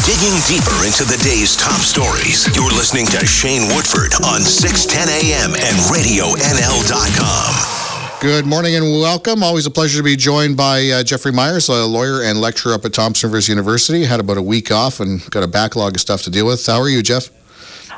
Digging 0.05 0.37
deeper 0.45 0.85
into 0.85 1.05
the 1.09 1.17
day's 1.25 1.57
top 1.57 1.81
stories, 1.81 2.55
you're 2.55 2.71
listening 2.73 3.07
to 3.07 3.25
Shane 3.25 3.75
Woodford 3.75 4.13
on 4.27 4.43
610 4.43 5.09
a.m. 5.09 5.55
and 5.57 5.77
RadioNL.com. 5.89 7.55
Good 8.21 8.45
morning 8.45 8.77
and 8.77 8.85
welcome. 9.01 9.43
Always 9.43 9.65
a 9.65 9.71
pleasure 9.71 10.01
to 10.01 10.05
be 10.05 10.17
joined 10.17 10.59
by 10.59 10.87
uh, 10.91 11.03
Jeffrey 11.03 11.33
Myers, 11.33 11.71
a 11.71 11.87
lawyer 11.87 12.25
and 12.25 12.43
lecturer 12.43 12.75
up 12.75 12.85
at 12.85 12.93
Thompson 12.93 13.31
Rivers 13.31 13.49
University. 13.49 14.05
Had 14.05 14.21
about 14.21 14.37
a 14.37 14.43
week 14.43 14.71
off 14.71 15.01
and 15.01 15.25
got 15.31 15.45
a 15.45 15.49
backlog 15.49 15.95
of 15.95 16.03
stuff 16.03 16.25
to 16.25 16.31
deal 16.31 16.47
with. 16.47 16.67
How 16.67 16.79
are 16.79 16.91
you, 16.91 17.03
Jeff? 17.03 17.31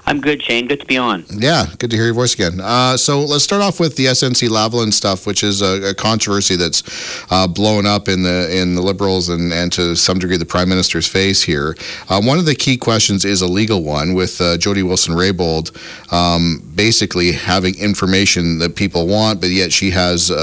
I'm 0.04 0.20
good, 0.20 0.42
Shane. 0.42 0.66
Good 0.66 0.80
to 0.80 0.86
be 0.86 0.98
on. 0.98 1.24
Yeah, 1.30 1.66
good 1.78 1.90
to 1.90 1.96
hear 1.96 2.06
your 2.06 2.14
voice 2.14 2.34
again. 2.34 2.60
Uh, 2.60 2.96
so 2.96 3.20
let's 3.20 3.44
start 3.44 3.62
off 3.62 3.78
with 3.78 3.94
the 3.96 4.06
SNC 4.06 4.48
Lavalin 4.48 4.92
stuff, 4.92 5.26
which 5.26 5.44
is 5.44 5.62
a, 5.62 5.90
a 5.90 5.94
controversy 5.94 6.56
that's 6.56 6.82
uh, 7.30 7.46
blown 7.46 7.86
up 7.86 8.08
in 8.08 8.24
the 8.24 8.54
in 8.54 8.74
the 8.74 8.82
Liberals 8.82 9.28
and, 9.28 9.52
and 9.52 9.72
to 9.72 9.94
some 9.94 10.18
degree 10.18 10.36
the 10.36 10.44
Prime 10.44 10.68
Minister's 10.68 11.06
face 11.06 11.40
here. 11.40 11.76
Uh, 12.08 12.20
one 12.20 12.38
of 12.38 12.46
the 12.46 12.54
key 12.54 12.76
questions 12.76 13.24
is 13.24 13.42
a 13.42 13.46
legal 13.46 13.84
one, 13.84 14.14
with 14.14 14.40
uh, 14.40 14.56
Jody 14.58 14.82
Wilson-Raybould 14.82 16.12
um, 16.12 16.62
basically 16.74 17.30
having 17.30 17.78
information 17.78 18.58
that 18.58 18.74
people 18.74 19.06
want, 19.06 19.40
but 19.40 19.50
yet 19.50 19.72
she 19.72 19.90
has 19.90 20.32
uh, 20.32 20.36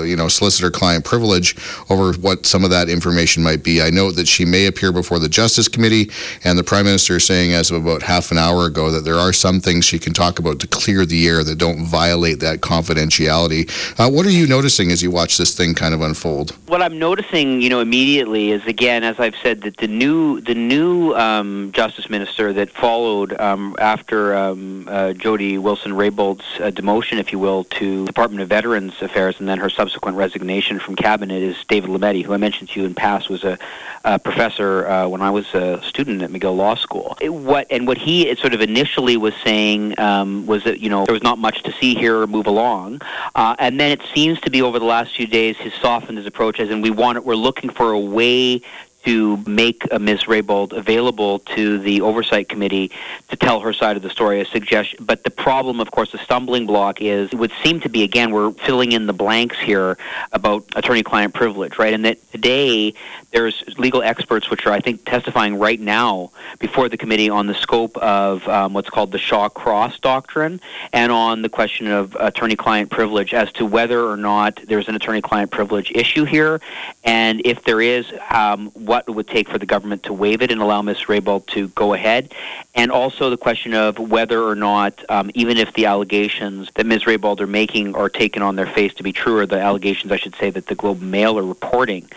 uh, 0.00 0.02
you 0.04 0.16
know 0.16 0.28
solicitor-client 0.28 1.04
privilege 1.04 1.54
over 1.90 2.14
what 2.14 2.46
some 2.46 2.64
of 2.64 2.70
that 2.70 2.88
information 2.88 3.42
might 3.42 3.62
be. 3.62 3.82
I 3.82 3.90
note 3.90 4.12
that 4.12 4.26
she 4.26 4.46
may 4.46 4.66
appear 4.66 4.90
before 4.90 5.18
the 5.18 5.28
Justice 5.28 5.68
Committee, 5.68 6.10
and 6.44 6.58
the 6.58 6.64
Prime 6.64 6.86
Minister 6.86 7.16
is 7.16 7.26
saying 7.26 7.52
as 7.52 7.70
of 7.70 7.84
about 7.84 8.02
half 8.02 8.30
an 8.30 8.38
hour 8.38 8.53
hour 8.54 8.66
ago 8.66 8.90
that 8.90 9.04
there 9.04 9.16
are 9.16 9.32
some 9.32 9.60
things 9.60 9.84
she 9.84 9.98
can 9.98 10.12
talk 10.12 10.38
about 10.38 10.60
to 10.60 10.66
clear 10.66 11.04
the 11.06 11.26
air 11.26 11.44
that 11.44 11.58
don't 11.58 11.84
violate 11.84 12.40
that 12.40 12.60
confidentiality. 12.60 13.68
Uh, 13.98 14.10
what 14.10 14.26
are 14.26 14.30
you 14.30 14.46
noticing 14.46 14.90
as 14.90 15.02
you 15.02 15.10
watch 15.10 15.36
this 15.36 15.54
thing 15.54 15.74
kind 15.74 15.94
of 15.94 16.00
unfold? 16.00 16.52
What 16.66 16.82
I'm 16.82 16.98
noticing, 16.98 17.60
you 17.60 17.70
know, 17.70 17.80
immediately 17.80 18.50
is 18.50 18.64
again, 18.66 19.04
as 19.04 19.18
I've 19.18 19.36
said, 19.42 19.62
that 19.62 19.76
the 19.78 19.88
new 19.88 20.40
the 20.40 20.54
new 20.54 21.14
um, 21.14 21.72
Justice 21.72 22.08
Minister 22.08 22.52
that 22.52 22.70
followed 22.70 23.38
um, 23.40 23.76
after 23.78 24.34
um, 24.34 24.88
uh, 24.90 25.12
Jody 25.12 25.58
Wilson-Raybould's 25.58 26.44
uh, 26.60 26.70
demotion, 26.70 27.18
if 27.18 27.32
you 27.32 27.38
will, 27.38 27.64
to 27.64 28.06
Department 28.06 28.42
of 28.42 28.48
Veterans 28.48 28.94
Affairs, 29.00 29.36
and 29.38 29.48
then 29.48 29.58
her 29.58 29.70
subsequent 29.70 30.16
resignation 30.16 30.78
from 30.78 30.96
cabinet 30.96 31.42
is 31.42 31.56
David 31.68 31.90
Lametti, 31.90 32.24
who 32.24 32.32
I 32.32 32.36
mentioned 32.36 32.70
to 32.70 32.80
you 32.80 32.86
in 32.86 32.94
past 32.94 33.28
was 33.28 33.44
a, 33.44 33.58
a 34.04 34.18
professor 34.18 34.86
uh, 34.86 35.08
when 35.08 35.22
I 35.22 35.30
was 35.30 35.52
a 35.54 35.82
student 35.82 36.22
at 36.22 36.30
McGill 36.30 36.56
Law 36.56 36.74
School. 36.74 37.16
It, 37.20 37.30
what 37.30 37.66
and 37.70 37.86
what 37.86 37.98
he 37.98 38.28
sort 38.44 38.52
of 38.52 38.60
initially 38.60 39.16
was 39.16 39.32
saying 39.42 39.98
um, 39.98 40.46
was 40.46 40.64
that 40.64 40.78
you 40.78 40.90
know 40.90 41.06
there 41.06 41.14
was 41.14 41.22
not 41.22 41.38
much 41.38 41.62
to 41.62 41.72
see 41.80 41.94
here 41.94 42.20
or 42.20 42.26
move 42.26 42.46
along, 42.46 43.00
uh, 43.34 43.56
and 43.58 43.80
then 43.80 43.90
it 43.90 44.02
seems 44.14 44.38
to 44.42 44.50
be 44.50 44.60
over 44.60 44.78
the 44.78 44.84
last 44.84 45.16
few 45.16 45.26
days 45.26 45.56
he's 45.56 45.72
softened 45.80 46.18
his 46.18 46.26
approach 46.26 46.60
as 46.60 46.68
in 46.68 46.82
we 46.82 46.90
want 46.90 47.16
it, 47.16 47.24
we're 47.24 47.36
looking 47.36 47.70
for 47.70 47.92
a 47.92 47.98
way 47.98 48.60
to 49.04 49.36
make 49.46 49.86
uh, 49.90 49.98
Ms. 49.98 50.24
Raybould 50.24 50.72
available 50.72 51.38
to 51.56 51.78
the 51.78 52.00
oversight 52.00 52.48
committee 52.48 52.90
to 53.28 53.36
tell 53.36 53.60
her 53.60 53.72
side 53.72 53.96
of 53.96 54.02
the 54.02 54.10
story. 54.10 54.40
A 54.40 54.44
suggestion, 54.44 55.04
but 55.04 55.24
the 55.24 55.30
problem, 55.30 55.80
of 55.80 55.90
course, 55.90 56.12
the 56.12 56.18
stumbling 56.18 56.66
block 56.66 57.00
is 57.00 57.32
it 57.32 57.36
would 57.36 57.52
seem 57.62 57.80
to 57.80 57.88
be 57.88 58.02
again 58.02 58.30
we're 58.30 58.52
filling 58.52 58.92
in 58.92 59.06
the 59.06 59.12
blanks 59.12 59.58
here 59.58 59.96
about 60.32 60.64
attorney-client 60.76 61.32
privilege, 61.32 61.78
right? 61.78 61.94
And 61.94 62.04
that 62.04 62.18
today 62.32 62.92
there's 63.34 63.64
legal 63.78 64.00
experts 64.00 64.48
which 64.48 64.64
are 64.64 64.72
I 64.72 64.80
think 64.80 65.04
testifying 65.04 65.58
right 65.58 65.80
now 65.80 66.30
before 66.60 66.88
the 66.88 66.96
committee 66.96 67.28
on 67.28 67.48
the 67.48 67.54
scope 67.54 67.96
of 67.96 68.46
um, 68.48 68.72
what's 68.72 68.88
called 68.88 69.10
the 69.10 69.18
Shawcross 69.18 70.00
doctrine 70.00 70.60
and 70.92 71.10
on 71.10 71.42
the 71.42 71.48
question 71.48 71.88
of 71.88 72.16
attorney-client 72.18 72.90
privilege 72.90 73.34
as 73.34 73.50
to 73.54 73.66
whether 73.66 74.06
or 74.06 74.16
not 74.16 74.60
there's 74.68 74.88
an 74.88 74.94
attorney-client 74.94 75.50
privilege 75.50 75.90
issue 75.96 76.24
here, 76.24 76.60
and 77.02 77.42
if 77.44 77.64
there 77.64 77.80
is, 77.80 78.06
um, 78.30 78.68
what 78.68 79.04
it 79.08 79.10
would 79.10 79.26
take 79.26 79.48
for 79.48 79.58
the 79.58 79.66
government 79.66 80.04
to 80.04 80.12
waive 80.12 80.40
it 80.40 80.52
and 80.52 80.62
allow 80.62 80.80
Ms. 80.80 80.98
Raybould 81.08 81.46
to 81.48 81.68
go 81.68 81.92
ahead, 81.92 82.32
and 82.76 82.92
also 82.92 83.30
the 83.30 83.36
question 83.36 83.74
of 83.74 83.98
whether 83.98 84.42
or 84.42 84.54
not, 84.54 85.04
um, 85.10 85.30
even 85.34 85.56
if 85.56 85.72
the 85.74 85.86
allegations 85.86 86.70
that 86.74 86.86
Ms. 86.86 87.04
Raybould 87.04 87.40
are 87.40 87.48
making 87.48 87.96
are 87.96 88.08
taken 88.08 88.42
on 88.42 88.54
their 88.54 88.66
face 88.66 88.94
to 88.94 89.02
be 89.02 89.12
true, 89.12 89.38
or 89.38 89.46
the 89.46 89.58
allegations, 89.58 90.12
I 90.12 90.16
should 90.16 90.36
say, 90.36 90.50
that 90.50 90.66
the 90.66 90.76
Globe 90.76 91.02
Mail 91.02 91.36
are 91.36 91.44
reporting 91.44 92.08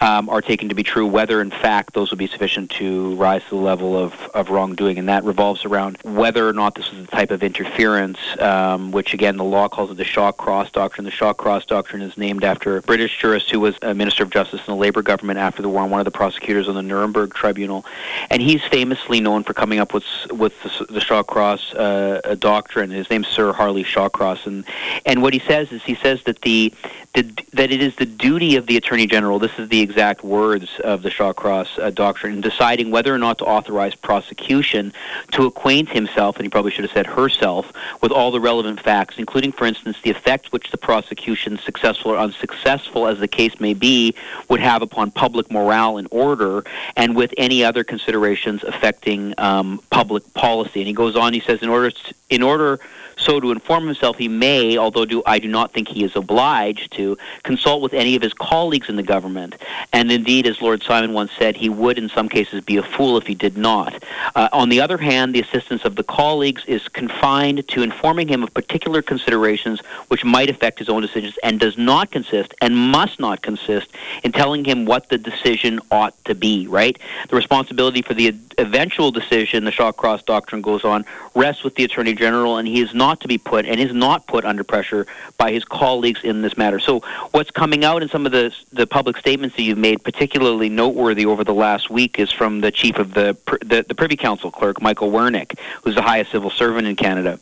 um, 0.00 0.28
are 0.28 0.42
taken 0.42 0.63
to 0.68 0.74
be 0.74 0.82
true, 0.82 1.06
whether 1.06 1.40
in 1.40 1.50
fact 1.50 1.94
those 1.94 2.10
would 2.10 2.18
be 2.18 2.26
sufficient 2.26 2.70
to 2.72 3.14
rise 3.16 3.42
to 3.44 3.50
the 3.50 3.56
level 3.56 3.96
of, 3.96 4.14
of 4.34 4.50
wrongdoing. 4.50 4.98
And 4.98 5.08
that 5.08 5.24
revolves 5.24 5.64
around 5.64 5.98
whether 6.02 6.48
or 6.48 6.52
not 6.52 6.74
this 6.74 6.92
is 6.92 7.06
the 7.06 7.10
type 7.10 7.30
of 7.30 7.42
interference, 7.42 8.18
um, 8.38 8.92
which 8.92 9.14
again 9.14 9.36
the 9.36 9.44
law 9.44 9.68
calls 9.68 9.90
it 9.90 9.96
the 9.96 10.04
Shawcross 10.04 10.72
Doctrine. 10.72 11.04
The 11.04 11.10
Shawcross 11.10 11.66
Doctrine 11.66 12.02
is 12.02 12.16
named 12.16 12.44
after 12.44 12.76
a 12.76 12.82
British 12.82 13.18
jurist 13.18 13.50
who 13.50 13.60
was 13.60 13.76
a 13.82 13.94
Minister 13.94 14.22
of 14.22 14.30
Justice 14.30 14.60
in 14.60 14.72
the 14.72 14.76
Labour 14.76 15.02
government 15.02 15.38
after 15.38 15.62
the 15.62 15.68
war, 15.68 15.82
and 15.82 15.90
one 15.90 16.00
of 16.00 16.04
the 16.04 16.10
prosecutors 16.10 16.68
on 16.68 16.74
the 16.74 16.82
Nuremberg 16.82 17.34
Tribunal, 17.34 17.84
and 18.30 18.42
he's 18.42 18.62
famously 18.62 19.20
known 19.20 19.44
for 19.44 19.54
coming 19.54 19.78
up 19.78 19.94
with 19.94 20.04
with 20.30 20.54
the, 20.62 20.86
the 20.92 21.00
Shawcross 21.00 21.74
uh, 21.74 22.34
doctrine. 22.36 22.90
His 22.90 23.08
name's 23.10 23.28
Sir 23.28 23.52
Hartley 23.52 23.84
Shawcross, 23.84 24.46
and 24.46 24.64
and 25.06 25.22
what 25.22 25.32
he 25.32 25.40
says 25.40 25.72
is 25.72 25.82
he 25.82 25.94
says 25.96 26.22
that 26.24 26.40
the, 26.42 26.72
the 27.14 27.22
that 27.52 27.70
it 27.70 27.82
is 27.82 27.94
the 27.96 28.06
duty 28.06 28.56
of 28.56 28.66
the 28.66 28.76
Attorney 28.76 29.06
General. 29.06 29.38
This 29.38 29.58
is 29.58 29.68
the 29.68 29.80
exact 29.80 30.24
words 30.54 30.70
of 30.84 31.02
the 31.02 31.10
Shawcross 31.10 31.78
uh, 31.80 31.90
doctrine 31.90 32.34
in 32.34 32.40
deciding 32.40 32.92
whether 32.92 33.12
or 33.12 33.18
not 33.18 33.38
to 33.38 33.44
authorize 33.44 33.94
prosecution 33.96 34.92
to 35.32 35.46
acquaint 35.46 35.88
himself, 35.88 36.36
and 36.36 36.44
he 36.44 36.48
probably 36.48 36.70
should 36.70 36.84
have 36.84 36.92
said 36.92 37.06
herself, 37.06 37.72
with 38.00 38.12
all 38.12 38.30
the 38.30 38.40
relevant 38.40 38.78
facts, 38.80 39.16
including, 39.18 39.50
for 39.50 39.64
instance, 39.66 39.96
the 40.04 40.10
effect 40.10 40.52
which 40.52 40.70
the 40.70 40.76
prosecution, 40.76 41.58
successful 41.58 42.12
or 42.12 42.18
unsuccessful 42.18 43.08
as 43.08 43.18
the 43.18 43.26
case 43.26 43.58
may 43.58 43.74
be, 43.74 44.14
would 44.48 44.60
have 44.60 44.80
upon 44.80 45.10
public 45.10 45.50
morale 45.50 45.98
and 45.98 46.06
order, 46.12 46.64
and 46.96 47.16
with 47.16 47.34
any 47.36 47.64
other 47.64 47.82
considerations 47.82 48.62
affecting 48.62 49.34
um, 49.38 49.80
public 49.90 50.22
policy. 50.34 50.80
And 50.80 50.86
he 50.86 50.94
goes 50.94 51.16
on. 51.16 51.32
He 51.32 51.40
says, 51.40 51.62
in 51.62 51.68
order 51.68 51.90
to, 51.90 52.14
in 52.30 52.42
order 52.44 52.78
so 53.16 53.40
to 53.40 53.50
inform 53.50 53.86
himself, 53.86 54.16
he 54.16 54.28
may, 54.28 54.76
although 54.76 55.04
do, 55.04 55.22
I 55.26 55.38
do 55.38 55.48
not 55.48 55.72
think 55.72 55.88
he 55.88 56.04
is 56.04 56.16
obliged 56.16 56.92
to, 56.92 57.16
consult 57.42 57.82
with 57.82 57.94
any 57.94 58.16
of 58.16 58.22
his 58.22 58.34
colleagues 58.34 58.88
in 58.88 58.96
the 58.96 59.02
government. 59.02 59.56
And 59.92 60.10
indeed, 60.10 60.46
as 60.46 60.60
Lord 60.60 60.82
Simon 60.82 61.12
once 61.12 61.30
said, 61.38 61.56
he 61.56 61.68
would 61.68 61.98
in 61.98 62.08
some 62.08 62.28
cases 62.28 62.62
be 62.64 62.76
a 62.76 62.82
fool 62.82 63.16
if 63.16 63.26
he 63.26 63.34
did 63.34 63.56
not. 63.56 64.02
Uh, 64.34 64.48
on 64.52 64.68
the 64.68 64.80
other 64.80 64.98
hand, 64.98 65.34
the 65.34 65.40
assistance 65.40 65.84
of 65.84 65.96
the 65.96 66.04
colleagues 66.04 66.64
is 66.66 66.88
confined 66.88 67.66
to 67.68 67.82
informing 67.82 68.28
him 68.28 68.42
of 68.42 68.52
particular 68.54 69.02
considerations 69.02 69.80
which 70.08 70.24
might 70.24 70.50
affect 70.50 70.78
his 70.78 70.88
own 70.88 71.02
decisions 71.02 71.38
and 71.42 71.60
does 71.60 71.78
not 71.78 72.10
consist 72.10 72.54
and 72.60 72.76
must 72.76 73.20
not 73.20 73.42
consist 73.42 73.88
in 74.22 74.32
telling 74.32 74.64
him 74.64 74.84
what 74.84 75.08
the 75.08 75.18
decision 75.18 75.80
ought 75.90 76.14
to 76.24 76.34
be, 76.34 76.66
right? 76.66 76.98
The 77.28 77.36
responsibility 77.36 78.02
for 78.02 78.14
the 78.14 78.34
eventual 78.58 79.10
decision, 79.10 79.64
the 79.64 79.70
Shawcross 79.70 80.24
Doctrine 80.24 80.62
goes 80.62 80.84
on, 80.84 81.04
rests 81.34 81.62
with 81.62 81.74
the 81.74 81.84
Attorney 81.84 82.14
General, 82.14 82.58
and 82.58 82.66
he 82.66 82.80
is 82.80 82.94
not 82.94 83.03
to 83.20 83.28
be 83.28 83.38
put 83.38 83.66
and 83.66 83.80
is 83.80 83.92
not 83.92 84.26
put 84.26 84.44
under 84.44 84.64
pressure 84.64 85.06
by 85.38 85.52
his 85.52 85.64
colleagues 85.64 86.20
in 86.24 86.42
this 86.42 86.56
matter. 86.56 86.78
So, 86.78 87.00
what's 87.32 87.50
coming 87.50 87.84
out 87.84 88.02
in 88.02 88.08
some 88.08 88.26
of 88.26 88.32
the 88.32 88.54
the 88.72 88.86
public 88.86 89.16
statements 89.16 89.56
that 89.56 89.62
you've 89.62 89.78
made, 89.78 90.02
particularly 90.02 90.68
noteworthy 90.68 91.26
over 91.26 91.44
the 91.44 91.54
last 91.54 91.90
week, 91.90 92.18
is 92.18 92.32
from 92.32 92.60
the 92.60 92.70
chief 92.70 92.96
of 92.96 93.14
the 93.14 93.36
the, 93.64 93.84
the 93.86 93.94
Privy 93.94 94.16
Council 94.16 94.50
clerk, 94.50 94.80
Michael 94.80 95.10
Wernick, 95.10 95.58
who's 95.82 95.94
the 95.94 96.02
highest 96.02 96.32
civil 96.32 96.50
servant 96.50 96.86
in 96.86 96.96
Canada 96.96 97.38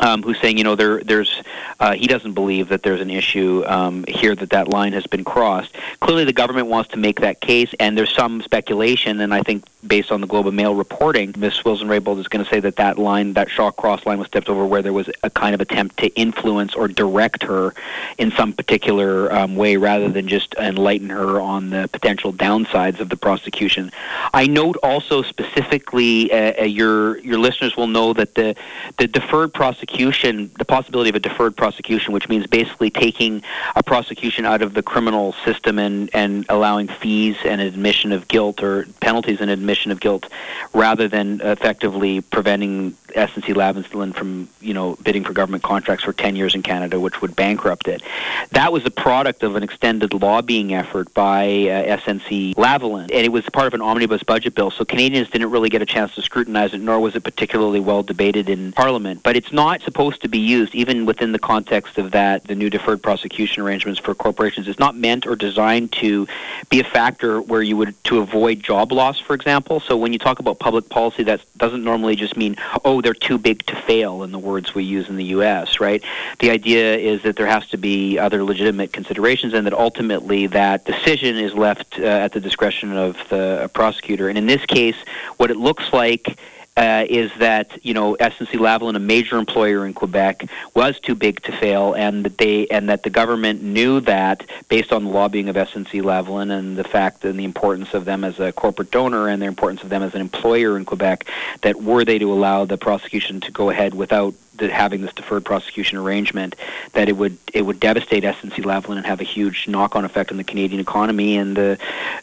um, 0.00 0.22
who's 0.22 0.40
saying, 0.40 0.58
you 0.58 0.64
know, 0.64 0.74
there, 0.74 1.02
there's, 1.02 1.42
uh, 1.80 1.92
he 1.92 2.06
doesn't 2.06 2.32
believe 2.32 2.68
that 2.68 2.82
there's 2.82 3.00
an 3.00 3.10
issue 3.10 3.64
um, 3.66 4.04
here 4.08 4.34
that 4.34 4.50
that 4.50 4.68
line 4.68 4.92
has 4.92 5.06
been 5.06 5.24
crossed. 5.24 5.74
Clearly, 6.00 6.24
the 6.24 6.32
government 6.32 6.66
wants 6.66 6.90
to 6.90 6.98
make 6.98 7.20
that 7.20 7.40
case, 7.40 7.74
and 7.80 7.96
there's 7.96 8.14
some 8.14 8.42
speculation, 8.42 9.20
and 9.20 9.32
I 9.32 9.42
think 9.42 9.64
based 9.86 10.10
on 10.10 10.20
the 10.20 10.26
Globe 10.26 10.46
and 10.46 10.56
Mail 10.56 10.74
reporting, 10.74 11.32
Ms. 11.36 11.64
Wilson-Raybould 11.64 12.18
is 12.18 12.28
going 12.28 12.44
to 12.44 12.50
say 12.50 12.60
that 12.60 12.76
that 12.76 12.98
line, 12.98 13.34
that 13.34 13.48
Shawcross 13.48 14.04
line, 14.04 14.18
was 14.18 14.26
stepped 14.26 14.48
over 14.48 14.66
where 14.66 14.82
there 14.82 14.92
was 14.92 15.08
a 15.22 15.30
kind 15.30 15.54
of 15.54 15.60
attempt 15.60 15.98
to 15.98 16.08
influence 16.14 16.74
or 16.74 16.88
direct 16.88 17.44
her 17.44 17.72
in 18.18 18.32
some 18.32 18.52
particular 18.52 19.32
um, 19.32 19.54
way, 19.54 19.76
rather 19.76 20.08
than 20.08 20.26
just 20.28 20.54
enlighten 20.56 21.10
her 21.10 21.40
on 21.40 21.70
the 21.70 21.88
potential 21.92 22.32
downsides 22.32 23.00
of 23.00 23.08
the 23.08 23.16
prosecution. 23.16 23.92
I 24.34 24.46
note 24.46 24.76
also 24.82 25.22
specifically, 25.22 26.32
uh, 26.32 26.62
uh 26.62 26.64
your 26.64 27.18
your 27.18 27.38
listeners 27.38 27.76
will 27.76 27.86
know 27.86 28.12
that 28.14 28.34
the 28.34 28.56
the 28.98 29.06
deferred 29.06 29.54
prosecution 29.54 29.85
prosecution, 29.86 30.50
the 30.58 30.64
possibility 30.64 31.10
of 31.10 31.16
a 31.16 31.20
deferred 31.20 31.56
prosecution, 31.56 32.12
which 32.12 32.28
means 32.28 32.46
basically 32.46 32.90
taking 32.90 33.42
a 33.74 33.82
prosecution 33.82 34.44
out 34.44 34.62
of 34.62 34.74
the 34.74 34.82
criminal 34.82 35.34
system 35.44 35.78
and, 35.78 36.10
and 36.12 36.44
allowing 36.48 36.88
fees 36.88 37.36
and 37.44 37.60
admission 37.60 38.12
of 38.12 38.26
guilt 38.28 38.62
or 38.62 38.86
penalties 39.00 39.40
and 39.40 39.50
admission 39.50 39.92
of 39.92 40.00
guilt 40.00 40.28
rather 40.72 41.08
than 41.08 41.40
effectively 41.42 42.20
preventing 42.20 42.96
SNC 43.16 43.54
Lavalin 43.54 44.14
from, 44.14 44.48
you 44.60 44.74
know, 44.74 44.96
bidding 45.02 45.24
for 45.24 45.32
government 45.32 45.62
contracts 45.62 46.04
for 46.04 46.12
10 46.12 46.36
years 46.36 46.54
in 46.54 46.62
Canada, 46.62 47.00
which 47.00 47.22
would 47.22 47.34
bankrupt 47.34 47.88
it. 47.88 48.02
That 48.50 48.72
was 48.72 48.84
a 48.84 48.90
product 48.90 49.42
of 49.42 49.56
an 49.56 49.62
extended 49.62 50.12
lobbying 50.14 50.74
effort 50.74 51.12
by 51.14 51.46
uh, 51.46 51.96
SNC 51.98 52.54
Lavalin, 52.54 53.02
and 53.02 53.12
it 53.12 53.32
was 53.32 53.44
part 53.48 53.66
of 53.66 53.74
an 53.74 53.80
omnibus 53.80 54.22
budget 54.22 54.54
bill, 54.54 54.70
so 54.70 54.84
Canadians 54.84 55.30
didn't 55.30 55.50
really 55.50 55.70
get 55.70 55.82
a 55.82 55.86
chance 55.86 56.14
to 56.14 56.22
scrutinize 56.22 56.74
it, 56.74 56.80
nor 56.80 57.00
was 57.00 57.16
it 57.16 57.24
particularly 57.24 57.80
well 57.80 58.02
debated 58.02 58.48
in 58.48 58.72
Parliament. 58.72 59.22
But 59.22 59.36
it's 59.36 59.52
not 59.52 59.80
supposed 59.82 60.20
to 60.22 60.28
be 60.28 60.38
used, 60.38 60.74
even 60.74 61.06
within 61.06 61.32
the 61.32 61.38
context 61.38 61.98
of 61.98 62.10
that, 62.10 62.44
the 62.44 62.54
new 62.54 62.68
deferred 62.68 63.02
prosecution 63.02 63.62
arrangements 63.62 63.98
for 63.98 64.14
corporations. 64.14 64.68
It's 64.68 64.78
not 64.78 64.94
meant 64.94 65.26
or 65.26 65.36
designed 65.36 65.92
to 65.92 66.28
be 66.68 66.80
a 66.80 66.84
factor 66.84 67.40
where 67.40 67.62
you 67.62 67.76
would 67.78 67.94
to 68.04 68.18
avoid 68.18 68.62
job 68.62 68.92
loss, 68.92 69.18
for 69.18 69.34
example. 69.34 69.80
So 69.80 69.96
when 69.96 70.12
you 70.12 70.18
talk 70.18 70.38
about 70.38 70.58
public 70.58 70.88
policy, 70.90 71.22
that 71.24 71.40
doesn't 71.56 71.82
normally 71.82 72.16
just 72.16 72.36
mean, 72.36 72.56
oh, 72.84 73.00
they're 73.06 73.14
too 73.14 73.38
big 73.38 73.64
to 73.66 73.76
fail, 73.82 74.24
in 74.24 74.32
the 74.32 74.38
words 74.38 74.74
we 74.74 74.82
use 74.82 75.08
in 75.08 75.14
the 75.14 75.26
U.S., 75.26 75.78
right? 75.78 76.02
The 76.40 76.50
idea 76.50 76.96
is 76.96 77.22
that 77.22 77.36
there 77.36 77.46
has 77.46 77.64
to 77.68 77.76
be 77.76 78.18
other 78.18 78.42
legitimate 78.42 78.92
considerations 78.92 79.54
and 79.54 79.64
that 79.64 79.72
ultimately 79.72 80.48
that 80.48 80.84
decision 80.86 81.36
is 81.36 81.54
left 81.54 82.00
uh, 82.00 82.02
at 82.02 82.32
the 82.32 82.40
discretion 82.40 82.96
of 82.96 83.16
the 83.28 83.70
prosecutor. 83.74 84.28
And 84.28 84.36
in 84.36 84.48
this 84.48 84.66
case, 84.66 84.96
what 85.36 85.52
it 85.52 85.56
looks 85.56 85.92
like 85.92 86.36
uh, 86.76 87.06
is 87.08 87.30
that 87.38 87.78
you 87.84 87.94
know 87.94 88.16
SNC 88.16 88.52
Lavalin, 88.58 88.96
a 88.96 89.00
major 89.00 89.38
employer 89.38 89.86
in 89.86 89.94
Quebec, 89.94 90.48
was 90.74 91.00
too 91.00 91.14
big 91.14 91.42
to 91.42 91.52
fail, 91.52 91.94
and 91.94 92.24
that 92.24 92.38
they 92.38 92.66
and 92.68 92.88
that 92.88 93.02
the 93.02 93.10
government 93.10 93.62
knew 93.62 94.00
that 94.00 94.44
based 94.68 94.92
on 94.92 95.04
the 95.04 95.10
lobbying 95.10 95.48
of 95.48 95.56
SNC 95.56 96.02
Lavalin 96.02 96.50
and 96.56 96.76
the 96.76 96.84
fact 96.84 97.24
and 97.24 97.38
the 97.38 97.44
importance 97.44 97.94
of 97.94 98.04
them 98.04 98.24
as 98.24 98.38
a 98.38 98.52
corporate 98.52 98.90
donor 98.90 99.28
and 99.28 99.40
the 99.40 99.46
importance 99.46 99.82
of 99.82 99.88
them 99.88 100.02
as 100.02 100.14
an 100.14 100.20
employer 100.20 100.76
in 100.76 100.84
Quebec, 100.84 101.26
that 101.62 101.82
were 101.82 102.04
they 102.04 102.18
to 102.18 102.32
allow 102.32 102.64
the 102.64 102.76
prosecution 102.76 103.40
to 103.40 103.50
go 103.50 103.70
ahead 103.70 103.94
without 103.94 104.34
that 104.58 104.70
having 104.70 105.02
this 105.02 105.12
deferred 105.12 105.44
prosecution 105.44 105.98
arrangement, 105.98 106.56
that 106.92 107.08
it 107.08 107.16
would 107.16 107.38
it 107.52 107.62
would 107.62 107.80
devastate 107.80 108.24
SNC 108.24 108.64
Lavalin 108.64 108.96
and 108.96 109.06
have 109.06 109.20
a 109.20 109.24
huge 109.24 109.68
knock-on 109.68 110.04
effect 110.04 110.30
on 110.30 110.36
the 110.36 110.44
Canadian 110.44 110.80
economy. 110.80 111.36
And 111.36 111.56
the 111.56 111.78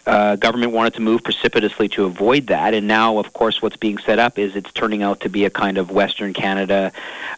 uh, 0.05 0.36
government 0.38 0.71
wanted 0.71 0.93
to 0.95 1.01
move 1.01 1.23
precipitously 1.23 1.89
to 1.89 2.05
avoid 2.05 2.47
that. 2.47 2.73
And 2.73 2.88
now, 2.88 3.17
of 3.17 3.34
course, 3.34 3.61
what's 3.61 3.77
being 3.77 3.97
set 3.97 4.19
up 4.19 4.38
is 4.38 4.55
it's 4.55 4.71
turning 4.73 5.03
out 5.03 5.21
to 5.21 5.29
be 5.29 5.45
a 5.45 5.49
kind 5.49 5.77
of 5.77 5.91
Western 5.91 6.34
Canada 6.34 6.91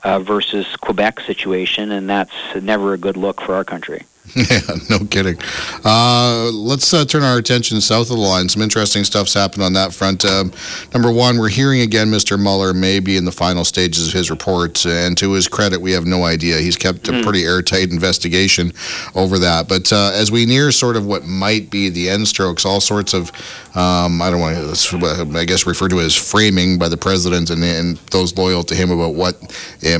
uh, 0.04 0.20
versus 0.20 0.76
Quebec 0.78 1.20
situation, 1.22 1.92
and 1.92 2.10
that's 2.10 2.34
never 2.62 2.94
a 2.94 2.98
good 2.98 3.18
look 3.18 3.42
for 3.42 3.56
our 3.56 3.64
country. 3.64 4.04
Yeah, 4.36 4.60
no 4.90 5.00
kidding. 5.00 5.38
Uh, 5.86 6.52
let's 6.52 6.94
uh, 6.94 7.06
turn 7.06 7.24
our 7.24 7.38
attention 7.38 7.80
south 7.80 8.10
of 8.12 8.18
the 8.18 8.22
line. 8.22 8.50
Some 8.50 8.62
interesting 8.62 9.06
stuff's 9.06 9.34
happened 9.34 9.64
on 9.64 9.72
that 9.74 9.94
front. 9.94 10.26
Um, 10.26 10.52
number 10.94 11.10
one, 11.10 11.38
we're 11.38 11.48
hearing 11.48 11.82
again 11.82 12.10
Mr. 12.12 12.38
Mueller 12.38 12.74
may 12.74 13.00
be 13.00 13.16
in 13.16 13.24
the 13.24 13.32
final 13.32 13.64
stages 13.64 14.10
of 14.10 14.14
his 14.14 14.30
report, 14.30 14.86
and 14.86 15.18
to 15.20 15.32
his 15.32 15.48
credit, 15.48 15.80
we 15.80 15.94
have 15.94 16.06
no 16.06 16.26
idea. 16.26 16.58
He's 16.58 16.76
kept 16.76 17.08
a 17.08 17.14
hmm. 17.14 17.22
pretty 17.24 17.44
airtight 17.44 17.92
investigation 17.92 18.74
over 19.16 19.40
that. 19.40 19.70
But 19.70 19.92
uh, 19.94 20.12
as 20.14 20.32
we 20.32 20.46
near 20.46 20.72
sort 20.74 20.98
of 20.98 21.06
what 21.06 21.24
might 21.24 21.70
be 21.70 21.90
the 21.90 22.10
end 22.10 22.28
strokes, 22.28 22.66
all 22.66 22.82
sorts 22.82 23.14
of, 23.14 23.32
um, 23.76 24.22
I 24.22 24.30
don't 24.30 24.42
want 24.42 24.76
to, 24.76 25.32
I 25.38 25.46
guess, 25.46 25.66
refer 25.66 25.88
to 25.88 26.00
it 26.00 26.06
as 26.06 26.16
framing 26.16 26.78
by 26.78 26.90
the 26.90 26.98
president 26.98 27.52
and, 27.52 27.64
and 27.64 27.98
those 28.12 28.36
loyal 28.38 28.64
to 28.64 28.76
him 28.76 28.92
about 28.92 29.16
what 29.16 29.42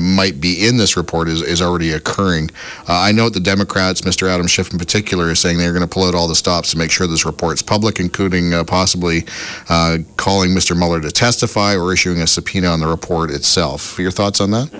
might 0.02 0.40
be 0.40 0.66
in 0.68 0.76
this 0.76 0.96
report 0.96 1.28
is, 1.28 1.40
is 1.40 1.62
already 1.62 1.92
occurring. 1.92 2.50
Uh, 2.88 3.00
I 3.00 3.12
know 3.12 3.30
the 3.30 3.40
Democrats, 3.40 4.02
Mr. 4.02 4.15
Mr. 4.16 4.30
Adam 4.30 4.46
Schiff 4.46 4.72
in 4.72 4.78
particular 4.78 5.30
is 5.30 5.40
saying 5.40 5.58
they're 5.58 5.74
going 5.74 5.82
to 5.82 5.88
pull 5.88 6.04
out 6.04 6.14
all 6.14 6.26
the 6.26 6.34
stops 6.34 6.70
to 6.70 6.78
make 6.78 6.90
sure 6.90 7.06
this 7.06 7.26
report's 7.26 7.60
public, 7.60 8.00
including 8.00 8.54
uh, 8.54 8.64
possibly 8.64 9.26
uh, 9.68 9.98
calling 10.16 10.52
Mr. 10.52 10.74
Mueller 10.74 11.02
to 11.02 11.10
testify 11.10 11.76
or 11.76 11.92
issuing 11.92 12.22
a 12.22 12.26
subpoena 12.26 12.68
on 12.68 12.80
the 12.80 12.86
report 12.86 13.30
itself. 13.30 13.98
Your 13.98 14.10
thoughts 14.10 14.40
on 14.40 14.52
that? 14.52 14.70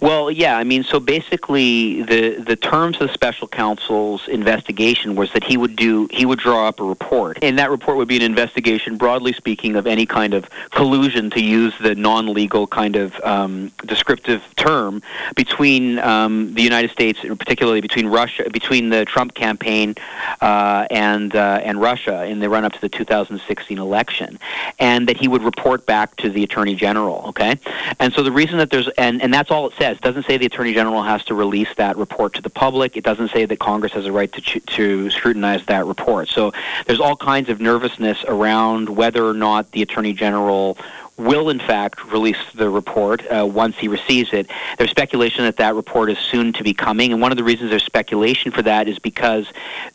Well, 0.00 0.30
yeah, 0.30 0.56
I 0.56 0.64
mean, 0.64 0.82
so 0.82 0.98
basically, 0.98 2.02
the 2.02 2.36
the 2.36 2.56
terms 2.56 2.98
of 3.00 3.08
the 3.08 3.12
special 3.12 3.46
counsel's 3.46 4.26
investigation 4.28 5.14
was 5.14 5.30
that 5.32 5.44
he 5.44 5.58
would 5.58 5.76
do 5.76 6.08
he 6.10 6.24
would 6.24 6.38
draw 6.38 6.66
up 6.68 6.80
a 6.80 6.84
report, 6.84 7.38
and 7.42 7.58
that 7.58 7.70
report 7.70 7.98
would 7.98 8.08
be 8.08 8.16
an 8.16 8.22
investigation, 8.22 8.96
broadly 8.96 9.34
speaking, 9.34 9.76
of 9.76 9.86
any 9.86 10.06
kind 10.06 10.32
of 10.32 10.48
collusion, 10.70 11.28
to 11.30 11.42
use 11.42 11.74
the 11.82 11.94
non-legal 11.94 12.66
kind 12.68 12.96
of 12.96 13.14
um, 13.20 13.72
descriptive 13.84 14.42
term, 14.56 15.02
between 15.36 15.98
um, 15.98 16.54
the 16.54 16.62
United 16.62 16.90
States, 16.90 17.20
particularly 17.20 17.82
between 17.82 18.06
Russia, 18.06 18.48
between 18.50 18.88
the 18.88 19.04
Trump 19.04 19.34
campaign 19.34 19.94
uh, 20.40 20.86
and 20.90 21.36
uh, 21.36 21.60
and 21.62 21.78
Russia 21.78 22.24
in 22.24 22.38
the 22.38 22.48
run-up 22.48 22.72
to 22.72 22.80
the 22.80 22.88
2016 22.88 23.78
election, 23.78 24.38
and 24.78 25.06
that 25.08 25.18
he 25.18 25.28
would 25.28 25.42
report 25.42 25.84
back 25.84 26.16
to 26.16 26.30
the 26.30 26.42
Attorney 26.42 26.74
General. 26.74 27.26
Okay, 27.28 27.58
and 27.98 28.14
so 28.14 28.22
the 28.22 28.32
reason 28.32 28.56
that 28.56 28.70
there's 28.70 28.88
and 28.96 29.20
and 29.20 29.34
that's 29.34 29.50
all 29.50 29.66
it 29.66 29.74
says 29.78 29.89
says. 29.90 29.98
It 29.98 30.02
doesn't 30.02 30.26
say 30.26 30.36
the 30.36 30.46
Attorney 30.46 30.72
General 30.72 31.02
has 31.02 31.24
to 31.24 31.34
release 31.34 31.68
that 31.76 31.96
report 31.96 32.34
to 32.34 32.42
the 32.42 32.50
public. 32.50 32.96
It 32.96 33.04
doesn't 33.04 33.30
say 33.30 33.44
that 33.44 33.58
Congress 33.58 33.92
has 33.92 34.06
a 34.06 34.12
right 34.12 34.32
to, 34.32 34.40
ch- 34.40 34.64
to 34.76 35.10
scrutinize 35.10 35.64
that 35.66 35.86
report. 35.86 36.28
So 36.28 36.52
there's 36.86 37.00
all 37.00 37.16
kinds 37.16 37.48
of 37.48 37.60
nervousness 37.60 38.24
around 38.26 38.88
whether 38.88 39.26
or 39.26 39.34
not 39.34 39.72
the 39.72 39.82
Attorney 39.82 40.12
General 40.12 40.78
will 41.20 41.50
in 41.50 41.58
fact 41.58 42.04
release 42.10 42.38
the 42.54 42.68
report 42.68 43.22
uh, 43.30 43.46
once 43.46 43.76
he 43.76 43.88
receives 43.88 44.32
it. 44.32 44.50
There's 44.78 44.90
speculation 44.90 45.44
that 45.44 45.58
that 45.58 45.74
report 45.74 46.10
is 46.10 46.18
soon 46.18 46.52
to 46.54 46.64
be 46.64 46.74
coming, 46.74 47.12
and 47.12 47.20
one 47.20 47.32
of 47.32 47.38
the 47.38 47.44
reasons 47.44 47.70
there's 47.70 47.84
speculation 47.84 48.50
for 48.50 48.62
that 48.62 48.88
is 48.88 48.98
because 48.98 49.46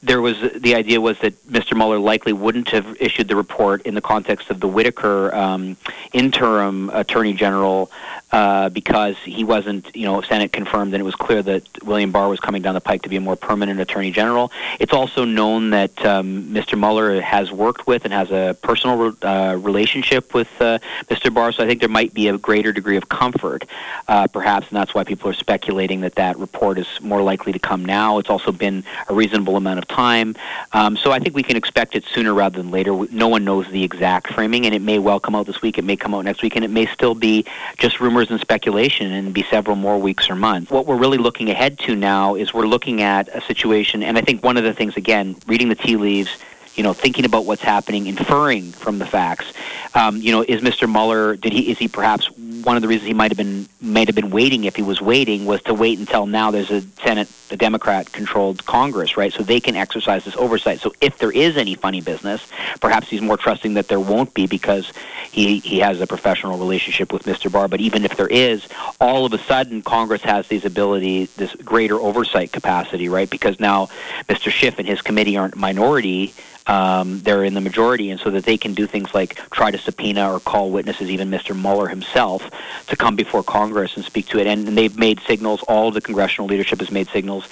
there 0.04 0.22
was 0.22 0.38
the 0.56 0.76
idea 0.76 1.02
was 1.02 1.18
that 1.20 1.34
Mr. 1.48 1.76
Mueller 1.76 2.00
likely 2.00 2.34
wouldn't 2.34 2.70
have 2.70 2.98
issued 3.00 3.28
the 3.28 3.36
report 3.36 3.82
in 3.84 3.96
the 3.96 4.02
context 4.02 4.50
of 4.50 4.60
the 4.60 4.68
Whitaker 4.68 5.34
um, 5.34 5.78
interim 6.14 6.90
Attorney 6.94 7.34
General 7.34 7.92
uh, 8.32 8.70
because 8.70 9.16
he 9.20 9.44
wasn't, 9.44 9.96
you 9.96 10.06
know, 10.06 10.20
Senate 10.22 10.52
confirmed, 10.52 10.94
and 10.94 11.00
it 11.00 11.06
was 11.06 11.16
clear 11.16 11.42
that 11.42 11.64
William 11.84 12.12
Barr 12.12 12.28
was 12.28 12.40
coming 12.40 12.62
down 12.62 12.74
the 12.74 12.82
pike 12.82 13.04
to 13.04 13.10
be 13.10 13.16
a 13.16 13.22
more 13.22 13.36
permanent 13.36 13.80
Attorney 13.80 14.12
General. 14.12 14.52
It's 14.80 14.92
also 14.92 15.24
known 15.24 15.70
that 15.70 16.06
um, 16.06 16.44
Mr. 16.50 16.78
Mueller 16.78 17.22
has 17.22 17.52
worked 17.52 17.88
with 17.88 18.04
and 18.04 18.14
has 18.14 18.32
a 18.32 18.58
personal 18.62 19.16
uh, 19.22 19.58
relationship 19.58 20.34
with 20.34 20.50
uh, 20.60 20.80
Mr. 21.16 21.34
Barr, 21.34 21.54
so 21.54 21.64
I 21.64 21.68
think 21.68 21.80
there 21.80 21.88
might 21.88 22.14
be 22.14 22.28
a 22.28 22.38
greater 22.38 22.74
degree 22.74 22.98
of 22.98 23.08
comfort, 23.08 23.64
uh, 24.10 24.28
perhaps, 24.28 24.68
and 24.68 24.76
that's 24.76 24.94
why 24.94 25.06
people 25.06 25.30
are 25.30 25.34
speculating 25.34 26.02
that 26.02 26.16
that 26.16 26.38
report 26.38 26.78
is 26.78 26.88
more 27.00 27.22
likely 27.22 27.54
to 27.54 27.60
come 27.60 27.86
now. 27.86 28.18
It's 28.18 28.30
also 28.30 28.52
been 28.52 28.84
a 29.08 29.14
reasonable 29.14 29.56
amount 29.56 29.80
of 29.80 29.88
time, 29.88 30.36
um, 30.74 30.98
so 30.98 31.12
I 31.12 31.20
think 31.20 31.34
we 31.34 31.44
can 31.44 31.56
expect 31.56 31.96
it 31.96 32.04
sooner 32.14 32.34
rather 32.34 32.62
than 32.62 32.70
later. 32.70 32.92
No 33.12 33.30
one 33.30 33.46
knows 33.46 33.66
the 33.70 33.84
exact 33.84 34.34
framing, 34.34 34.66
and 34.66 34.76
it 34.76 34.82
may 34.82 35.00
well 35.00 35.22
come 35.22 35.36
out 35.36 35.46
this 35.46 35.62
week. 35.62 35.78
It 35.78 35.86
may 35.86 35.96
come 35.96 36.14
out 36.14 36.26
next 36.26 36.42
week, 36.42 36.58
and 36.58 36.66
it 36.66 36.72
may 36.72 36.86
still 36.88 37.16
be 37.16 37.46
just 37.78 38.02
rumors 38.02 38.30
and 38.30 38.40
speculation 38.42 39.14
and 39.14 39.34
be 39.34 39.44
several 39.44 39.78
more 39.78 39.98
weeks 39.98 40.30
or 40.30 40.36
months. 40.36 40.70
What 40.70 40.86
we're 40.86 40.98
really 40.98 41.18
looking 41.18 41.50
ahead 41.50 41.80
to 41.80 41.96
now 41.96 42.36
is 42.36 42.54
we're 42.54 42.68
looking 42.68 43.02
at 43.02 43.30
a 43.30 43.40
situation, 43.42 44.04
and 44.04 44.18
I 44.18 44.22
think 44.22 44.44
one 44.44 44.58
of 44.58 44.66
the 44.66 44.74
things, 44.74 44.98
again, 44.98 45.38
reading 45.48 45.70
the 45.70 45.76
tea 45.76 45.96
leaves, 45.96 46.30
you 46.76 46.84
know, 46.84 46.94
thinking 46.94 47.26
about 47.26 47.46
what's 47.46 47.62
happening, 47.62 48.08
inferring 48.08 48.72
from 48.72 49.00
the 49.00 49.06
facts. 49.06 49.52
Um, 49.94 50.18
you 50.18 50.32
know, 50.32 50.42
is 50.42 50.62
Mr. 50.62 50.92
Mueller? 50.92 51.36
Did 51.36 51.54
he? 51.54 51.72
Is 51.72 51.78
he 51.78 51.88
perhaps 51.88 52.30
one 52.66 52.76
of 52.76 52.82
the 52.82 52.88
reasons 52.88 53.08
he 53.08 53.14
might 53.14 53.32
have 53.32 53.38
been 53.38 53.68
might 53.80 54.08
have 54.08 54.16
been 54.16 54.32
waiting 54.32 54.64
if 54.64 54.76
he 54.76 54.82
was 54.82 55.00
waiting 55.00 55.46
was 55.46 55.62
to 55.64 55.74
wait 55.74 56.00
until 56.00 56.26
now 56.26 56.52
there's 56.52 56.72
a 56.72 56.82
Senate, 57.04 57.30
a 57.52 57.56
Democrat-controlled 57.56 58.66
Congress, 58.66 59.16
right? 59.16 59.32
So 59.32 59.44
they 59.44 59.60
can 59.60 59.76
exercise 59.76 60.26
this 60.26 60.36
oversight. 60.36 60.82
So 60.82 60.92
if 61.00 61.18
there 61.20 61.32
is 61.32 61.56
any 61.56 61.76
funny 61.76 62.02
business, 62.02 62.46
perhaps 62.82 63.08
he's 63.08 63.22
more 63.22 63.38
trusting 63.38 63.76
that 63.76 63.88
there 63.88 64.00
won't 64.00 64.34
be 64.34 64.48
because 64.48 64.92
he 65.32 65.60
he 65.60 65.80
has 65.80 66.02
a 66.02 66.08
professional 66.08 66.58
relationship 66.58 67.14
with 67.14 67.24
Mr. 67.24 67.52
Barr. 67.52 67.68
But 67.68 67.80
even 67.80 68.04
if 68.04 68.18
there 68.18 68.28
is, 68.28 68.68
all 69.00 69.26
of 69.26 69.34
a 69.34 69.40
sudden 69.40 69.82
Congress 69.82 70.24
has 70.24 70.48
these 70.48 70.66
ability, 70.66 71.26
this 71.38 71.54
greater 71.56 71.96
oversight 71.96 72.52
capacity, 72.52 73.08
right? 73.08 73.30
Because 73.30 73.60
now 73.60 73.88
Mr. 74.28 74.52
Schiff 74.52 74.80
and 74.80 74.88
his 74.88 75.02
committee 75.02 75.38
aren't 75.38 75.56
minority 75.56 76.34
um, 76.68 77.20
they're 77.22 77.44
in 77.44 77.54
the 77.54 77.62
majority, 77.62 78.10
and 78.10 78.20
so 78.20 78.30
that 78.32 78.44
they 78.44 78.58
can 78.58 78.74
do 78.74 78.88
things 78.88 79.14
like 79.14 79.36
try 79.52 79.72
to 79.72 79.78
subpoena 79.78 80.32
or 80.32 80.40
call 80.40 80.72
witnesses, 80.72 81.10
even 81.10 81.30
Mr. 81.30 81.60
Mueller 81.60 81.88
himself, 81.88 82.50
to 82.88 82.96
come 82.96 83.16
before 83.16 83.44
Congress 83.44 83.96
and 83.96 84.06
speak 84.06 84.28
to 84.28 84.40
it. 84.40 84.48
And, 84.48 84.68
and 84.68 84.78
they've 84.78 84.98
made 84.98 85.20
signals, 85.28 85.62
all 85.64 85.92
the 85.92 86.02
congressional 86.02 86.48
leadership 86.48 86.80
has 86.80 86.92
made 86.92 87.08
signals 87.10 87.48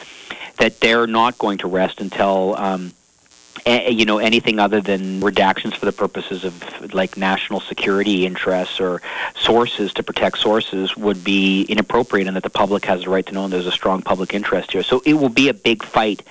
that 0.58 0.80
they're 0.80 1.08
not 1.08 1.38
going 1.38 1.58
to 1.60 1.68
rest 1.68 2.02
until. 2.02 2.56
Um, 2.58 2.94
you 3.66 4.06
know 4.06 4.18
anything 4.18 4.60
other 4.60 4.82
than 4.82 5.22
redactions 5.22 5.76
for 5.76 5.86
the 5.86 5.92
purposes 5.92 6.44
of 6.44 6.94
like 6.94 7.16
national 7.16 7.62
security 7.62 8.26
interests 8.26 8.80
or 8.80 9.02
sources 9.36 9.94
to 9.94 10.04
protect 10.04 10.38
sources 10.38 10.98
would 10.98 11.24
be 11.24 11.64
inappropriate 11.64 12.28
and 12.28 12.36
that 12.36 12.44
the 12.44 12.50
public 12.50 12.84
has 12.86 13.04
the 13.04 13.10
right 13.10 13.26
to 13.26 13.34
know 13.34 13.46
and 13.46 13.54
there's 13.54 13.68
a 13.68 13.72
strong 13.72 14.02
public 14.02 14.34
interest 14.34 14.72
here. 14.72 14.84
So 14.84 15.02
it 15.06 15.14
will 15.14 15.30
be 15.30 15.48
a 15.48 15.54
big 15.54 15.84
fight 15.84 16.24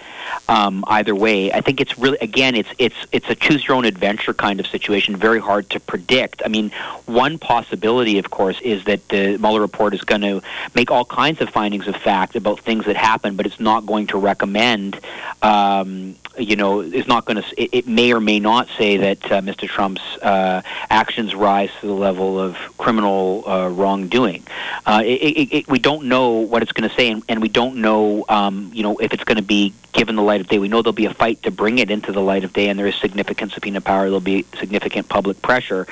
um, 0.49 0.85
either 0.89 1.15
way. 1.15 1.53
I 1.53 1.63
think 1.63 1.81
it's 1.81 1.99
really 1.99 2.19
again 2.21 2.55
it's 2.55 2.69
it's 2.79 3.07
it's 3.13 3.29
a 3.31 3.35
choose 3.35 3.67
your 3.67 3.77
own 3.77 3.87
adventure 3.87 4.35
kind 4.35 4.61
of 4.61 4.67
situation 4.67 5.17
very 5.17 5.41
hard 5.41 5.71
to 5.71 5.81
predict. 5.81 6.43
I 6.45 6.49
mean 6.49 6.71
one 7.07 7.39
possibility 7.39 8.19
of 8.19 8.31
course 8.31 8.61
is 8.61 8.85
that 8.85 9.09
the 9.09 9.39
Mueller 9.39 9.61
report 9.61 9.95
is 9.95 10.03
going 10.03 10.23
to 10.23 10.43
make 10.75 10.91
all 10.91 11.05
kinds 11.05 11.41
of 11.41 11.49
findings 11.49 11.89
of 11.89 11.97
fact 11.97 12.37
about 12.37 12.61
things 12.61 12.85
that 12.85 12.97
happened 12.97 13.37
but 13.37 13.47
it's 13.47 13.61
not 13.61 13.87
going 13.87 14.07
to 14.09 14.19
recommend 14.19 15.01
um, 15.43 16.17
you 16.39 16.57
know, 16.57 16.81
is 16.81 17.07
not 17.07 17.22
going 17.25 17.43
to. 17.43 17.63
It, 17.63 17.71
it, 17.73 17.87
may 17.87 18.13
or 18.13 18.21
may 18.21 18.41
not 18.41 18.69
say 18.79 18.97
that 18.99 19.25
uh, 19.31 19.41
Mr. 19.41 19.69
Trump's 19.69 20.03
uh, 20.23 20.63
actions 20.91 21.35
rise 21.35 21.71
to 21.81 21.87
the 21.87 21.93
level 21.93 22.39
of 22.39 22.57
criminal 22.79 23.45
uh, 23.47 23.69
wrongdoing. 23.69 24.43
Uh, 24.87 25.03
it, 25.05 25.69
we 25.69 25.79
don't 25.79 26.07
know 26.07 26.31
what 26.31 26.63
it's 26.63 26.73
going 26.73 26.89
to 26.89 26.95
say, 26.95 27.11
and, 27.11 27.23
and, 27.29 27.43
we 27.43 27.49
don't 27.49 27.77
know, 27.77 28.25
um, 28.29 28.71
you 28.73 28.83
know, 28.83 28.97
if 28.99 29.13
it's 29.13 29.25
going 29.25 29.37
to 29.37 29.43
be 29.43 29.73
given 29.93 30.17
the 30.17 30.23
light 30.23 30.41
of 30.41 30.49
day. 30.49 30.59
We 30.59 30.69
know 30.69 30.83
there'll 30.83 30.93
be 30.93 31.07
a 31.07 31.15
fight 31.15 31.43
to 31.43 31.51
bring 31.51 31.79
it 31.79 31.91
into 31.91 32.13
the 32.13 32.21
light 32.21 32.45
of 32.45 32.53
day, 32.53 32.69
and 32.69 32.79
there 32.79 32.87
is 32.87 32.95
significant 32.97 33.53
subpoena 33.53 33.81
power. 33.81 34.05
There'll 34.05 34.21
be 34.21 34.45
significant 34.59 35.09
public 35.09 35.43
pressure. 35.43 35.87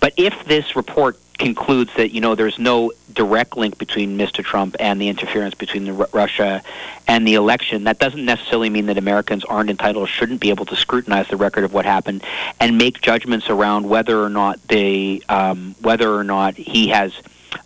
But 0.00 0.14
if 0.16 0.44
this 0.46 0.76
report 0.76 1.18
concludes 1.36 1.90
that 1.96 2.12
you 2.12 2.20
know 2.20 2.34
there's 2.34 2.58
no 2.58 2.92
direct 3.12 3.56
link 3.56 3.78
between 3.78 4.18
Mr. 4.18 4.44
Trump 4.44 4.76
and 4.80 5.00
the 5.00 5.08
interference 5.08 5.54
between 5.54 5.84
the 5.84 5.94
R- 5.94 6.08
Russia 6.12 6.62
and 7.06 7.26
the 7.26 7.34
election. 7.34 7.84
That 7.84 7.98
doesn't 7.98 8.24
necessarily 8.24 8.70
mean 8.70 8.86
that 8.86 8.98
Americans 8.98 9.44
aren't 9.44 9.70
entitled 9.70 10.08
shouldn't 10.08 10.40
be 10.40 10.50
able 10.50 10.66
to 10.66 10.76
scrutinize 10.76 11.28
the 11.28 11.36
record 11.36 11.64
of 11.64 11.72
what 11.72 11.84
happened 11.84 12.24
and 12.60 12.78
make 12.78 13.00
judgments 13.00 13.48
around 13.48 13.88
whether 13.88 14.22
or 14.22 14.28
not 14.28 14.62
they 14.68 15.20
um, 15.28 15.74
whether 15.80 16.14
or 16.14 16.24
not 16.24 16.54
he 16.54 16.88
has 16.88 17.12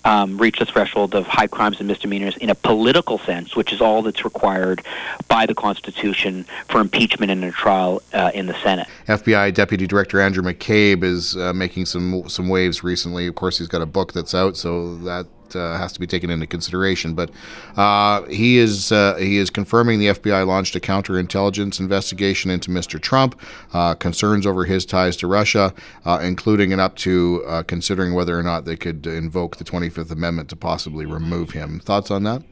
um, 0.05 0.39
reach 0.39 0.59
the 0.59 0.67
threshold 0.67 1.15
of 1.15 1.27
high 1.27 1.47
crimes 1.47 1.79
and 1.79 1.89
misdemeanors 1.89 2.37
in 2.39 2.51
a 2.51 2.55
political 2.55 3.19
sense, 3.19 3.57
which 3.57 3.73
is 3.73 3.81
all 3.81 4.03
that's 4.03 4.25
required 4.25 4.85
by 5.29 5.47
the 5.47 5.55
Constitution 5.55 6.45
for 6.69 6.81
impeachment 6.81 7.31
in 7.31 7.43
a 7.45 7.53
trial 7.53 8.03
uh, 8.13 8.31
in 8.35 8.47
the 8.47 8.55
Senate. 8.63 8.89
FBI 9.07 9.55
Deputy 9.55 9.87
Director 9.87 10.21
Andrew 10.21 10.43
McCabe 10.43 11.03
is 11.05 11.37
uh, 11.37 11.53
making 11.53 11.87
some 11.87 12.29
some 12.29 12.49
waves 12.49 12.83
recently. 12.83 13.27
Of 13.27 13.35
course, 13.35 13.59
he's 13.59 13.69
got 13.69 13.83
a 13.83 13.87
book 13.87 14.13
that's 14.13 14.35
out, 14.35 14.57
so 14.57 14.97
that 14.99 15.27
uh, 15.57 15.77
has 15.79 15.93
to 15.93 16.01
be 16.01 16.07
taken 16.07 16.31
into 16.31 16.47
consideration. 16.47 17.15
But 17.15 17.31
uh, 17.77 18.23
he 18.25 18.59
is 18.59 18.93
uh, 18.93 19.17
he 19.17 19.39
is 19.39 19.51
confirming 19.51 19.99
the 19.99 20.09
FBI 20.09 20.47
launched 20.47 20.77
a 20.77 20.81
counterintelligence 20.81 21.81
investigation 21.81 22.51
into 22.51 22.71
Mr. 22.71 23.01
Trump, 23.01 23.41
uh, 23.73 23.95
concerns 23.95 24.47
over 24.47 24.65
his 24.65 24.85
ties 24.87 25.17
to 25.19 25.27
Russia, 25.27 25.75
uh, 26.05 26.21
including 26.23 26.73
and 26.73 26.81
up 26.81 26.97
to 26.97 27.43
considering 27.67 28.15
whether 28.15 28.39
or 28.39 28.43
not 28.43 28.65
they 28.65 28.77
could 28.77 29.07
invoke 29.07 29.57
the 29.57 29.65
25th 29.65 30.11
Amendment 30.11 30.49
to 30.49 30.57
possibly 30.57 31.07
remove 31.07 31.51
him. 31.51 31.81
Thoughts 31.81 32.11
on 32.11 32.23
that? 32.25 32.43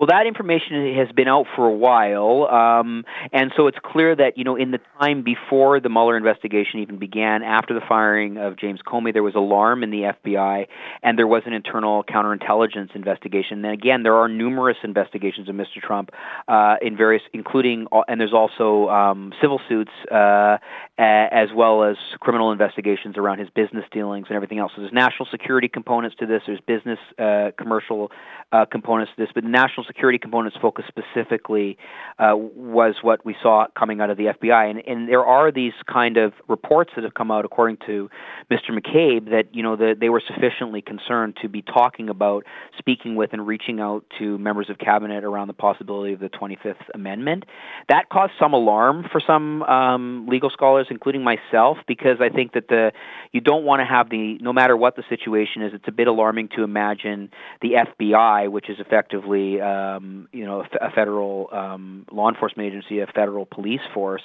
Well, 0.00 0.06
that 0.06 0.26
information 0.26 0.96
has 0.96 1.12
been 1.14 1.28
out 1.28 1.44
for 1.54 1.66
a 1.66 1.74
while, 1.74 2.46
um, 2.46 3.04
and 3.34 3.52
so 3.54 3.66
it's 3.66 3.76
clear 3.84 4.16
that 4.16 4.38
you 4.38 4.44
know 4.44 4.56
in 4.56 4.70
the 4.70 4.80
time 4.98 5.22
before 5.22 5.78
the 5.78 5.90
Mueller 5.90 6.16
investigation 6.16 6.80
even 6.80 6.98
began, 6.98 7.42
after 7.42 7.74
the 7.74 7.82
firing 7.86 8.38
of 8.38 8.56
James 8.56 8.80
Comey, 8.80 9.12
there 9.12 9.22
was 9.22 9.34
alarm 9.34 9.82
in 9.82 9.90
the 9.90 10.14
FBI, 10.24 10.68
and 11.02 11.18
there 11.18 11.26
was 11.26 11.42
an 11.44 11.52
internal 11.52 12.02
counterintelligence 12.02 12.96
investigation. 12.96 13.62
And 13.62 13.74
again, 13.74 14.02
there 14.02 14.14
are 14.14 14.26
numerous 14.26 14.78
investigations 14.82 15.50
of 15.50 15.54
Mr. 15.54 15.82
Trump 15.82 16.12
uh, 16.48 16.76
in 16.80 16.96
various, 16.96 17.22
including, 17.34 17.86
and 18.08 18.18
there's 18.18 18.32
also 18.32 18.88
um, 18.88 19.34
civil 19.38 19.60
suits 19.68 19.92
uh, 20.10 20.56
as 20.96 21.50
well 21.54 21.84
as 21.84 21.98
criminal 22.20 22.52
investigations 22.52 23.18
around 23.18 23.38
his 23.38 23.50
business 23.50 23.84
dealings 23.92 24.28
and 24.30 24.36
everything 24.36 24.60
else. 24.60 24.72
So 24.74 24.80
there's 24.80 24.94
national 24.94 25.28
security 25.30 25.68
components 25.68 26.16
to 26.20 26.26
this. 26.26 26.40
There's 26.46 26.60
business, 26.60 26.98
uh, 27.18 27.50
commercial 27.58 28.10
uh, 28.50 28.64
components 28.64 29.12
to 29.16 29.22
this, 29.24 29.30
but 29.34 29.44
national 29.44 29.84
security 29.90 30.18
components 30.18 30.56
focused 30.62 30.88
specifically 30.88 31.76
uh, 32.18 32.36
was 32.36 32.94
what 33.02 33.24
we 33.24 33.34
saw 33.42 33.66
coming 33.76 34.00
out 34.00 34.08
of 34.08 34.16
the 34.16 34.26
FBI. 34.26 34.70
And, 34.70 34.82
and 34.86 35.08
there 35.08 35.24
are 35.24 35.50
these 35.50 35.72
kind 35.92 36.16
of 36.16 36.32
reports 36.48 36.92
that 36.94 37.02
have 37.02 37.14
come 37.14 37.30
out, 37.30 37.44
according 37.44 37.78
to 37.86 38.08
Mr. 38.50 38.70
McCabe, 38.70 39.30
that 39.30 39.52
you 39.52 39.62
know 39.62 39.76
they 39.76 40.08
were 40.08 40.22
sufficiently 40.24 40.80
concerned 40.80 41.36
to 41.42 41.48
be 41.48 41.62
talking 41.62 42.08
about, 42.08 42.44
speaking 42.78 43.16
with, 43.16 43.32
and 43.32 43.46
reaching 43.46 43.80
out 43.80 44.04
to 44.18 44.38
members 44.38 44.70
of 44.70 44.78
cabinet 44.78 45.24
around 45.24 45.48
the 45.48 45.54
possibility 45.54 46.12
of 46.12 46.20
the 46.20 46.28
25th 46.28 46.76
Amendment. 46.94 47.44
That 47.88 48.08
caused 48.10 48.32
some 48.38 48.52
alarm 48.52 49.06
for 49.10 49.20
some 49.20 49.62
um, 49.64 50.26
legal 50.28 50.50
scholars, 50.50 50.86
including 50.90 51.24
myself, 51.24 51.78
because 51.86 52.18
I 52.20 52.28
think 52.28 52.52
that 52.52 52.68
the 52.68 52.92
you 53.32 53.40
don't 53.40 53.64
want 53.64 53.80
to 53.80 53.86
have 53.86 54.10
the 54.10 54.38
no 54.40 54.52
matter 54.52 54.76
what 54.76 54.94
the 54.94 55.02
situation 55.08 55.62
is, 55.62 55.72
it's 55.74 55.88
a 55.88 55.92
bit 55.92 56.06
alarming 56.06 56.50
to 56.56 56.62
imagine 56.62 57.30
the 57.60 57.72
FBI 57.72 58.50
which 58.50 58.68
is 58.68 58.78
effectively 58.78 59.60
um, 59.80 60.28
you 60.32 60.44
know 60.44 60.64
a, 60.80 60.90
federal 60.90 61.48
um, 61.52 62.06
law 62.10 62.28
enforcement 62.28 62.66
agency, 62.68 63.00
a 63.00 63.06
federal 63.06 63.46
police 63.46 63.80
force, 63.94 64.22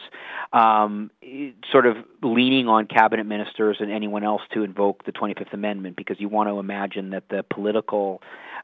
um, 0.54 1.12
sort 1.72 1.86
of 1.86 1.98
leaning 2.22 2.68
on 2.68 2.88
cabinet 2.88 3.26
ministers 3.26 3.78
and 3.80 3.92
anyone 3.92 4.24
else 4.24 4.42
to 4.54 4.64
invoke 4.64 5.06
the 5.06 5.12
25th 5.12 5.54
Amendment 5.54 5.96
because 5.96 6.20
you 6.20 6.30
want 6.30 6.50
to 6.50 6.60
imagine 6.60 7.12
that 7.12 7.30
the 7.30 7.44
political 7.44 8.22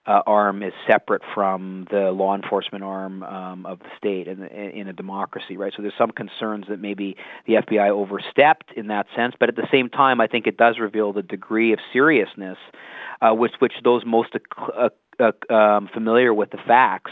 uh, 0.07 0.21
arm 0.25 0.63
is 0.63 0.73
separate 0.89 1.21
from 1.33 1.85
the 1.91 2.11
law 2.11 2.35
enforcement 2.35 2.83
arm 2.83 3.21
um, 3.23 3.65
of 3.67 3.79
the 3.79 3.89
state 3.97 4.27
in, 4.27 4.43
in 4.43 4.87
a 4.87 4.93
democracy, 4.93 5.57
right? 5.57 5.73
So 5.75 5.83
there's 5.83 5.93
some 5.97 6.11
concerns 6.11 6.65
that 6.69 6.79
maybe 6.79 7.15
the 7.45 7.53
FBI 7.53 7.89
overstepped 7.89 8.71
in 8.75 8.87
that 8.87 9.05
sense, 9.15 9.35
but 9.39 9.49
at 9.49 9.55
the 9.55 9.67
same 9.71 9.89
time, 9.89 10.19
I 10.19 10.27
think 10.27 10.47
it 10.47 10.57
does 10.57 10.79
reveal 10.79 11.13
the 11.13 11.21
degree 11.21 11.71
of 11.71 11.79
seriousness 11.93 12.57
uh, 13.21 13.33
with 13.35 13.51
which 13.59 13.73
those 13.83 14.03
most 14.05 14.35
uh, 15.21 15.53
um, 15.53 15.89
familiar 15.93 16.33
with 16.33 16.51
the 16.51 16.57
facts 16.57 17.11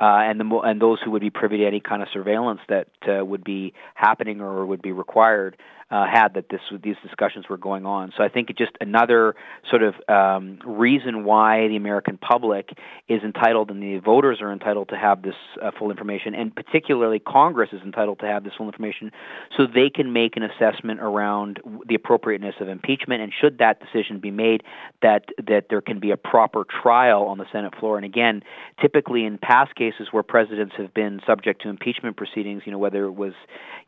uh, 0.00 0.04
and 0.24 0.40
the 0.40 0.58
and 0.64 0.80
those 0.80 0.98
who 1.04 1.10
would 1.10 1.20
be 1.20 1.30
privy 1.30 1.58
to 1.58 1.66
any 1.66 1.80
kind 1.80 2.02
of 2.02 2.08
surveillance 2.12 2.60
that 2.68 2.88
uh, 3.08 3.24
would 3.24 3.44
be 3.44 3.72
happening 3.94 4.40
or 4.40 4.66
would 4.66 4.82
be 4.82 4.92
required 4.92 5.56
uh, 5.92 6.06
had 6.06 6.34
that 6.34 6.48
this 6.48 6.60
these 6.82 6.96
discussions 7.02 7.48
were 7.50 7.58
going 7.58 7.84
on. 7.84 8.12
So 8.16 8.24
I 8.24 8.30
think 8.30 8.48
it's 8.48 8.58
just 8.58 8.72
another 8.80 9.34
sort 9.68 9.82
of 9.82 9.94
um, 10.08 10.58
reason 10.64 11.24
why 11.24 11.68
the 11.68 11.76
American 11.76 12.16
public 12.16 12.70
is 13.08 13.22
entitled 13.22 13.70
and 13.70 13.82
the 13.82 13.98
voters 13.98 14.38
are 14.40 14.50
entitled 14.50 14.88
to 14.88 14.96
have 14.96 15.20
this 15.20 15.34
uh, 15.62 15.70
full 15.78 15.90
information, 15.90 16.34
and 16.34 16.54
particularly 16.54 17.18
Congress 17.18 17.70
is 17.74 17.82
entitled 17.82 18.20
to 18.20 18.26
have 18.26 18.42
this 18.42 18.54
full 18.56 18.66
information, 18.66 19.12
so 19.54 19.66
they 19.66 19.90
can 19.90 20.14
make 20.14 20.34
an 20.36 20.42
assessment 20.42 21.00
around 21.00 21.60
the 21.86 21.94
appropriateness 21.94 22.54
of 22.60 22.68
impeachment, 22.68 23.20
and 23.20 23.30
should 23.38 23.58
that 23.58 23.78
decision 23.78 24.18
be 24.18 24.30
made, 24.30 24.62
that 25.02 25.26
that 25.46 25.66
there 25.68 25.82
can 25.82 26.00
be 26.00 26.10
a 26.10 26.16
proper 26.16 26.64
trial 26.64 27.24
on 27.24 27.36
the 27.36 27.46
Senate 27.52 27.74
floor. 27.78 27.98
And 27.98 28.06
again, 28.06 28.42
typically 28.80 29.26
in 29.26 29.36
past 29.36 29.74
cases 29.74 30.08
where 30.10 30.22
presidents 30.22 30.74
have 30.78 30.94
been 30.94 31.20
subject 31.26 31.60
to 31.62 31.68
impeachment 31.68 32.16
proceedings, 32.16 32.62
you 32.64 32.72
know 32.72 32.78
whether 32.78 33.04
it 33.04 33.14
was 33.14 33.34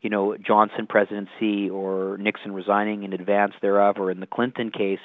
you 0.01 0.11
know 0.11 0.37
Johnson 0.37 0.85
presidency 0.85 1.71
or 1.95 2.17
Nixon 2.17 2.51
resigning 2.51 3.03
in 3.03 3.13
advance 3.13 3.53
thereof, 3.61 3.95
or 3.97 4.11
in 4.11 4.19
the 4.19 4.27
Clinton 4.27 4.71
case, 4.71 4.99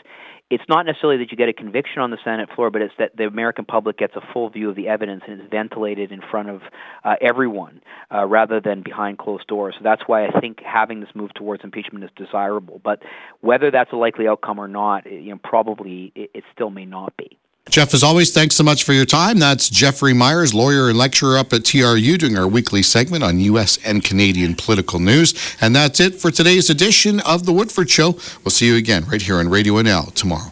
it's 0.51 0.64
not 0.68 0.84
necessarily 0.84 1.18
that 1.18 1.30
you 1.30 1.36
get 1.36 1.49
a 1.49 1.53
conviction 1.53 2.03
on 2.03 2.11
the 2.11 2.18
Senate 2.24 2.49
floor, 2.55 2.70
but 2.70 2.82
it's 2.82 2.95
that 2.99 3.16
the 3.16 3.24
American 3.24 3.64
public 3.64 3.97
gets 3.97 4.16
a 4.16 4.20
full 4.32 4.51
view 4.51 4.68
of 4.68 4.74
the 4.74 4.88
evidence 4.88 5.22
and 5.28 5.41
it's 5.41 5.51
ventilated 5.51 6.11
in 6.11 6.20
front 6.28 6.49
of 6.51 6.62
uh, 7.05 7.14
everyone 7.20 7.80
uh, 8.12 8.26
rather 8.26 8.61
than 8.61 8.82
behind 8.82 9.16
closed 9.18 9.47
doors. 9.47 9.76
So 9.78 9.84
that's 9.84 10.03
why 10.07 10.26
I 10.26 10.41
think 10.41 10.59
having 10.61 11.01
this 11.01 11.11
move 11.14 11.32
towards 11.34 11.62
impeachment 11.62 12.05
is 12.05 12.11
desirable. 12.16 12.80
But 12.82 13.03
whether 13.41 13.70
that's 13.70 13.93
a 13.93 13.97
likely 13.97 14.26
outcome 14.26 14.59
or 14.59 14.66
not, 14.66 15.07
you 15.11 15.30
know, 15.30 15.41
probably 15.43 16.12
it, 16.16 16.30
it 16.34 16.45
still 16.53 16.70
may 16.70 16.84
not 16.84 17.16
be. 17.16 17.38
Jeff, 17.68 17.94
as 17.94 18.02
always, 18.02 18.32
thanks 18.32 18.56
so 18.56 18.64
much 18.64 18.82
for 18.82 18.92
your 18.92 19.04
time. 19.04 19.38
That's 19.38 19.68
Jeffrey 19.70 20.12
Myers, 20.12 20.52
lawyer 20.52 20.88
and 20.88 20.98
lecturer 20.98 21.38
up 21.38 21.52
at 21.52 21.64
TRU, 21.64 22.16
doing 22.16 22.36
our 22.36 22.48
weekly 22.48 22.82
segment 22.82 23.22
on 23.22 23.38
U.S. 23.40 23.78
and 23.84 24.02
Canadian 24.02 24.56
political 24.56 24.98
news. 24.98 25.34
And 25.61 25.76
that's 25.76 26.00
it 26.00 26.16
for 26.16 26.32
today's 26.32 26.68
edition 26.68 27.20
of 27.20 27.46
The 27.46 27.52
Woodford 27.52 27.88
Show. 27.88 28.12
We'll 28.42 28.50
see 28.50 28.66
you 28.66 28.76
again 28.76 29.04
right 29.04 29.22
here 29.22 29.36
on 29.36 29.48
Radio 29.48 29.74
NL 29.74 30.12
tomorrow. 30.14 30.50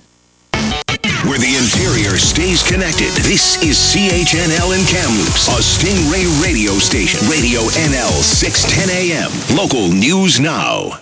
Where 1.26 1.38
the 1.38 1.56
interior 1.56 2.16
stays 2.18 2.62
connected, 2.62 3.10
this 3.24 3.60
is 3.62 3.76
CHNL 3.76 4.78
in 4.78 4.86
Kamloops, 4.86 5.48
a 5.48 5.60
Stingray 5.60 6.42
radio 6.42 6.72
station. 6.74 7.28
Radio 7.28 7.62
NL 7.62 8.22
610 8.22 8.88
AM. 8.88 9.56
Local 9.56 9.88
news 9.88 10.38
now. 10.38 11.00